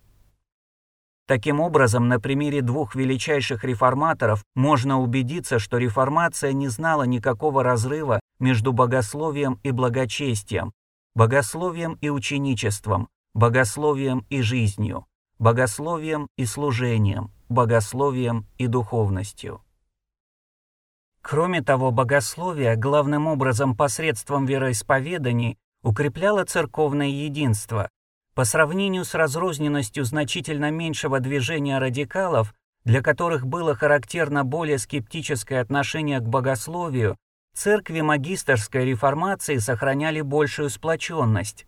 Таким 1.29 1.61
образом, 1.61 2.09
на 2.09 2.18
примере 2.18 2.62
двух 2.62 2.95
величайших 2.95 3.62
реформаторов 3.62 4.43
можно 4.55 4.99
убедиться, 4.99 5.59
что 5.59 5.76
реформация 5.76 6.55
не 6.55 6.68
знала 6.68 7.03
никакого 7.03 7.62
разрыва 7.62 8.18
между 8.41 8.72
богословием 8.72 9.61
и 9.62 9.70
благочестием, 9.70 10.72
богословием 11.14 11.99
и 12.01 12.09
ученичеством, 12.09 13.09
богословием 13.35 14.24
и 14.31 14.41
жизнью, 14.41 15.05
богословием 15.39 16.29
и 16.39 16.47
служением, 16.47 17.31
богословием 17.51 18.47
и 18.57 18.66
духовностью. 18.66 19.61
Кроме 21.20 21.61
того, 21.61 21.91
богословие, 21.91 22.74
главным 22.76 23.26
образом 23.26 23.76
посредством 23.76 24.47
вероисповеданий, 24.47 25.59
укрепляло 25.83 26.45
церковное 26.47 27.09
единство, 27.09 27.91
по 28.39 28.45
сравнению 28.45 29.05
с 29.05 29.14
разрозненностью 29.14 30.05
значительно 30.05 30.70
меньшего 30.70 31.18
движения 31.18 31.76
радикалов, 31.80 32.55
для 32.84 33.03
которых 33.03 33.45
было 33.45 33.74
характерно 33.74 34.45
более 34.45 34.78
скептическое 34.78 35.61
отношение 35.61 36.20
к 36.20 36.22
богословию, 36.22 37.16
церкви 37.53 38.01
магистерской 38.01 38.84
реформации 38.84 39.57
сохраняли 39.57 40.20
большую 40.20 40.70
сплоченность. 40.70 41.66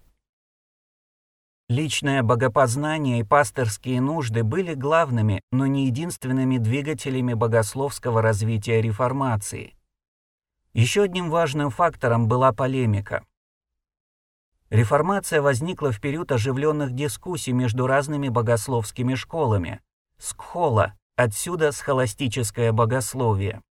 Личное 1.69 2.23
богопознание 2.23 3.19
и 3.19 3.25
пасторские 3.25 4.01
нужды 4.01 4.45
были 4.45 4.75
главными, 4.75 5.41
но 5.51 5.67
не 5.67 5.87
единственными 5.87 6.59
двигателями 6.59 7.35
богословского 7.35 8.23
развития 8.23 8.81
реформации. 8.81 9.75
Еще 10.73 11.03
одним 11.03 11.31
важным 11.31 11.71
фактором 11.71 12.29
была 12.29 12.53
полемика. 12.53 13.25
Реформация 14.71 15.43
возникла 15.43 15.91
в 15.91 16.01
период 16.01 16.31
оживленных 16.31 16.95
дискуссий 16.95 17.53
между 17.53 17.89
разными 17.89 18.29
богословскими 18.29 19.15
школами. 19.15 19.81
Скхола, 20.17 20.95
отсюда 21.17 21.73
схоластическое 21.73 22.71
богословие. 22.71 23.63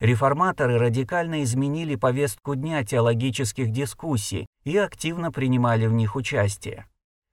Реформаторы 0.00 0.78
радикально 0.78 1.42
изменили 1.42 1.96
повестку 1.96 2.54
дня 2.54 2.84
теологических 2.84 3.70
дискуссий 3.70 4.46
и 4.64 4.78
активно 4.78 5.30
принимали 5.30 5.86
в 5.86 5.92
них 5.92 6.16
участие. 6.16 6.86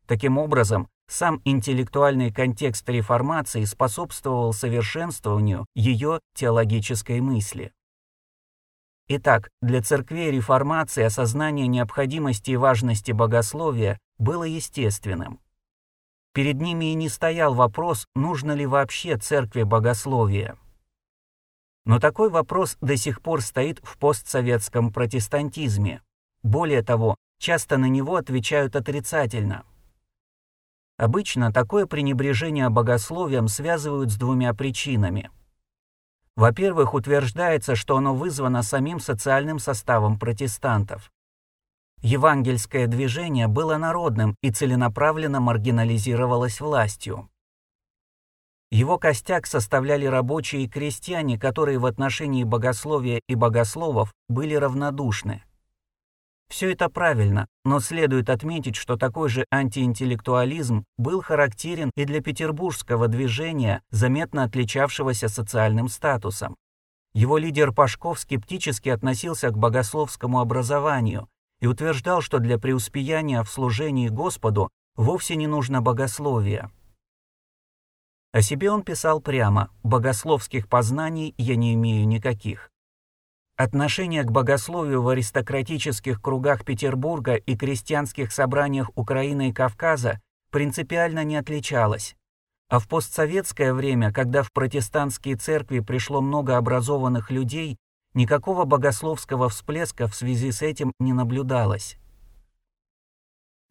Таким 0.05 0.38
образом, 0.38 0.88
сам 1.07 1.41
интеллектуальный 1.45 2.32
контекст 2.32 2.89
реформации 2.89 3.63
способствовал 3.63 4.51
совершенствованию 4.51 5.65
ее 5.76 6.19
теологической 6.34 7.21
мысли. 7.21 7.71
Итак, 9.08 9.51
для 9.62 9.84
церквей 9.84 10.32
реформации 10.32 11.03
осознание 11.03 11.68
необходимости 11.68 12.51
и 12.51 12.56
важности 12.56 13.12
богословия 13.12 13.99
было 14.18 14.43
естественным. 14.45 15.39
Перед 16.34 16.60
ними 16.60 16.86
и 16.86 16.95
не 16.95 17.08
стоял 17.08 17.53
вопрос, 17.53 18.08
нужно 18.16 18.53
ли 18.53 18.66
вообще 18.66 19.18
церкви 19.18 19.62
богословие. 19.62 20.58
Но 21.86 21.99
такой 21.99 22.32
вопрос 22.32 22.78
до 22.82 22.97
сих 22.97 23.22
пор 23.22 23.41
стоит 23.41 23.80
в 23.84 23.99
постсоветском 23.99 24.91
протестантизме. 24.91 26.01
Более 26.41 26.82
того, 26.82 27.16
часто 27.38 27.78
на 27.78 27.86
него 27.86 28.16
отвечают 28.16 28.76
отрицательно. 28.76 29.66
Обычно 30.97 31.53
такое 31.53 31.86
пренебрежение 31.86 32.70
богословием 32.70 33.49
связывают 33.49 34.12
с 34.12 34.18
двумя 34.18 34.56
причинами– 34.56 35.30
во-первых, 36.36 36.93
утверждается, 36.93 37.75
что 37.75 37.97
оно 37.97 38.13
вызвано 38.13 38.61
самим 38.61 38.99
социальным 38.99 39.59
составом 39.59 40.19
протестантов. 40.19 41.11
Евангельское 42.01 42.88
движение 42.88 43.47
было 43.47 43.77
народным 43.77 44.36
и 44.41 44.51
целенаправленно 44.51 45.39
маргинализировалось 45.39 46.59
властью. 46.59 47.29
Его 48.69 48.99
костяк 48.99 49.47
составляли 49.47 50.05
рабочие 50.05 50.65
и 50.65 50.69
крестьяне, 50.69 51.39
которые 51.39 51.79
в 51.79 51.86
отношении 51.86 52.43
богословия 52.43 53.21
и 53.27 53.36
богословов 53.36 54.13
были 54.27 54.53
равнодушны. 54.53 55.44
Все 56.49 56.71
это 56.71 56.89
правильно, 56.89 57.47
но 57.63 57.79
следует 57.79 58.29
отметить, 58.29 58.75
что 58.75 58.97
такой 58.97 59.29
же 59.29 59.45
антиинтеллектуализм 59.51 60.85
был 60.97 61.21
характерен 61.21 61.91
и 61.95 62.05
для 62.05 62.21
петербургского 62.21 63.07
движения, 63.07 63.81
заметно 63.89 64.43
отличавшегося 64.43 65.27
социальным 65.27 65.89
статусом. 65.89 66.55
Его 67.13 67.37
лидер 67.37 67.71
Пашков 67.71 68.19
скептически 68.19 68.89
относился 68.89 69.49
к 69.49 69.57
богословскому 69.57 70.39
образованию 70.39 71.29
и 71.61 71.67
утверждал, 71.67 72.21
что 72.21 72.39
для 72.39 72.59
преуспеяния 72.59 73.41
в 73.41 73.49
служении 73.49 74.09
Господу 74.09 74.69
вовсе 74.95 75.35
не 75.35 75.47
нужно 75.47 75.81
богословие. 75.81 76.69
О 78.33 78.41
себе 78.41 78.69
он 78.69 78.83
писал 78.83 79.21
прямо 79.21 79.71
«богословских 79.81 80.67
познаний 80.67 81.33
я 81.37 81.55
не 81.55 81.73
имею 81.73 82.05
никаких». 82.05 82.69
Отношение 83.58 84.24
к 84.24 84.32
богословию 84.32 85.01
в 85.01 85.08
аристократических 85.08 86.22
кругах 86.22 86.66
Петербурга 86.66 87.36
и 87.36 87.56
крестьянских 87.56 88.34
собраниях 88.34 88.89
Украины 88.95 89.49
и 89.49 89.53
Кавказа 89.53 90.20
принципиально 90.51 91.24
не 91.24 91.38
отличалось. 91.38 92.18
А 92.68 92.80
в 92.80 92.89
постсоветское 92.89 93.74
время, 93.74 94.12
когда 94.12 94.43
в 94.43 94.51
протестантские 94.51 95.38
церкви 95.38 95.80
пришло 95.80 96.20
много 96.20 96.58
образованных 96.58 97.32
людей, 97.32 97.78
никакого 98.14 98.66
богословского 98.66 99.47
всплеска 99.47 100.08
в 100.08 100.16
связи 100.16 100.51
с 100.51 100.62
этим 100.62 100.91
не 100.99 101.14
наблюдалось. 101.14 101.97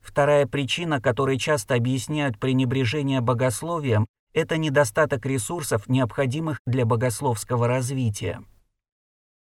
Вторая 0.01 0.47
причина, 0.47 0.99
которой 0.99 1.39
часто 1.39 1.75
объясняют 1.75 2.39
пренебрежение 2.39 3.21
богословием, 3.21 4.07
это 4.33 4.57
недостаток 4.57 5.27
ресурсов, 5.27 5.89
необходимых 5.89 6.59
для 6.67 6.87
богословского 6.87 7.69
развития. 7.69 8.43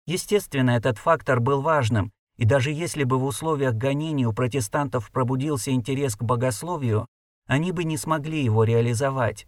Естественно, 0.05 0.71
этот 0.71 0.97
фактор 0.97 1.39
был 1.39 1.61
важным, 1.61 2.11
и 2.37 2.45
даже 2.45 2.71
если 2.71 3.03
бы 3.03 3.19
в 3.19 3.23
условиях 3.23 3.75
гонений 3.75 4.25
у 4.25 4.33
протестантов 4.33 5.11
пробудился 5.11 5.71
интерес 5.71 6.15
к 6.15 6.23
богословию, 6.23 7.07
они 7.47 7.71
бы 7.71 7.83
не 7.83 7.97
смогли 7.97 8.43
его 8.43 8.63
реализовать. 8.63 9.47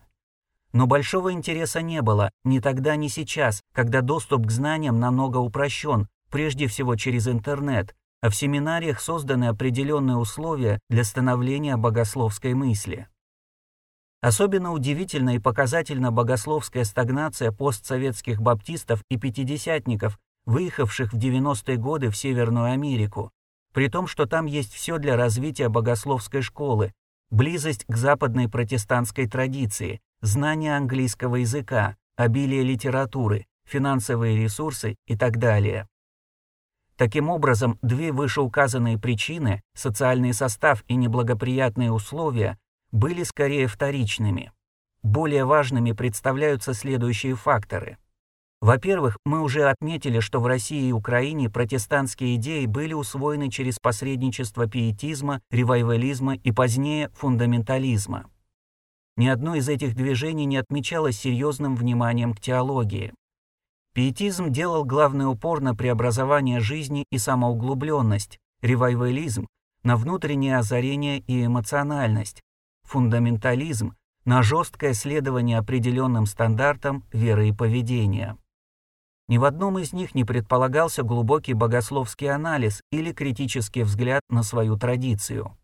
Но 0.74 0.88
большого 0.88 1.32
интереса 1.32 1.82
не 1.82 2.02
было, 2.02 2.32
ни 2.44 2.60
тогда, 2.60 2.96
ни 2.96 3.08
сейчас, 3.08 3.62
когда 3.74 4.02
доступ 4.02 4.48
к 4.48 4.52
знаниям 4.52 5.00
намного 5.00 5.38
упрощен, 5.38 6.08
прежде 6.30 6.68
всего 6.68 6.96
через 6.96 7.28
интернет, 7.28 7.96
а 8.22 8.30
в 8.30 8.36
семинариях 8.36 9.00
созданы 9.00 9.46
определенные 9.46 10.18
условия 10.18 10.80
для 10.90 11.04
становления 11.04 11.78
богословской 11.78 12.54
мысли. 12.54 13.08
Особенно 14.22 14.72
удивительна 14.72 15.36
и 15.36 15.40
показательна 15.40 16.12
богословская 16.12 16.86
стагнация 16.86 17.52
постсоветских 17.52 18.42
баптистов 18.42 19.04
и 19.10 19.18
пятидесятников, 19.18 20.18
выехавших 20.46 21.14
в 21.14 21.18
90-е 21.18 21.78
годы 21.78 22.10
в 22.10 22.18
Северную 22.18 22.72
Америку, 22.72 23.32
при 23.74 23.88
том, 23.88 24.08
что 24.08 24.26
там 24.26 24.46
есть 24.46 24.74
все 24.74 24.98
для 24.98 25.16
развития 25.18 25.70
богословской 25.70 26.42
школы, 26.42 26.94
близость 27.32 27.86
к 27.88 27.96
западной 27.96 28.48
протестантской 28.48 29.28
традиции, 29.28 30.00
знание 30.22 30.78
английского 30.78 31.38
языка, 31.38 31.96
обилие 32.16 32.64
литературы, 32.64 33.48
финансовые 33.66 34.38
ресурсы 34.38 34.96
и 35.08 35.18
так 35.18 35.38
далее. 35.38 35.88
Таким 36.96 37.30
образом, 37.30 37.80
две 37.82 38.12
вышеуказанные 38.12 39.00
причины, 39.00 39.64
социальный 39.74 40.34
состав 40.34 40.84
и 40.88 40.96
неблагоприятные 40.96 41.92
условия, 41.92 42.60
были 42.92 43.24
скорее 43.24 43.66
вторичными. 43.66 44.52
Более 45.02 45.46
важными 45.46 45.92
представляются 45.92 46.74
следующие 46.74 47.36
факторы– 47.36 47.98
во-первых, 48.64 49.18
мы 49.26 49.42
уже 49.42 49.70
отметили, 49.70 50.22
что 50.22 50.40
в 50.40 50.48
России 50.48 50.88
и 50.88 50.94
Украине 50.94 51.50
протестантские 51.50 52.38
идеи 52.38 52.66
были 52.66 52.94
усвоены 52.94 53.52
через 53.52 53.78
посредничество 53.78 54.68
пиетизма, 54.68 55.42
ревайвализма 55.52 56.36
и 56.36 56.54
позднее 56.54 57.10
фундаментализма. 57.10 58.30
Ни 59.18 59.28
одно 59.28 59.56
из 59.56 59.68
этих 59.68 59.96
движений 59.96 60.46
не 60.46 60.56
отмечалось 60.56 61.18
серьезным 61.18 61.76
вниманием 61.76 62.34
к 62.34 62.40
теологии. 62.40 63.14
Пиетизм 63.94 64.50
делал 64.50 64.86
главный 64.86 65.30
упор 65.30 65.60
на 65.60 65.76
преобразование 65.76 66.62
жизни 66.62 67.04
и 67.12 67.18
самоуглубленность, 67.18 68.40
ревайвализм– 68.62 69.46
на 69.84 69.98
внутреннее 69.98 70.58
озарение 70.58 71.20
и 71.20 71.44
эмоциональность, 71.44 72.40
фундаментализм– 72.84 73.94
на 74.24 74.42
жесткое 74.42 74.94
следование 74.94 75.58
определенным 75.58 76.26
стандартам 76.26 77.04
веры 77.12 77.50
и 77.50 77.52
поведения. 77.52 78.38
Ни 79.28 79.38
в 79.38 79.46
одном 79.46 79.80
из 79.80 79.94
них 79.94 80.16
не 80.16 80.26
предполагался 80.26 81.04
глубокий 81.04 81.54
богословский 81.54 82.30
анализ 82.30 82.82
или 82.92 83.14
критический 83.14 83.84
взгляд 83.84 84.22
на 84.30 84.44
свою 84.44 84.78
традицию. 84.78 85.58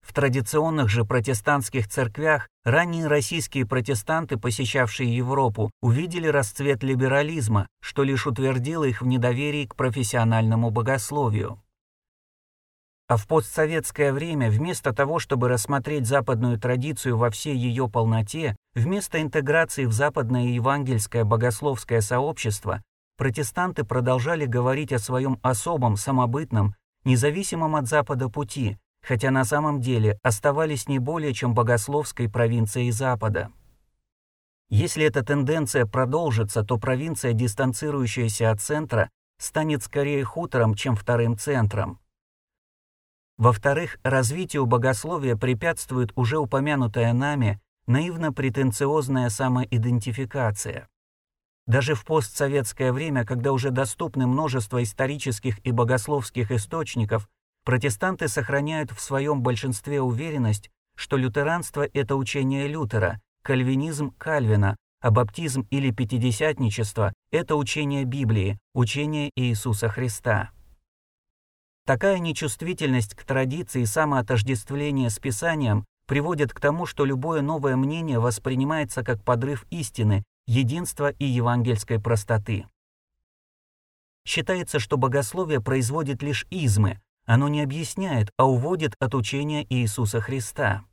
В 0.00 0.14
традиционных 0.14 0.88
же 0.88 1.04
протестантских 1.04 1.86
церквях 1.86 2.48
ранние 2.64 3.06
российские 3.06 3.66
протестанты, 3.66 4.38
посещавшие 4.38 5.14
Европу, 5.14 5.70
увидели 5.82 6.26
расцвет 6.26 6.82
либерализма, 6.82 7.68
что 7.82 8.04
лишь 8.04 8.26
утвердило 8.26 8.84
их 8.84 9.02
в 9.02 9.06
недоверии 9.06 9.66
к 9.66 9.74
профессиональному 9.76 10.70
богословию. 10.70 11.60
А 13.08 13.16
в 13.16 13.26
постсоветское 13.26 14.12
время, 14.12 14.50
вместо 14.50 14.92
того, 14.92 15.18
чтобы 15.18 15.48
рассмотреть 15.48 16.06
западную 16.06 16.60
традицию 16.60 17.16
во 17.16 17.30
всей 17.30 17.56
ее 17.56 17.88
полноте, 17.88 18.54
Вместо 18.78 19.20
интеграции 19.20 19.86
в 19.86 19.92
западное 19.92 20.44
евангельское 20.50 21.24
богословское 21.24 22.00
сообщество 22.00 22.80
протестанты 23.16 23.82
продолжали 23.82 24.46
говорить 24.46 24.92
о 24.92 25.00
своем 25.00 25.40
особом, 25.42 25.96
самобытном, 25.96 26.76
независимом 27.04 27.74
от 27.74 27.88
Запада 27.88 28.28
пути, 28.28 28.78
хотя 29.04 29.32
на 29.32 29.44
самом 29.44 29.80
деле 29.80 30.16
оставались 30.22 30.86
не 30.86 31.00
более 31.00 31.34
чем 31.34 31.54
богословской 31.54 32.30
провинцией 32.30 32.92
Запада. 32.92 33.50
Если 34.70 35.04
эта 35.04 35.24
тенденция 35.24 35.84
продолжится, 35.84 36.62
то 36.62 36.78
провинция, 36.78 37.32
дистанцирующаяся 37.32 38.52
от 38.52 38.60
центра, 38.60 39.10
станет 39.40 39.82
скорее 39.82 40.22
хутором, 40.22 40.74
чем 40.76 40.94
вторым 40.94 41.36
центром. 41.36 41.98
Во-вторых, 43.38 43.98
развитию 44.02 44.66
богословия 44.66 45.36
препятствует 45.36 46.10
уже 46.16 46.38
упомянутая 46.38 47.12
нами 47.12 47.60
наивно-претенциозная 47.86 49.30
самоидентификация. 49.30 50.88
Даже 51.66 51.94
в 51.94 52.04
постсоветское 52.04 52.92
время, 52.92 53.24
когда 53.24 53.52
уже 53.52 53.70
доступны 53.70 54.26
множество 54.26 54.82
исторических 54.82 55.64
и 55.64 55.70
богословских 55.70 56.50
источников, 56.50 57.28
протестанты 57.64 58.26
сохраняют 58.26 58.90
в 58.90 59.00
своем 59.00 59.42
большинстве 59.42 60.00
уверенность, 60.00 60.70
что 60.96 61.16
лютеранство– 61.16 61.86
это 61.92 62.16
учение 62.16 62.66
Лютера, 62.66 63.20
кальвинизм– 63.42 64.10
Кальвина, 64.18 64.76
а 65.00 65.10
баптизм 65.12 65.66
или 65.70 65.92
пятидесятничество– 65.92 67.12
это 67.30 67.54
учение 67.54 68.04
Библии, 68.04 68.58
учение 68.74 69.30
Иисуса 69.36 69.88
Христа. 69.88 70.50
Такая 71.88 72.18
нечувствительность 72.18 73.14
к 73.14 73.24
традиции 73.24 73.80
и 73.80 73.86
самоотождествление 73.86 75.08
с 75.08 75.18
Писанием 75.18 75.86
приводит 76.06 76.52
к 76.52 76.60
тому, 76.60 76.84
что 76.84 77.06
любое 77.06 77.40
новое 77.40 77.76
мнение 77.76 78.18
воспринимается 78.18 79.02
как 79.02 79.24
подрыв 79.24 79.64
истины, 79.70 80.22
единства 80.46 81.08
и 81.08 81.24
евангельской 81.24 81.98
простоты. 81.98 82.66
Считается, 84.26 84.80
что 84.80 84.98
богословие 84.98 85.62
производит 85.62 86.22
лишь 86.22 86.44
измы, 86.50 87.00
оно 87.24 87.48
не 87.48 87.62
объясняет, 87.62 88.28
а 88.36 88.46
уводит 88.46 88.94
от 89.00 89.14
учения 89.14 89.64
Иисуса 89.70 90.20
Христа. 90.20 90.84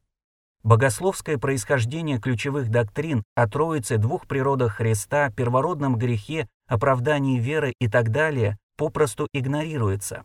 Богословское 0.63 1.37
происхождение 1.37 2.21
ключевых 2.21 2.69
доктрин 2.69 3.25
о 3.35 3.49
Троице, 3.49 3.97
двух 3.97 4.27
природах 4.27 4.75
Христа, 4.75 5.29
первородном 5.29 5.97
грехе, 5.97 6.47
оправдании 6.69 7.37
веры 7.37 7.73
и 7.81 7.89
так 7.89 8.11
далее 8.11 8.57
попросту 8.77 9.27
игнорируется. 9.33 10.23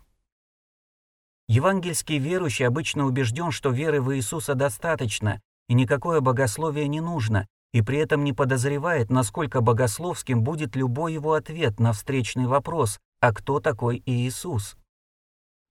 Евангельский 1.50 2.18
верующий 2.18 2.64
обычно 2.64 3.06
убежден, 3.06 3.50
что 3.50 3.70
веры 3.70 4.00
в 4.00 4.14
Иисуса 4.14 4.54
достаточно, 4.54 5.40
и 5.68 5.74
никакое 5.74 6.20
богословие 6.20 6.86
не 6.86 7.00
нужно, 7.00 7.48
и 7.72 7.82
при 7.82 7.98
этом 7.98 8.22
не 8.22 8.32
подозревает, 8.32 9.10
насколько 9.10 9.60
богословским 9.60 10.44
будет 10.44 10.76
любой 10.76 11.14
его 11.14 11.32
ответ 11.32 11.80
на 11.80 11.92
встречный 11.92 12.46
вопрос 12.46 13.00
«А 13.20 13.32
кто 13.32 13.58
такой 13.58 14.00
Иисус?». 14.06 14.76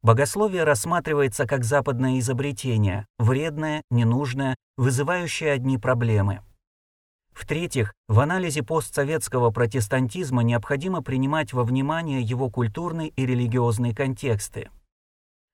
Богословие 0.02 0.66
рассматривается 0.66 1.48
как 1.48 1.64
западное 1.64 2.20
изобретение, 2.20 3.06
вредное, 3.18 3.84
ненужное, 3.90 4.58
вызывающее 4.76 5.54
одни 5.54 5.78
проблемы. 5.78 6.42
В-третьих, 7.32 7.94
в 8.10 8.20
анализе 8.20 8.64
постсоветского 8.64 9.50
протестантизма 9.50 10.44
необходимо 10.44 11.02
принимать 11.02 11.54
во 11.54 11.64
внимание 11.64 12.22
его 12.22 12.50
культурный 12.50 13.14
и 13.16 13.26
религиозный 13.26 13.96
контексты. 13.96 14.68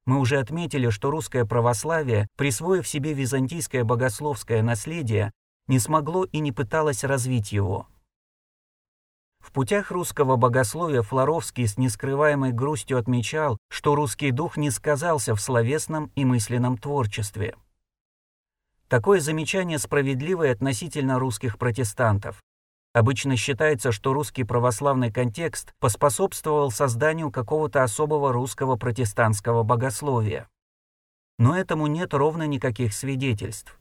Мы 0.06 0.20
уже 0.20 0.38
отметили, 0.40 0.90
что 0.90 1.10
русское 1.10 1.46
православие, 1.46 2.28
присвоив 2.38 2.88
себе 2.88 3.14
византийское 3.14 3.84
богословское 3.84 4.62
наследие, 4.62 5.32
не 5.68 5.80
смогло 5.80 6.26
и 6.26 6.40
не 6.40 6.52
пыталось 6.52 7.04
развить 7.04 7.52
его. 7.52 7.88
В 9.40 9.52
путях 9.52 9.92
русского 9.92 10.38
богословия 10.38 11.02
Флоровский 11.02 11.68
с 11.68 11.78
нескрываемой 11.78 12.52
грустью 12.52 12.98
отмечал, 12.98 13.58
что 13.70 13.96
русский 13.96 14.32
дух 14.32 14.58
не 14.58 14.72
сказался 14.72 15.36
в 15.36 15.42
словесном 15.42 16.12
и 16.16 16.26
мысленном 16.26 16.78
творчестве. 16.78 17.56
Такое 18.88 19.20
замечание 19.20 19.80
справедливое 19.80 20.52
относительно 20.52 21.20
русских 21.20 21.58
протестантов. 21.58 22.42
Обычно 22.96 23.36
считается, 23.36 23.92
что 23.92 24.14
русский 24.14 24.46
православный 24.46 25.12
контекст 25.12 25.74
поспособствовал 25.80 26.72
созданию 26.72 27.30
какого-то 27.30 27.84
особого 27.84 28.32
русского 28.32 28.78
протестантского 28.78 29.64
богословия. 29.64 30.48
Но 31.38 31.58
этому 31.58 31.88
нет 31.88 32.14
ровно 32.14 32.48
никаких 32.48 32.94
свидетельств. 32.94 33.78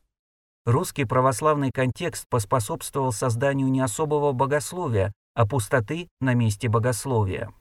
Русский 0.66 1.04
православный 1.04 1.70
контекст 1.70 2.26
поспособствовал 2.28 3.12
созданию 3.12 3.68
не 3.68 3.82
особого 3.82 4.32
богословия, 4.32 5.12
а 5.34 5.46
пустоты 5.46 6.08
на 6.20 6.34
месте 6.34 6.68
богословия. 6.68 7.52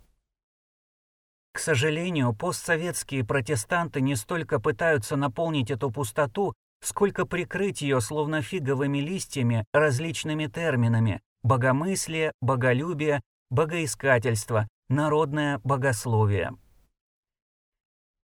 К 1.54 1.60
сожалению, 1.60 2.34
постсоветские 2.34 3.24
протестанты 3.24 4.02
не 4.02 4.16
столько 4.16 4.60
пытаются 4.60 5.18
наполнить 5.18 5.70
эту 5.70 5.92
пустоту, 5.92 6.56
сколько 6.82 7.28
прикрыть 7.28 7.84
ее 7.84 8.02
словно 8.02 8.42
фиговыми 8.42 8.98
листьями 8.98 9.66
различными 9.72 10.48
терминами, 10.48 11.22
богомыслие, 11.44 12.32
боголюбие, 12.42 13.22
богоискательство, 13.50 14.68
народное 14.90 15.60
богословие. 15.64 16.52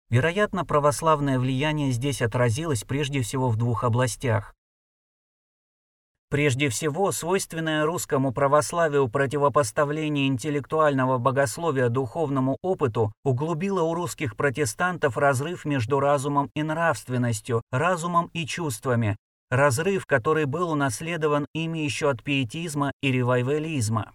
Вероятно, 0.10 0.66
православное 0.66 1.38
влияние 1.38 1.92
здесь 1.92 2.22
отразилось 2.22 2.84
прежде 2.84 3.22
всего 3.22 3.50
в 3.50 3.58
двух 3.58 3.84
областях. 3.84 4.56
Прежде 6.30 6.70
всего, 6.70 7.12
свойственное 7.12 7.86
русскому 7.86 8.32
православию 8.32 9.08
противопоставление 9.10 10.28
интеллектуального 10.28 11.18
богословия 11.18 11.90
духовному 11.90 12.58
опыту 12.62 13.12
углубило 13.24 13.82
у 13.82 13.96
русских 13.96 14.36
протестантов 14.36 15.18
разрыв 15.18 15.66
между 15.66 16.00
разумом 16.00 16.52
и 16.54 16.62
нравственностью, 16.62 17.64
разумом 17.72 18.30
и 18.34 18.46
чувствами, 18.46 19.18
разрыв, 19.50 20.06
который 20.06 20.46
был 20.46 20.72
унаследован 20.72 21.46
ими 21.54 21.80
еще 21.80 22.10
от 22.10 22.24
пиетизма 22.24 22.92
и 23.02 23.12
ревайвализма. 23.12 24.14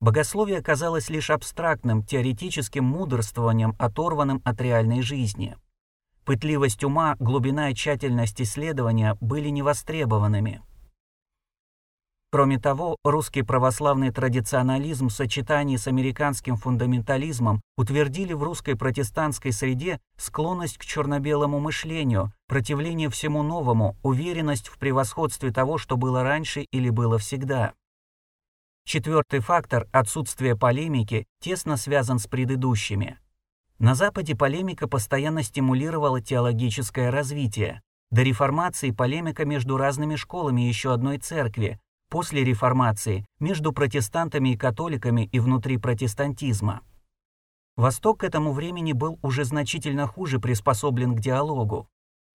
Богословие 0.00 0.60
казалось 0.62 1.08
лишь 1.08 1.30
абстрактным, 1.30 2.02
теоретическим 2.02 2.84
мудрствованием, 2.84 3.74
оторванным 3.78 4.42
от 4.44 4.60
реальной 4.60 5.02
жизни. 5.02 5.56
Пытливость 6.24 6.84
ума, 6.84 7.16
глубина 7.18 7.70
и 7.70 7.74
тщательность 7.74 8.40
исследования 8.40 9.16
были 9.20 9.48
невостребованными. 9.48 10.62
Кроме 12.34 12.58
того, 12.58 12.96
русский 13.04 13.42
православный 13.42 14.10
традиционализм 14.10 15.06
в 15.06 15.12
сочетании 15.12 15.76
с 15.76 15.86
американским 15.86 16.56
фундаментализмом 16.56 17.62
утвердили 17.76 18.32
в 18.32 18.42
русской 18.42 18.74
протестантской 18.74 19.52
среде 19.52 20.00
склонность 20.16 20.76
к 20.76 20.84
черно-белому 20.84 21.60
мышлению, 21.60 22.32
противление 22.48 23.08
всему 23.08 23.44
новому, 23.44 23.96
уверенность 24.02 24.66
в 24.66 24.78
превосходстве 24.78 25.52
того, 25.52 25.78
что 25.78 25.96
было 25.96 26.24
раньше 26.24 26.62
или 26.62 26.90
было 26.90 27.18
всегда. 27.18 27.72
Четвертый 28.84 29.38
фактор– 29.38 29.86
отсутствие 29.92 30.56
полемики– 30.56 31.28
тесно 31.40 31.76
связан 31.76 32.18
с 32.18 32.26
предыдущими. 32.26 33.16
На 33.78 33.94
Западе 33.94 34.34
полемика 34.34 34.88
постоянно 34.88 35.44
стимулировала 35.44 36.20
теологическое 36.20 37.12
развитие. 37.12 37.80
До 38.10 38.22
реформации 38.22 38.90
полемика 38.90 39.44
между 39.44 39.76
разными 39.76 40.16
школами 40.16 40.62
еще 40.62 40.92
одной 40.92 41.18
церкви, 41.18 41.78
после 42.14 42.44
реформации 42.44 43.26
между 43.40 43.72
протестантами 43.72 44.50
и 44.50 44.56
католиками 44.56 45.28
и 45.32 45.40
внутри 45.40 45.78
протестантизма. 45.78 46.82
Восток 47.74 48.20
к 48.20 48.22
этому 48.22 48.52
времени 48.52 48.92
был 48.92 49.18
уже 49.20 49.44
значительно 49.44 50.06
хуже 50.06 50.38
приспособлен 50.38 51.16
к 51.16 51.18
диалогу. 51.18 51.88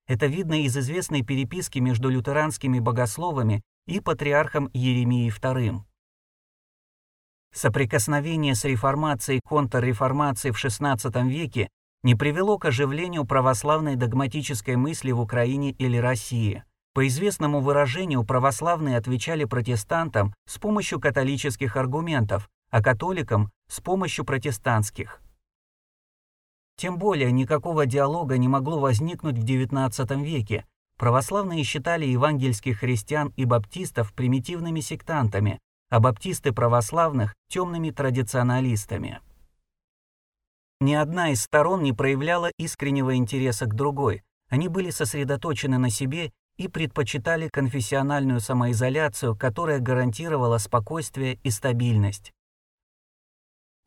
Это 0.06 0.26
видно 0.26 0.64
из 0.64 0.76
известной 0.76 1.24
переписки 1.24 1.80
между 1.80 2.10
лютеранскими 2.10 2.80
богословами 2.80 3.62
и 3.88 4.02
патриархом 4.02 4.70
Еремией 4.74 5.30
II. 5.30 5.80
Соприкосновение 7.54 8.56
с 8.56 8.66
реформацией 8.66 9.38
и 9.38 9.48
контрреформацией 9.48 10.54
в 10.54 10.62
XVI 10.62 11.26
веке 11.30 11.70
не 12.04 12.16
привело 12.16 12.58
к 12.58 12.66
оживлению 12.66 13.24
православной 13.24 13.96
догматической 13.96 14.76
мысли 14.76 15.12
в 15.14 15.22
Украине 15.22 15.72
или 15.72 15.96
России. 15.96 16.66
По 16.94 17.08
известному 17.08 17.62
выражению, 17.62 18.24
православные 18.24 18.98
отвечали 18.98 19.46
протестантам 19.46 20.34
с 20.48 20.58
помощью 20.58 21.00
католических 21.00 21.78
аргументов, 21.78 22.50
а 22.72 22.82
католикам– 22.82 23.52
с 23.68 23.80
помощью 23.80 24.26
протестантских. 24.26 25.22
Тем 26.76 26.98
более 26.98 27.32
никакого 27.32 27.86
диалога 27.86 28.38
не 28.38 28.48
могло 28.48 28.80
возникнуть 28.80 29.38
в 29.38 29.46
XIX 29.46 30.24
веке. 30.24 30.66
Православные 30.98 31.64
считали 31.64 32.06
евангельских 32.06 32.80
христиан 32.80 33.34
и 33.36 33.46
баптистов 33.46 34.14
примитивными 34.14 34.80
сектантами, 34.80 35.60
а 35.90 36.00
баптисты 36.00 36.52
православных– 36.52 37.36
темными 37.50 37.92
традиционалистами. 37.92 39.20
Ни 40.80 40.94
одна 40.94 41.32
из 41.32 41.44
сторон 41.44 41.84
не 41.84 41.94
проявляла 41.94 42.52
искреннего 42.58 43.16
интереса 43.16 43.66
к 43.66 43.76
другой. 43.76 44.24
Они 44.50 44.68
были 44.68 44.90
сосредоточены 44.90 45.78
на 45.78 45.90
себе 45.90 46.32
и 46.60 46.68
предпочитали 46.68 47.48
конфессиональную 47.48 48.42
самоизоляцию, 48.42 49.36
которая 49.36 49.80
гарантировала 49.80 50.58
спокойствие 50.58 51.40
и 51.42 51.50
стабильность. 51.50 52.34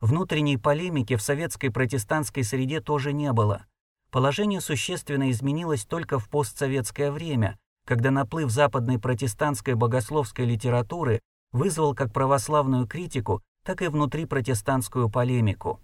Внутренней 0.01 0.57
полемики 0.57 1.15
в 1.15 1.21
советской 1.21 1.69
протестантской 1.69 2.43
среде 2.43 2.81
тоже 2.81 3.13
не 3.13 3.31
было. 3.31 3.67
Положение 4.09 4.59
существенно 4.59 5.29
изменилось 5.29 5.85
только 5.85 6.17
в 6.17 6.27
постсоветское 6.29 7.11
время, 7.11 7.59
когда 7.85 8.09
наплыв 8.09 8.49
западной 8.49 8.97
протестантской 8.99 9.75
богословской 9.75 10.45
литературы 10.45 11.21
вызвал 11.51 11.93
как 11.93 12.11
православную 12.11 12.87
критику, 12.87 13.43
так 13.63 13.83
и 13.83 13.87
внутри 13.87 14.25
протестантскую 14.25 15.09
полемику. 15.09 15.79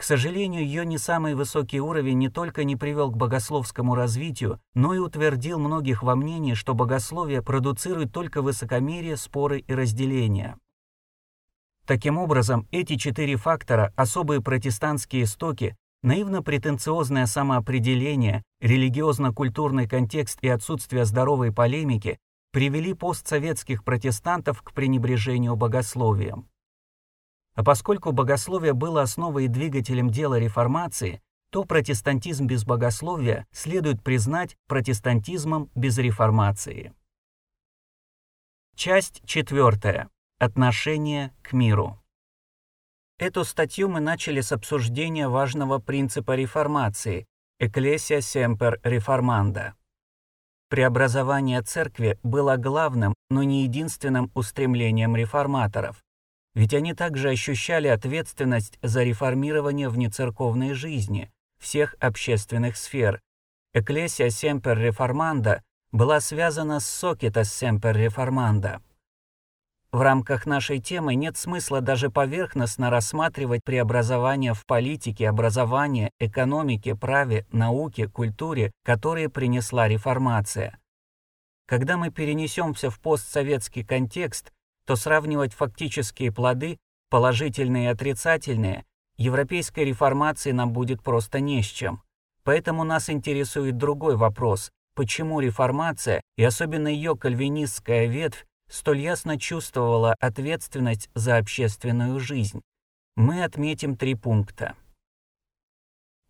К 0.00 0.02
сожалению, 0.02 0.64
ее 0.64 0.86
не 0.86 0.96
самый 0.96 1.34
высокий 1.34 1.78
уровень 1.78 2.16
не 2.16 2.30
только 2.30 2.64
не 2.64 2.74
привел 2.74 3.10
к 3.10 3.18
богословскому 3.18 3.94
развитию, 3.94 4.58
но 4.72 4.94
и 4.94 4.98
утвердил 4.98 5.58
многих 5.58 6.02
во 6.02 6.16
мнении, 6.16 6.54
что 6.54 6.72
богословие 6.72 7.42
продуцирует 7.42 8.10
только 8.10 8.40
высокомерие, 8.40 9.18
споры 9.18 9.58
и 9.58 9.74
разделения. 9.74 10.56
Таким 11.84 12.16
образом, 12.16 12.66
эти 12.70 12.96
четыре 12.96 13.36
фактора, 13.36 13.92
особые 13.94 14.40
протестантские 14.40 15.24
истоки, 15.24 15.76
наивно-претенциозное 16.02 17.26
самоопределение, 17.26 18.42
религиозно-культурный 18.62 19.86
контекст 19.86 20.38
и 20.40 20.48
отсутствие 20.48 21.04
здоровой 21.04 21.52
полемики 21.52 22.18
привели 22.52 22.94
постсоветских 22.94 23.84
протестантов 23.84 24.62
к 24.62 24.72
пренебрежению 24.72 25.56
богословием. 25.56 26.49
А 27.54 27.64
поскольку 27.64 28.12
богословие 28.12 28.72
было 28.72 29.02
основой 29.02 29.46
и 29.46 29.48
двигателем 29.48 30.10
дела 30.10 30.38
реформации, 30.38 31.20
то 31.50 31.64
протестантизм 31.64 32.46
без 32.46 32.64
богословия 32.64 33.46
следует 33.52 34.02
признать 34.02 34.56
протестантизмом 34.68 35.68
без 35.74 35.98
реформации. 35.98 36.94
Часть 38.76 39.20
четвертая. 39.26 40.08
Отношение 40.38 41.34
к 41.42 41.52
миру. 41.52 42.00
Эту 43.18 43.44
статью 43.44 43.90
мы 43.90 44.00
начали 44.00 44.40
с 44.40 44.52
обсуждения 44.52 45.28
важного 45.28 45.78
принципа 45.78 46.34
реформации 46.34 47.26
«Ecclesia 47.60 48.20
semper 48.20 48.80
reformanda». 48.82 49.74
Преобразование 50.70 51.60
церкви 51.60 52.18
было 52.22 52.56
главным, 52.56 53.12
но 53.28 53.42
не 53.42 53.64
единственным 53.64 54.30
устремлением 54.34 55.16
реформаторов, 55.16 56.02
ведь 56.54 56.74
они 56.74 56.94
также 56.94 57.30
ощущали 57.30 57.88
ответственность 57.88 58.78
за 58.82 59.02
реформирование 59.02 59.88
внецерковной 59.88 60.74
жизни, 60.74 61.30
всех 61.60 61.94
общественных 62.00 62.76
сфер. 62.76 63.20
Ecclesia 63.74 64.28
Semper 64.28 64.76
Reformanda 64.76 65.60
была 65.92 66.20
связана 66.20 66.80
с 66.80 66.86
Сокетас 66.86 67.62
Semper 67.62 67.94
Reformanda. 67.94 68.80
В 69.92 70.02
рамках 70.02 70.46
нашей 70.46 70.78
темы 70.78 71.16
нет 71.16 71.36
смысла 71.36 71.80
даже 71.80 72.10
поверхностно 72.10 72.90
рассматривать 72.90 73.64
преобразования 73.64 74.54
в 74.54 74.64
политике, 74.64 75.28
образовании, 75.28 76.12
экономике, 76.20 76.94
праве, 76.94 77.44
науке, 77.50 78.06
культуре, 78.06 78.70
которые 78.84 79.28
принесла 79.28 79.88
реформация. 79.88 80.78
Когда 81.66 81.96
мы 81.96 82.10
перенесемся 82.10 82.88
в 82.88 83.00
постсоветский 83.00 83.84
контекст, 83.84 84.52
то 84.86 84.96
сравнивать 84.96 85.54
фактические 85.54 86.32
плоды, 86.32 86.78
положительные 87.10 87.86
и 87.86 87.92
отрицательные, 87.92 88.84
европейской 89.16 89.84
реформации 89.84 90.52
нам 90.52 90.72
будет 90.72 91.02
просто 91.02 91.40
не 91.40 91.62
с 91.62 91.66
чем. 91.66 92.02
Поэтому 92.44 92.84
нас 92.84 93.10
интересует 93.10 93.76
другой 93.76 94.16
вопрос, 94.16 94.70
почему 94.94 95.40
реформация, 95.40 96.22
и 96.36 96.44
особенно 96.44 96.88
ее 96.88 97.16
кальвинистская 97.16 98.06
ветвь, 98.06 98.46
столь 98.68 99.00
ясно 99.00 99.38
чувствовала 99.38 100.14
ответственность 100.20 101.10
за 101.14 101.36
общественную 101.36 102.18
жизнь. 102.20 102.62
Мы 103.16 103.44
отметим 103.44 103.96
три 103.96 104.14
пункта. 104.14 104.74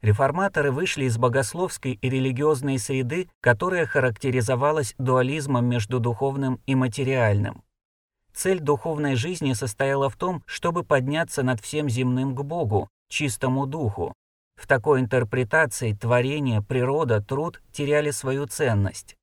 Реформаторы 0.02 0.72
вышли 0.72 1.04
из 1.04 1.18
богословской 1.18 1.92
и 1.92 2.08
религиозной 2.08 2.78
среды, 2.78 3.28
которая 3.40 3.84
характеризовалась 3.84 4.94
дуализмом 4.96 5.66
между 5.66 6.00
духовным 6.00 6.58
и 6.64 6.74
материальным. 6.74 7.62
Цель 8.32 8.60
духовной 8.60 9.16
жизни 9.16 9.52
состояла 9.52 10.08
в 10.08 10.16
том, 10.16 10.42
чтобы 10.46 10.84
подняться 10.84 11.42
над 11.42 11.60
всем 11.60 11.88
земным 11.88 12.34
к 12.34 12.42
Богу, 12.42 12.88
чистому 13.08 13.66
духу. 13.66 14.14
В 14.56 14.66
такой 14.66 15.00
интерпретации 15.00 15.92
творение, 15.92 16.62
природа, 16.62 17.20
труд 17.20 17.62
теряли 17.72 18.10
свою 18.10 18.46
ценность. 18.46 19.16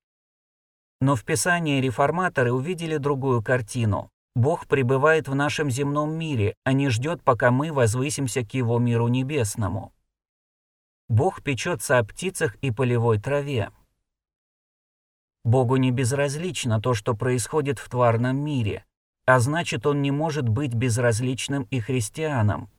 Но 0.99 1.15
в 1.15 1.23
Писании 1.23 1.79
реформаторы 1.79 2.51
увидели 2.51 2.97
другую 2.97 3.43
картину. 3.43 4.09
Бог 4.35 4.67
пребывает 4.67 5.27
в 5.27 5.35
нашем 5.35 5.69
земном 5.69 6.13
мире, 6.13 6.55
а 6.63 6.73
не 6.73 6.89
ждет, 6.89 7.23
пока 7.23 7.51
мы 7.51 7.71
возвысимся 7.71 8.43
к 8.43 8.53
Его 8.53 8.77
миру 8.79 9.07
небесному. 9.07 9.93
Бог 11.07 11.41
печется 11.41 11.97
о 11.97 12.03
птицах 12.03 12.55
и 12.57 12.71
полевой 12.71 13.19
траве. 13.19 13.71
Богу 15.43 15.77
не 15.77 15.91
безразлично 15.91 16.81
то, 16.81 16.93
что 16.93 17.15
происходит 17.15 17.79
в 17.79 17.89
тварном 17.89 18.37
мире 18.37 18.83
а 19.27 19.39
значит 19.39 19.85
он 19.85 20.01
не 20.01 20.09
может 20.09 20.47
быть 20.47 20.73
безразличным 20.73 21.63
и 21.63 21.81
христианам. 21.81 22.71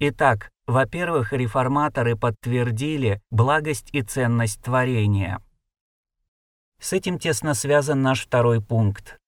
Итак, 0.00 0.50
во-первых, 0.66 1.32
реформаторы 1.32 2.16
подтвердили 2.16 3.22
благость 3.30 3.88
и 3.92 4.02
ценность 4.02 4.60
творения. 4.62 5.40
С 6.80 6.92
этим 6.92 7.20
тесно 7.20 7.54
связан 7.54 8.02
наш 8.02 8.26
второй 8.26 8.60
пункт. 8.60 9.18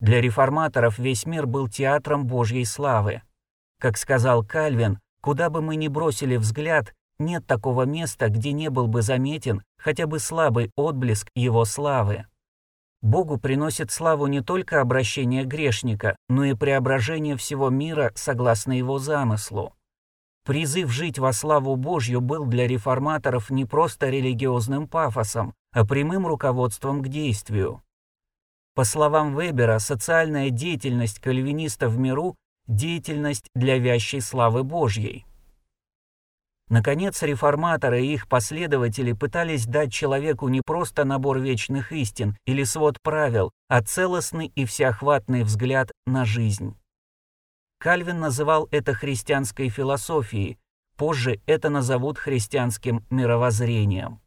Для 0.00 0.20
реформаторов 0.20 0.98
весь 0.98 1.24
мир 1.24 1.46
был 1.46 1.68
театром 1.68 2.26
Божьей 2.26 2.64
славы. 2.64 3.22
Как 3.78 3.96
сказал 3.96 4.44
Кальвин, 4.44 4.98
куда 5.20 5.50
бы 5.50 5.62
мы 5.62 5.76
ни 5.76 5.86
бросили 5.86 6.36
взгляд, 6.36 6.92
нет 7.20 7.46
такого 7.46 7.84
места, 7.84 8.28
где 8.28 8.50
не 8.50 8.70
был 8.70 8.88
бы 8.88 9.02
заметен 9.02 9.62
хотя 9.78 10.08
бы 10.08 10.18
слабый 10.18 10.72
отблеск 10.74 11.28
его 11.36 11.64
славы. 11.64 12.26
Богу 13.04 13.36
приносит 13.36 13.90
славу 13.90 14.26
не 14.28 14.40
только 14.40 14.80
обращение 14.80 15.44
грешника, 15.44 16.16
но 16.30 16.44
и 16.44 16.54
преображение 16.54 17.36
всего 17.36 17.68
мира 17.68 18.10
согласно 18.14 18.72
его 18.72 18.98
замыслу. 18.98 19.74
Призыв 20.46 20.90
жить 20.90 21.18
во 21.18 21.34
славу 21.34 21.76
Божью 21.76 22.22
был 22.22 22.46
для 22.46 22.66
реформаторов 22.66 23.50
не 23.50 23.66
просто 23.66 24.08
религиозным 24.08 24.88
пафосом, 24.88 25.52
а 25.72 25.84
прямым 25.84 26.26
руководством 26.26 27.02
к 27.02 27.08
действию. 27.08 27.82
По 28.74 28.84
словам 28.84 29.38
Вебера, 29.38 29.80
социальная 29.80 30.48
деятельность 30.48 31.20
кальвинистов 31.20 31.92
в 31.92 31.98
миру– 31.98 32.36
деятельность 32.66 33.48
для 33.54 33.76
вящей 33.76 34.22
славы 34.22 34.64
Божьей. 34.64 35.26
Наконец, 36.74 37.22
реформаторы 37.22 38.04
и 38.04 38.14
их 38.14 38.26
последователи 38.26 39.12
пытались 39.12 39.64
дать 39.64 39.92
человеку 39.92 40.48
не 40.48 40.60
просто 40.60 41.04
набор 41.04 41.38
вечных 41.38 41.92
истин 41.92 42.36
или 42.46 42.64
свод 42.64 43.00
правил, 43.00 43.52
а 43.68 43.80
целостный 43.80 44.50
и 44.56 44.64
всеохватный 44.64 45.44
взгляд 45.44 45.92
на 46.04 46.24
жизнь. 46.24 46.76
Кальвин 47.78 48.18
называл 48.18 48.66
это 48.72 48.92
христианской 48.92 49.68
философией, 49.68 50.58
позже 50.96 51.40
это 51.46 51.70
назовут 51.70 52.18
христианским 52.18 53.06
мировоззрением. 53.08 54.20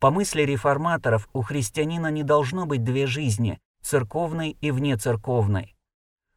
По 0.00 0.10
мысли 0.10 0.42
реформаторов, 0.42 1.30
у 1.32 1.40
христианина 1.40 2.10
не 2.10 2.24
должно 2.24 2.66
быть 2.66 2.84
две 2.84 3.06
жизни– 3.06 3.58
церковной 3.82 4.50
и 4.60 4.70
внецерковной. 4.70 5.74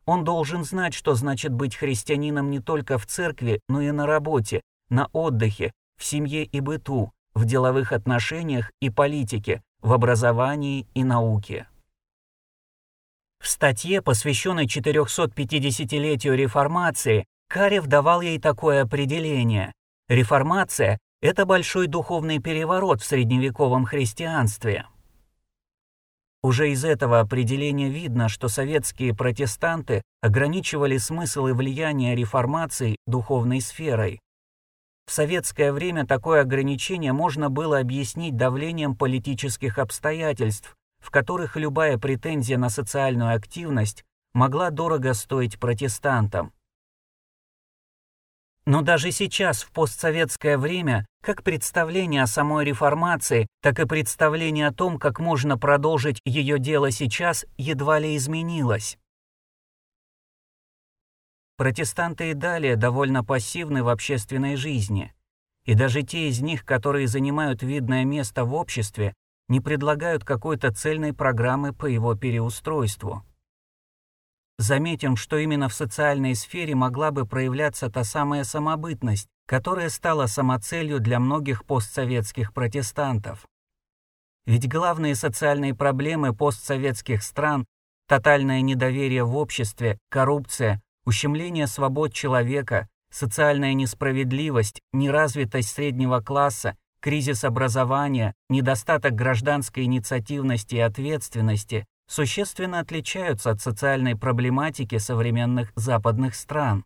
Он 0.05 0.23
должен 0.23 0.63
знать, 0.63 0.93
что 0.93 1.15
значит 1.15 1.51
быть 1.51 1.75
христианином 1.75 2.49
не 2.49 2.61
только 2.61 2.97
в 2.97 3.05
церкви, 3.05 3.59
но 3.67 3.81
и 3.81 3.91
на 3.91 4.07
работе, 4.07 4.61
на 4.91 5.07
отдыхе, 5.13 5.71
в 5.97 6.03
семье 6.03 6.43
и 6.43 6.59
быту, 6.59 7.11
в 7.33 7.45
деловых 7.45 7.93
отношениях 7.93 8.71
и 8.81 8.91
политике, 8.91 9.63
в 9.81 9.93
образовании 9.93 10.85
и 10.93 11.03
науке. 11.03 11.67
В 13.39 13.47
статье, 13.47 14.03
посвященной 14.03 14.67
450-летию 14.67 16.35
реформации, 16.35 17.25
Карев 17.49 17.87
давал 17.87 18.21
ей 18.21 18.39
такое 18.39 18.83
определение. 18.83 19.73
Реформация– 20.07 20.99
это 21.21 21.45
большой 21.45 21.87
духовный 21.87 22.39
переворот 22.39 23.01
в 23.01 23.05
средневековом 23.05 23.85
христианстве. 23.85 24.85
Уже 26.43 26.71
из 26.71 26.85
этого 26.85 27.19
определения 27.19 27.89
видно, 27.89 28.29
что 28.29 28.47
советские 28.47 29.15
протестанты 29.15 30.01
ограничивали 30.21 30.97
смысл 30.97 31.47
и 31.47 31.51
влияние 31.51 32.15
реформации 32.15 32.97
духовной 33.05 33.61
сферой. 33.61 34.19
В 35.11 35.13
советское 35.13 35.73
время 35.73 36.07
такое 36.07 36.39
ограничение 36.39 37.11
можно 37.11 37.49
было 37.49 37.79
объяснить 37.79 38.37
давлением 38.37 38.95
политических 38.95 39.77
обстоятельств, 39.77 40.77
в 41.01 41.11
которых 41.11 41.57
любая 41.57 41.97
претензия 41.97 42.57
на 42.57 42.69
социальную 42.69 43.35
активность 43.35 44.05
могла 44.33 44.69
дорого 44.69 45.13
стоить 45.13 45.59
протестантам. 45.59 46.53
Но 48.65 48.83
даже 48.83 49.11
сейчас, 49.11 49.63
в 49.63 49.71
постсоветское 49.73 50.57
время, 50.57 51.05
как 51.21 51.43
представление 51.43 52.23
о 52.23 52.27
самой 52.27 52.63
реформации, 52.63 53.47
так 53.61 53.81
и 53.81 53.85
представление 53.85 54.67
о 54.67 54.73
том, 54.73 54.97
как 54.97 55.19
можно 55.19 55.57
продолжить 55.57 56.21
ее 56.23 56.57
дело 56.57 56.89
сейчас, 56.89 57.45
едва 57.57 57.99
ли 57.99 58.15
изменилось. 58.15 58.97
Протестанты 61.57 62.31
и 62.31 62.33
далее 62.33 62.75
довольно 62.75 63.23
пассивны 63.23 63.83
в 63.83 63.89
общественной 63.89 64.55
жизни. 64.55 65.13
И 65.65 65.75
даже 65.75 66.01
те 66.01 66.29
из 66.29 66.41
них, 66.41 66.65
которые 66.65 67.07
занимают 67.07 67.61
видное 67.61 68.03
место 68.03 68.45
в 68.45 68.53
обществе, 68.53 69.13
не 69.47 69.59
предлагают 69.59 70.23
какой-то 70.23 70.71
цельной 70.73 71.13
программы 71.13 71.73
по 71.73 71.85
его 71.85 72.15
переустройству. 72.15 73.23
заметим, 74.57 75.15
что 75.15 75.37
именно 75.37 75.69
в 75.69 75.73
социальной 75.73 76.35
сфере 76.35 76.75
могла 76.75 77.11
бы 77.11 77.25
проявляться 77.25 77.89
та 77.89 78.03
самая 78.03 78.43
самобытность, 78.43 79.27
которая 79.47 79.89
стала 79.89 80.27
самоцелью 80.27 80.99
для 80.99 81.19
многих 81.19 81.65
постсоветских 81.65 82.53
протестантов. 82.53 83.45
Ведь 84.45 84.69
главные 84.69 85.15
социальные 85.15 85.75
проблемы 85.75 86.33
постсоветских 86.33 87.23
стран– 87.23 87.65
тотальное 88.07 88.61
недоверие 88.61 89.23
в 89.23 89.35
обществе, 89.35 89.97
коррупция, 90.09 90.81
ущемление 91.11 91.67
свобод 91.67 92.13
человека, 92.13 92.87
социальная 93.11 93.73
несправедливость, 93.73 94.79
неразвитость 94.93 95.67
среднего 95.67 96.21
класса, 96.21 96.77
кризис 97.01 97.43
образования, 97.43 98.33
недостаток 98.49 99.13
гражданской 99.13 99.83
инициативности 99.83 100.75
и 100.75 100.79
ответственности 100.79 101.85
существенно 102.07 102.79
отличаются 102.79 103.51
от 103.51 103.59
социальной 103.59 104.15
проблематики 104.15 104.97
современных 104.99 105.73
западных 105.75 106.33
стран. 106.33 106.85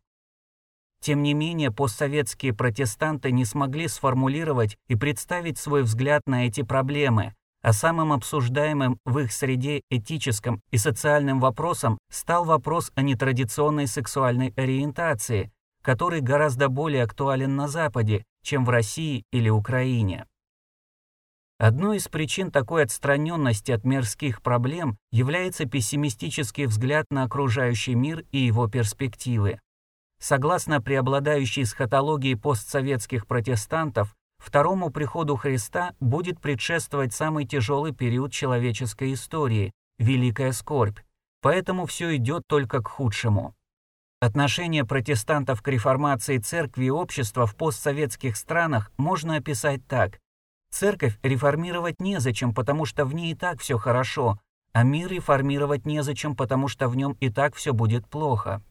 Тем 1.02 1.22
не 1.22 1.36
менее, 1.36 1.70
постсоветские 1.70 2.56
протестанты 2.56 3.32
не 3.32 3.46
смогли 3.46 3.88
сформулировать 3.88 4.76
и 4.88 4.96
представить 4.96 5.60
свой 5.60 5.84
взгляд 5.84 6.24
на 6.26 6.48
эти 6.48 6.64
проблемы, 6.64 7.36
а 7.66 7.74
самым 7.74 8.14
обсуждаемым 8.14 9.00
в 9.06 9.18
их 9.18 9.34
среде 9.34 9.82
этическом 9.90 10.62
и 10.70 10.78
социальным 10.78 11.40
вопросом 11.40 11.98
стал 12.12 12.46
вопрос 12.46 12.92
о 12.94 13.02
нетрадиционной 13.02 13.88
сексуальной 13.88 14.54
ориентации, 14.56 15.52
который 15.82 16.22
гораздо 16.22 16.70
более 16.70 17.02
актуален 17.02 17.56
на 17.56 17.68
Западе, 17.68 18.24
чем 18.44 18.66
в 18.66 18.70
России 18.70 19.24
или 19.32 19.50
Украине. 19.50 20.28
Одной 21.58 21.98
из 21.98 22.08
причин 22.08 22.52
такой 22.52 22.84
отстраненности 22.84 23.72
от 23.72 23.84
мирских 23.84 24.44
проблем 24.44 25.00
является 25.12 25.66
пессимистический 25.66 26.68
взгляд 26.68 27.08
на 27.10 27.24
окружающий 27.24 27.96
мир 27.96 28.26
и 28.32 28.38
его 28.38 28.68
перспективы. 28.68 29.60
Согласно 30.20 30.84
преобладающей 30.84 31.64
эсхатологии 31.64 32.36
постсоветских 32.36 33.26
протестантов, 33.26 34.16
Второму 34.46 34.92
приходу 34.92 35.38
Христа 35.38 35.96
будет 36.00 36.40
предшествовать 36.40 37.16
самый 37.16 37.48
тяжелый 37.48 37.94
период 37.94 38.32
человеческой 38.32 39.14
истории– 39.14 39.72
Великая 39.98 40.52
скорбь, 40.52 41.00
поэтому 41.42 41.88
все 41.88 42.16
идет 42.16 42.44
только 42.46 42.84
к 42.84 42.88
худшему. 42.88 43.56
Отношение 44.22 44.86
протестантов 44.86 45.64
к 45.64 45.68
реформации 45.68 46.38
церкви 46.38 46.86
и 46.86 46.90
общества 46.92 47.48
в 47.48 47.56
постсоветских 47.56 48.38
странах 48.38 48.92
можно 48.98 49.38
описать 49.38 49.82
так. 49.88 50.20
Церковь 50.70 51.18
реформировать 51.24 52.00
незачем, 52.00 52.54
потому 52.54 52.86
что 52.86 53.06
в 53.06 53.16
ней 53.16 53.32
и 53.32 53.36
так 53.36 53.60
все 53.62 53.80
хорошо, 53.80 54.38
а 54.74 54.84
мир 54.84 55.10
реформировать 55.10 55.88
незачем, 55.88 56.36
потому 56.36 56.68
что 56.68 56.88
в 56.88 56.96
нем 56.96 57.18
и 57.20 57.32
так 57.32 57.56
все 57.56 57.74
будет 57.74 58.08
плохо. 58.08 58.62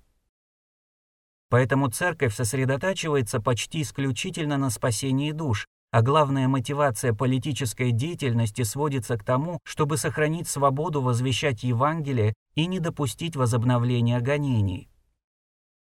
Поэтому 1.55 1.88
церковь 1.88 2.34
сосредотачивается 2.34 3.40
почти 3.40 3.82
исключительно 3.82 4.59
на 4.59 4.70
спасении 4.70 5.30
душ, 5.30 5.68
а 5.92 6.02
главная 6.02 6.48
мотивация 6.48 7.14
политической 7.14 7.92
деятельности 7.92 8.62
сводится 8.62 9.16
к 9.16 9.22
тому, 9.22 9.61
чтобы 9.62 9.96
сохранить 9.96 10.48
свободу 10.48 11.00
возвещать 11.00 11.62
Евангелие 11.62 12.34
и 12.57 12.66
не 12.66 12.80
допустить 12.80 13.36
возобновления 13.36 14.18
гонений. 14.18 14.88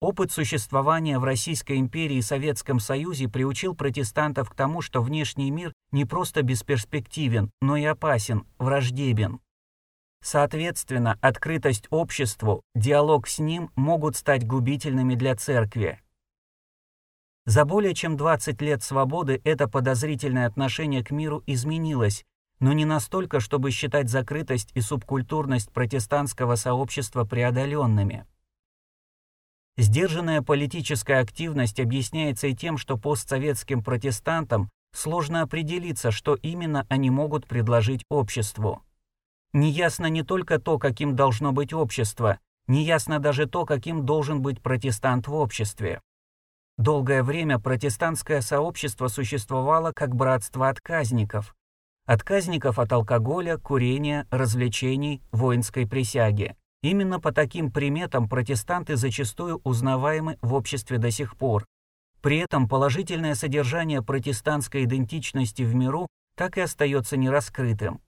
Опыт 0.01 0.33
существования 0.33 1.19
в 1.19 1.23
Российской 1.23 1.77
империи 1.77 2.17
и 2.17 2.21
Советском 2.21 2.81
Союзе 2.81 3.29
приучил 3.29 3.75
протестантов 3.75 4.49
к 4.49 4.55
тому, 4.55 4.81
что 4.81 5.01
внешний 5.01 5.51
мир 5.51 5.71
не 5.93 6.03
просто 6.03 6.41
бесперспективен, 6.41 7.49
но 7.61 7.77
и 7.77 7.85
опасен, 7.85 8.45
враждебен. 8.59 9.39
Соответственно, 10.25 11.19
открытость 11.21 11.85
обществу, 11.91 12.63
диалог 12.73 13.27
с 13.27 13.37
ним 13.37 13.69
могут 13.75 14.15
стать 14.15 14.43
губительными 14.43 15.13
для 15.13 15.35
церкви. 15.35 16.01
За 17.45 17.63
более 17.63 17.93
чем 17.93 18.17
20 18.17 18.59
лет 18.63 18.81
свободы 18.81 19.39
это 19.43 19.67
подозрительное 19.67 20.47
отношение 20.47 21.03
к 21.03 21.11
миру 21.11 21.43
изменилось, 21.45 22.25
но 22.59 22.73
не 22.73 22.85
настолько, 22.85 23.39
чтобы 23.39 23.69
считать 23.69 24.09
закрытость 24.09 24.71
и 24.73 24.81
субкультурность 24.81 25.71
протестантского 25.71 26.55
сообщества 26.55 27.23
преодоленными. 27.23 28.25
Сдержанная 29.77 30.41
политическая 30.41 31.19
активность 31.19 31.79
объясняется 31.79 32.47
и 32.47 32.55
тем, 32.55 32.79
что 32.79 32.97
постсоветским 32.97 33.83
протестантам 33.83 34.71
сложно 34.91 35.43
определиться, 35.43 36.09
что 36.09 36.33
именно 36.33 36.87
они 36.89 37.11
могут 37.11 37.45
предложить 37.45 38.03
обществу. 38.09 38.81
Неясно 39.55 40.07
не 40.07 40.21
только 40.21 40.59
то, 40.59 40.77
каким 40.77 41.15
должно 41.15 41.53
быть 41.53 41.71
общество, 41.71 42.39
неясно 42.67 43.19
даже 43.19 43.45
то, 43.45 43.65
каким 43.65 44.05
должен 44.05 44.41
быть 44.41 44.61
протестант 44.61 45.29
в 45.29 45.33
обществе. 45.33 46.01
Долгое 46.77 47.23
время 47.23 47.57
протестантское 47.57 48.41
сообщество 48.41 49.07
существовало 49.07 49.93
как 49.95 50.13
братство 50.13 50.67
отказников. 50.67 51.55
Отказников 52.05 52.79
от 52.79 52.91
алкоголя, 52.91 53.57
курения, 53.57 54.27
развлечений, 54.29 55.21
воинской 55.31 55.87
присяги. 55.87 56.57
Именно 56.83 57.21
по 57.21 57.31
таким 57.31 57.71
приметам 57.71 58.27
протестанты 58.27 58.97
зачастую 58.97 59.61
узнаваемы 59.63 60.37
в 60.41 60.53
обществе 60.53 60.97
до 60.97 61.11
сих 61.11 61.37
пор. 61.37 61.65
При 62.21 62.39
этом 62.39 62.67
положительное 62.67 63.35
содержание 63.35 64.01
протестантской 64.01 64.83
идентичности 64.83 65.61
в 65.61 65.73
миру 65.75 66.09
так 66.35 66.57
и 66.57 66.61
остается 66.61 67.15
нераскрытым. 67.15 68.01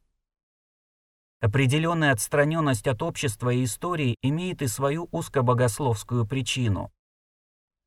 Определенная 1.40 2.14
отстраненность 2.14 2.88
от 2.88 3.04
общества 3.04 3.52
и 3.52 3.64
истории 3.64 4.16
имеет 4.24 4.64
и 4.64 4.68
свою 4.68 5.08
узкобогословскую 5.12 6.26
причину. 6.26 6.92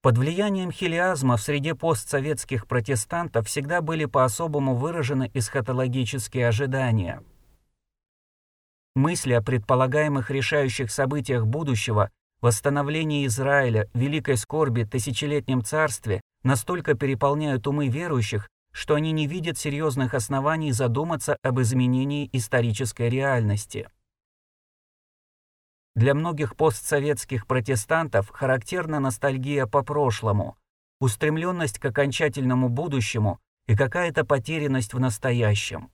Под 0.03 0.17
влиянием 0.17 0.71
хилиазма 0.71 1.37
в 1.37 1.43
среде 1.43 1.75
постсоветских 1.75 2.67
протестантов 2.67 3.49
всегда 3.49 3.83
были 3.83 4.07
по-особому 4.07 4.75
выражены 4.75 5.31
эсхатологические 5.35 6.49
ожидания. 6.49 7.23
Мысли 8.95 9.33
о 9.35 9.43
предполагаемых 9.43 10.31
решающих 10.31 10.91
событиях 10.91 11.45
будущего, 11.45 12.11
восстановлении 12.41 13.27
Израиля, 13.27 13.91
великой 13.93 14.37
скорби, 14.37 14.85
тысячелетнем 14.85 15.63
царстве 15.63 16.21
настолько 16.45 16.95
переполняют 16.95 17.67
умы 17.67 17.89
верующих, 17.89 18.49
что 18.73 18.95
они 18.95 19.13
не 19.13 19.27
видят 19.27 19.59
серьезных 19.59 20.15
оснований 20.15 20.73
задуматься 20.73 21.37
об 21.43 21.61
изменении 21.61 22.29
исторической 22.33 23.09
реальности. 23.09 23.89
Для 25.97 26.15
многих 26.15 26.57
постсоветских 26.57 27.47
протестантов 27.47 28.31
характерна 28.31 29.01
ностальгия 29.01 29.67
по 29.67 29.83
прошлому, 29.83 30.57
устремленность 31.01 31.79
к 31.79 31.85
окончательному 31.85 32.69
будущему 32.69 33.41
и 33.67 33.77
какая-то 33.77 34.25
потерянность 34.25 34.95
в 34.95 35.01
настоящем. 35.01 35.91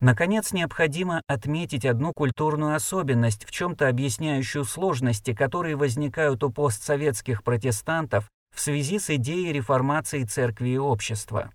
Наконец, 0.00 0.54
необходимо 0.54 1.22
отметить 1.26 1.84
одну 1.84 2.14
культурную 2.14 2.74
особенность, 2.74 3.44
в 3.44 3.50
чем-то 3.50 3.86
объясняющую 3.86 4.64
сложности, 4.64 5.34
которые 5.34 5.76
возникают 5.76 6.42
у 6.42 6.50
постсоветских 6.50 7.44
протестантов 7.44 8.30
в 8.60 8.62
связи 8.62 8.98
с 8.98 9.08
идеей 9.08 9.54
реформации 9.54 10.22
церкви 10.24 10.68
и 10.68 10.76
общества. 10.76 11.50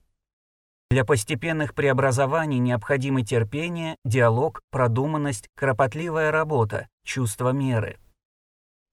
Для 0.90 1.06
постепенных 1.06 1.76
преобразований 1.76 2.58
необходимы 2.58 3.22
терпение, 3.22 3.96
диалог, 4.04 4.64
продуманность, 4.72 5.48
кропотливая 5.56 6.32
работа, 6.32 6.88
чувство 7.06 7.52
меры. 7.52 8.00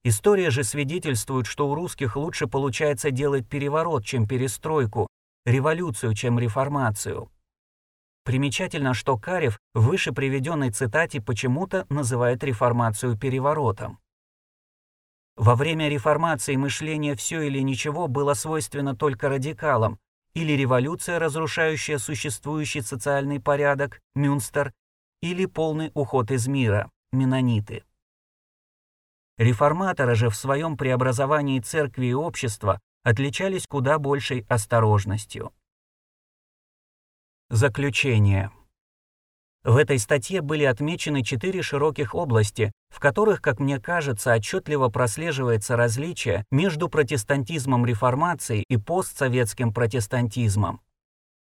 История 0.04 0.50
же 0.50 0.62
свидетельствует, 0.62 1.46
что 1.46 1.70
у 1.70 1.74
русских 1.74 2.16
лучше 2.16 2.48
получается 2.48 3.10
делать 3.10 3.48
переворот, 3.48 4.04
чем 4.04 4.28
перестройку, 4.28 5.06
революцию, 5.46 6.12
чем 6.12 6.38
реформацию. 6.38 7.30
Примечательно, 8.26 8.92
что 8.92 9.16
Карев 9.16 9.58
в 9.72 9.86
выше 9.86 10.12
приведенной 10.12 10.70
цитате 10.70 11.22
почему-то 11.22 11.86
называет 11.88 12.44
реформацию 12.44 13.16
переворотом. 13.16 14.01
Во 15.36 15.54
время 15.54 15.88
реформации 15.88 16.56
мышление 16.56 17.14
«все 17.16 17.42
или 17.42 17.60
ничего» 17.60 18.06
было 18.06 18.34
свойственно 18.34 18.94
только 18.94 19.28
радикалам, 19.28 19.98
или 20.34 20.52
революция, 20.52 21.18
разрушающая 21.18 21.98
существующий 21.98 22.82
социальный 22.82 23.40
порядок, 23.40 24.00
Мюнстер, 24.14 24.72
или 25.20 25.46
полный 25.46 25.90
уход 25.94 26.30
из 26.30 26.46
мира, 26.48 26.90
Менониты. 27.12 27.84
Реформаторы 29.38 30.14
же 30.14 30.28
в 30.30 30.36
своем 30.36 30.76
преобразовании 30.76 31.60
церкви 31.60 32.06
и 32.06 32.14
общества 32.14 32.80
отличались 33.02 33.66
куда 33.66 33.98
большей 33.98 34.46
осторожностью. 34.48 35.52
Заключение. 37.48 38.50
В 39.64 39.76
этой 39.76 39.98
статье 39.98 40.40
были 40.40 40.64
отмечены 40.64 41.22
четыре 41.22 41.62
широких 41.62 42.14
области, 42.14 42.72
в 42.90 42.98
которых, 42.98 43.40
как 43.40 43.60
мне 43.60 43.78
кажется, 43.78 44.34
отчетливо 44.34 44.88
прослеживается 44.88 45.76
различие 45.76 46.44
между 46.50 46.88
протестантизмом 46.88 47.86
реформации 47.86 48.64
и 48.68 48.76
постсоветским 48.76 49.72
протестантизмом. 49.72 50.80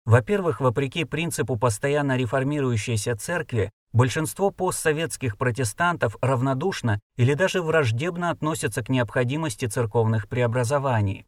Во-первых, 0.05 0.61
вопреки 0.61 1.05
принципу 1.05 1.57
постоянно 1.57 2.17
реформирующейся 2.17 3.17
церкви, 3.17 3.71
Большинство 3.93 4.51
постсоветских 4.51 5.37
протестантов 5.37 6.17
равнодушно 6.23 6.99
или 7.17 7.35
даже 7.35 7.61
враждебно 7.61 8.31
относятся 8.31 8.83
к 8.83 8.89
необходимости 8.89 9.67
церковных 9.67 10.29
преобразований. 10.29 11.27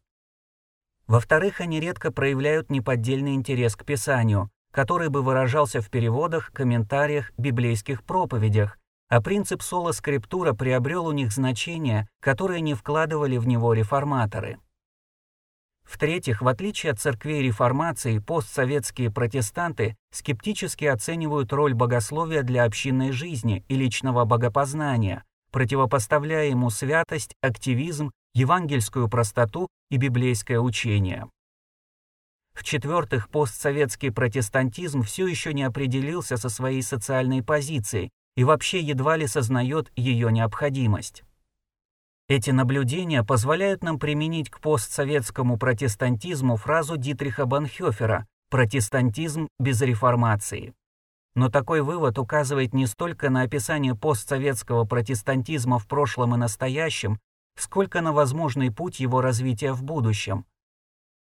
Во-вторых, 1.05 1.61
они 1.61 1.79
редко 1.79 2.11
проявляют 2.11 2.71
неподдельный 2.71 3.35
интерес 3.35 3.75
к 3.75 3.85
Писанию, 3.85 4.49
который 4.75 5.07
бы 5.07 5.21
выражался 5.21 5.79
в 5.79 5.89
переводах, 5.89 6.51
комментариях, 6.51 7.31
библейских 7.37 8.03
проповедях, 8.03 8.77
а 9.07 9.21
принцип 9.21 9.61
соло-скриптура 9.61 10.51
приобрел 10.51 11.05
у 11.05 11.13
них 11.13 11.31
значение, 11.31 12.09
которое 12.19 12.59
не 12.59 12.73
вкладывали 12.73 13.37
в 13.37 13.47
него 13.47 13.71
реформаторы. 13.71 14.59
В-третьих, 15.85 16.41
в 16.41 16.47
отличие 16.49 16.91
от 16.91 16.99
церквей 16.99 17.41
реформации, 17.41 18.19
постсоветские 18.19 19.11
протестанты 19.11 19.95
скептически 20.11 20.83
оценивают 20.83 21.53
роль 21.53 21.73
богословия 21.73 22.43
для 22.43 22.65
общинной 22.65 23.13
жизни 23.13 23.63
и 23.69 23.75
личного 23.75 24.25
богопознания, 24.25 25.23
противопоставляя 25.51 26.49
ему 26.49 26.69
святость, 26.69 27.33
активизм, 27.41 28.11
евангельскую 28.33 29.07
простоту 29.07 29.69
и 29.89 29.95
библейское 29.95 30.59
учение. 30.59 31.29
В-четвертых, 32.55 33.29
постсоветский 33.29 34.11
протестантизм 34.11 35.03
все 35.03 35.27
еще 35.27 35.53
не 35.53 35.63
определился 35.63 36.37
со 36.37 36.47
своей 36.47 36.81
социальной 36.81 37.43
позицией 37.43 38.09
и 38.37 38.43
вообще 38.45 38.79
едва 38.79 39.17
ли 39.17 39.27
сознает 39.27 39.91
ее 39.95 40.31
необходимость. 40.31 41.23
Эти 42.27 42.49
наблюдения 42.49 43.23
позволяют 43.23 43.83
нам 43.83 43.99
применить 43.99 44.49
к 44.49 44.59
постсоветскому 44.59 45.57
протестантизму 45.57 46.55
фразу 46.55 46.97
Дитриха 46.97 47.45
Банхёфера 47.45 48.25
«протестантизм 48.49 49.49
без 49.59 49.81
реформации». 49.81 50.73
Но 51.35 51.49
такой 51.49 51.81
вывод 51.81 52.17
указывает 52.17 52.73
не 52.73 52.87
столько 52.87 53.29
на 53.29 53.41
описание 53.41 53.93
постсоветского 53.93 54.85
протестантизма 54.85 55.77
в 55.77 55.87
прошлом 55.87 56.33
и 56.33 56.37
настоящем, 56.37 57.19
сколько 57.57 58.01
на 58.01 58.13
возможный 58.13 58.71
путь 58.71 59.01
его 59.01 59.19
развития 59.21 59.73
в 59.73 59.83
будущем. 59.83 60.45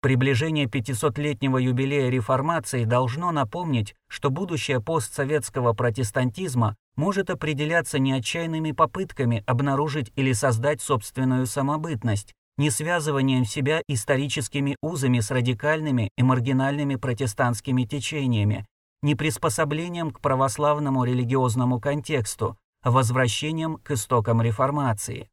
Приближение 0.01 0.65
500-летнего 0.65 1.59
юбилея 1.59 2.09
реформации 2.09 2.85
должно 2.85 3.31
напомнить, 3.31 3.93
что 4.07 4.31
будущее 4.31 4.81
постсоветского 4.81 5.73
протестантизма 5.73 6.75
может 6.95 7.29
определяться 7.29 7.99
не 7.99 8.13
отчаянными 8.13 8.71
попытками 8.71 9.43
обнаружить 9.45 10.11
или 10.15 10.33
создать 10.33 10.81
собственную 10.81 11.45
самобытность, 11.45 12.33
не 12.57 12.71
связыванием 12.71 13.45
себя 13.45 13.83
историческими 13.87 14.75
узами 14.81 15.19
с 15.19 15.29
радикальными 15.29 16.09
и 16.17 16.23
маргинальными 16.23 16.95
протестантскими 16.95 17.83
течениями, 17.83 18.65
не 19.03 19.13
приспособлением 19.13 20.09
к 20.09 20.19
православному 20.19 21.03
религиозному 21.03 21.79
контексту, 21.79 22.57
а 22.81 22.89
возвращением 22.89 23.77
к 23.77 23.91
истокам 23.91 24.41
реформации. 24.41 25.29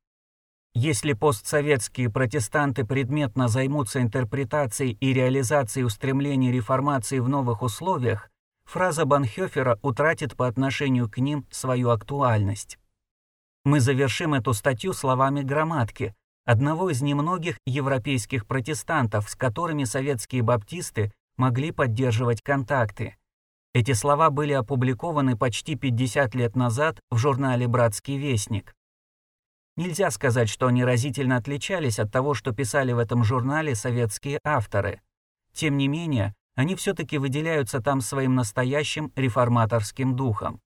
Если 0.75 1.13
постсоветские 1.13 2.11
протестанты 2.11 2.85
предметно 2.85 3.49
займутся 3.49 4.01
интерпретацией 4.01 4.97
и 5.01 5.13
реализацией 5.13 5.85
устремлений 5.85 6.53
реформации 6.53 7.19
в 7.19 7.29
новых 7.29 7.63
условиях, 7.63 8.31
фраза 8.65 9.05
Банхёфера 9.05 9.79
утратит 9.83 10.37
по 10.37 10.47
отношению 10.47 11.11
к 11.11 11.19
ним 11.19 11.47
свою 11.51 11.91
актуальность. 11.91 12.79
Мы 13.65 13.81
завершим 13.81 14.35
эту 14.35 14.53
статью 14.53 14.93
словами 14.93 15.43
грамматки, 15.43 16.15
одного 16.45 16.91
из 16.91 17.03
немногих 17.03 17.59
европейских 17.67 18.47
протестантов, 18.47 19.29
с 19.29 19.35
которыми 19.35 19.85
советские 19.85 20.43
баптисты 20.43 21.13
могли 21.37 21.73
поддерживать 21.73 22.43
контакты. 22.43 23.17
Эти 23.75 23.93
слова 23.93 24.31
были 24.31 24.53
опубликованы 24.53 25.37
почти 25.37 25.77
50 25.77 26.35
лет 26.35 26.57
назад 26.57 27.01
в 27.11 27.19
журнале 27.19 27.69
«Братский 27.69 28.17
вестник». 28.17 28.75
Нельзя 29.79 30.11
сказать, 30.11 30.49
что 30.49 30.67
они 30.67 30.85
разительно 30.85 31.37
отличались 31.37 32.01
от 32.01 32.11
того, 32.11 32.35
что 32.35 32.51
писали 32.51 32.91
в 32.91 32.99
этом 32.99 33.23
журнале 33.23 33.77
советские 33.77 34.41
авторы. 34.43 35.01
Тем 35.53 35.77
не 35.77 35.87
менее, 35.87 36.35
они 36.57 36.75
все-таки 36.75 37.17
выделяются 37.17 37.81
там 37.81 38.01
своим 38.01 38.35
настоящим 38.35 39.13
реформаторским 39.15 40.17
духом. 40.17 40.61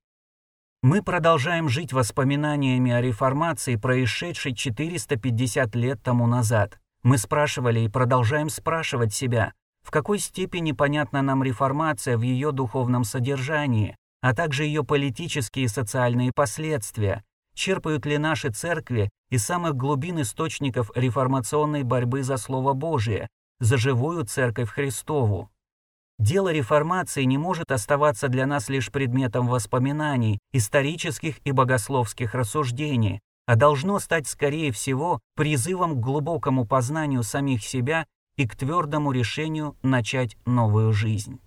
Мы 0.83 1.03
продолжаем 1.03 1.69
жить 1.69 1.93
воспоминаниями 1.93 2.91
о 2.91 3.03
реформации, 3.03 3.77
происшедшей 3.77 4.55
450 4.55 5.75
лет 5.75 6.03
тому 6.03 6.27
назад. 6.27 6.79
Мы 7.03 7.19
спрашивали 7.19 7.81
и 7.81 7.89
продолжаем 7.91 8.49
спрашивать 8.49 9.13
себя, 9.13 9.53
в 9.83 9.91
какой 9.91 10.21
степени 10.21 10.73
понятна 10.73 11.21
нам 11.21 11.43
реформация 11.43 12.17
в 12.17 12.23
ее 12.23 12.51
духовном 12.51 13.05
содержании, 13.05 13.95
а 14.23 14.35
также 14.35 14.65
ее 14.65 14.85
политические 14.85 15.67
и 15.67 15.69
социальные 15.69 16.33
последствия, 16.35 17.23
черпают 17.63 18.07
ли 18.07 18.19
наши 18.19 18.51
церкви 18.51 19.09
из 19.31 19.45
самых 19.45 19.77
глубин 19.77 20.21
источников 20.21 20.91
реформационной 20.97 21.85
борьбы 21.85 22.25
за 22.25 22.37
Слово 22.37 22.73
Божие, 22.73 23.29
за 23.61 23.77
живую 23.77 24.25
Церковь 24.25 24.69
Христову. 24.69 25.49
Дело 26.19 26.53
реформации 26.53 27.23
не 27.23 27.39
может 27.39 27.71
оставаться 27.71 28.27
для 28.27 28.47
нас 28.47 28.69
лишь 28.69 28.91
предметом 28.91 29.47
воспоминаний, 29.47 30.41
исторических 30.53 31.37
и 31.45 31.53
богословских 31.53 32.35
рассуждений, 32.35 33.21
а 33.47 33.55
должно 33.55 34.01
стать, 34.01 34.27
скорее 34.27 34.73
всего, 34.73 35.21
призывом 35.37 35.95
к 35.95 36.01
глубокому 36.01 36.67
познанию 36.67 37.23
самих 37.23 37.63
себя 37.63 38.07
и 38.37 38.49
к 38.49 38.57
твердому 38.57 39.13
решению 39.13 39.77
начать 39.83 40.37
новую 40.47 40.93
жизнь. 40.93 41.39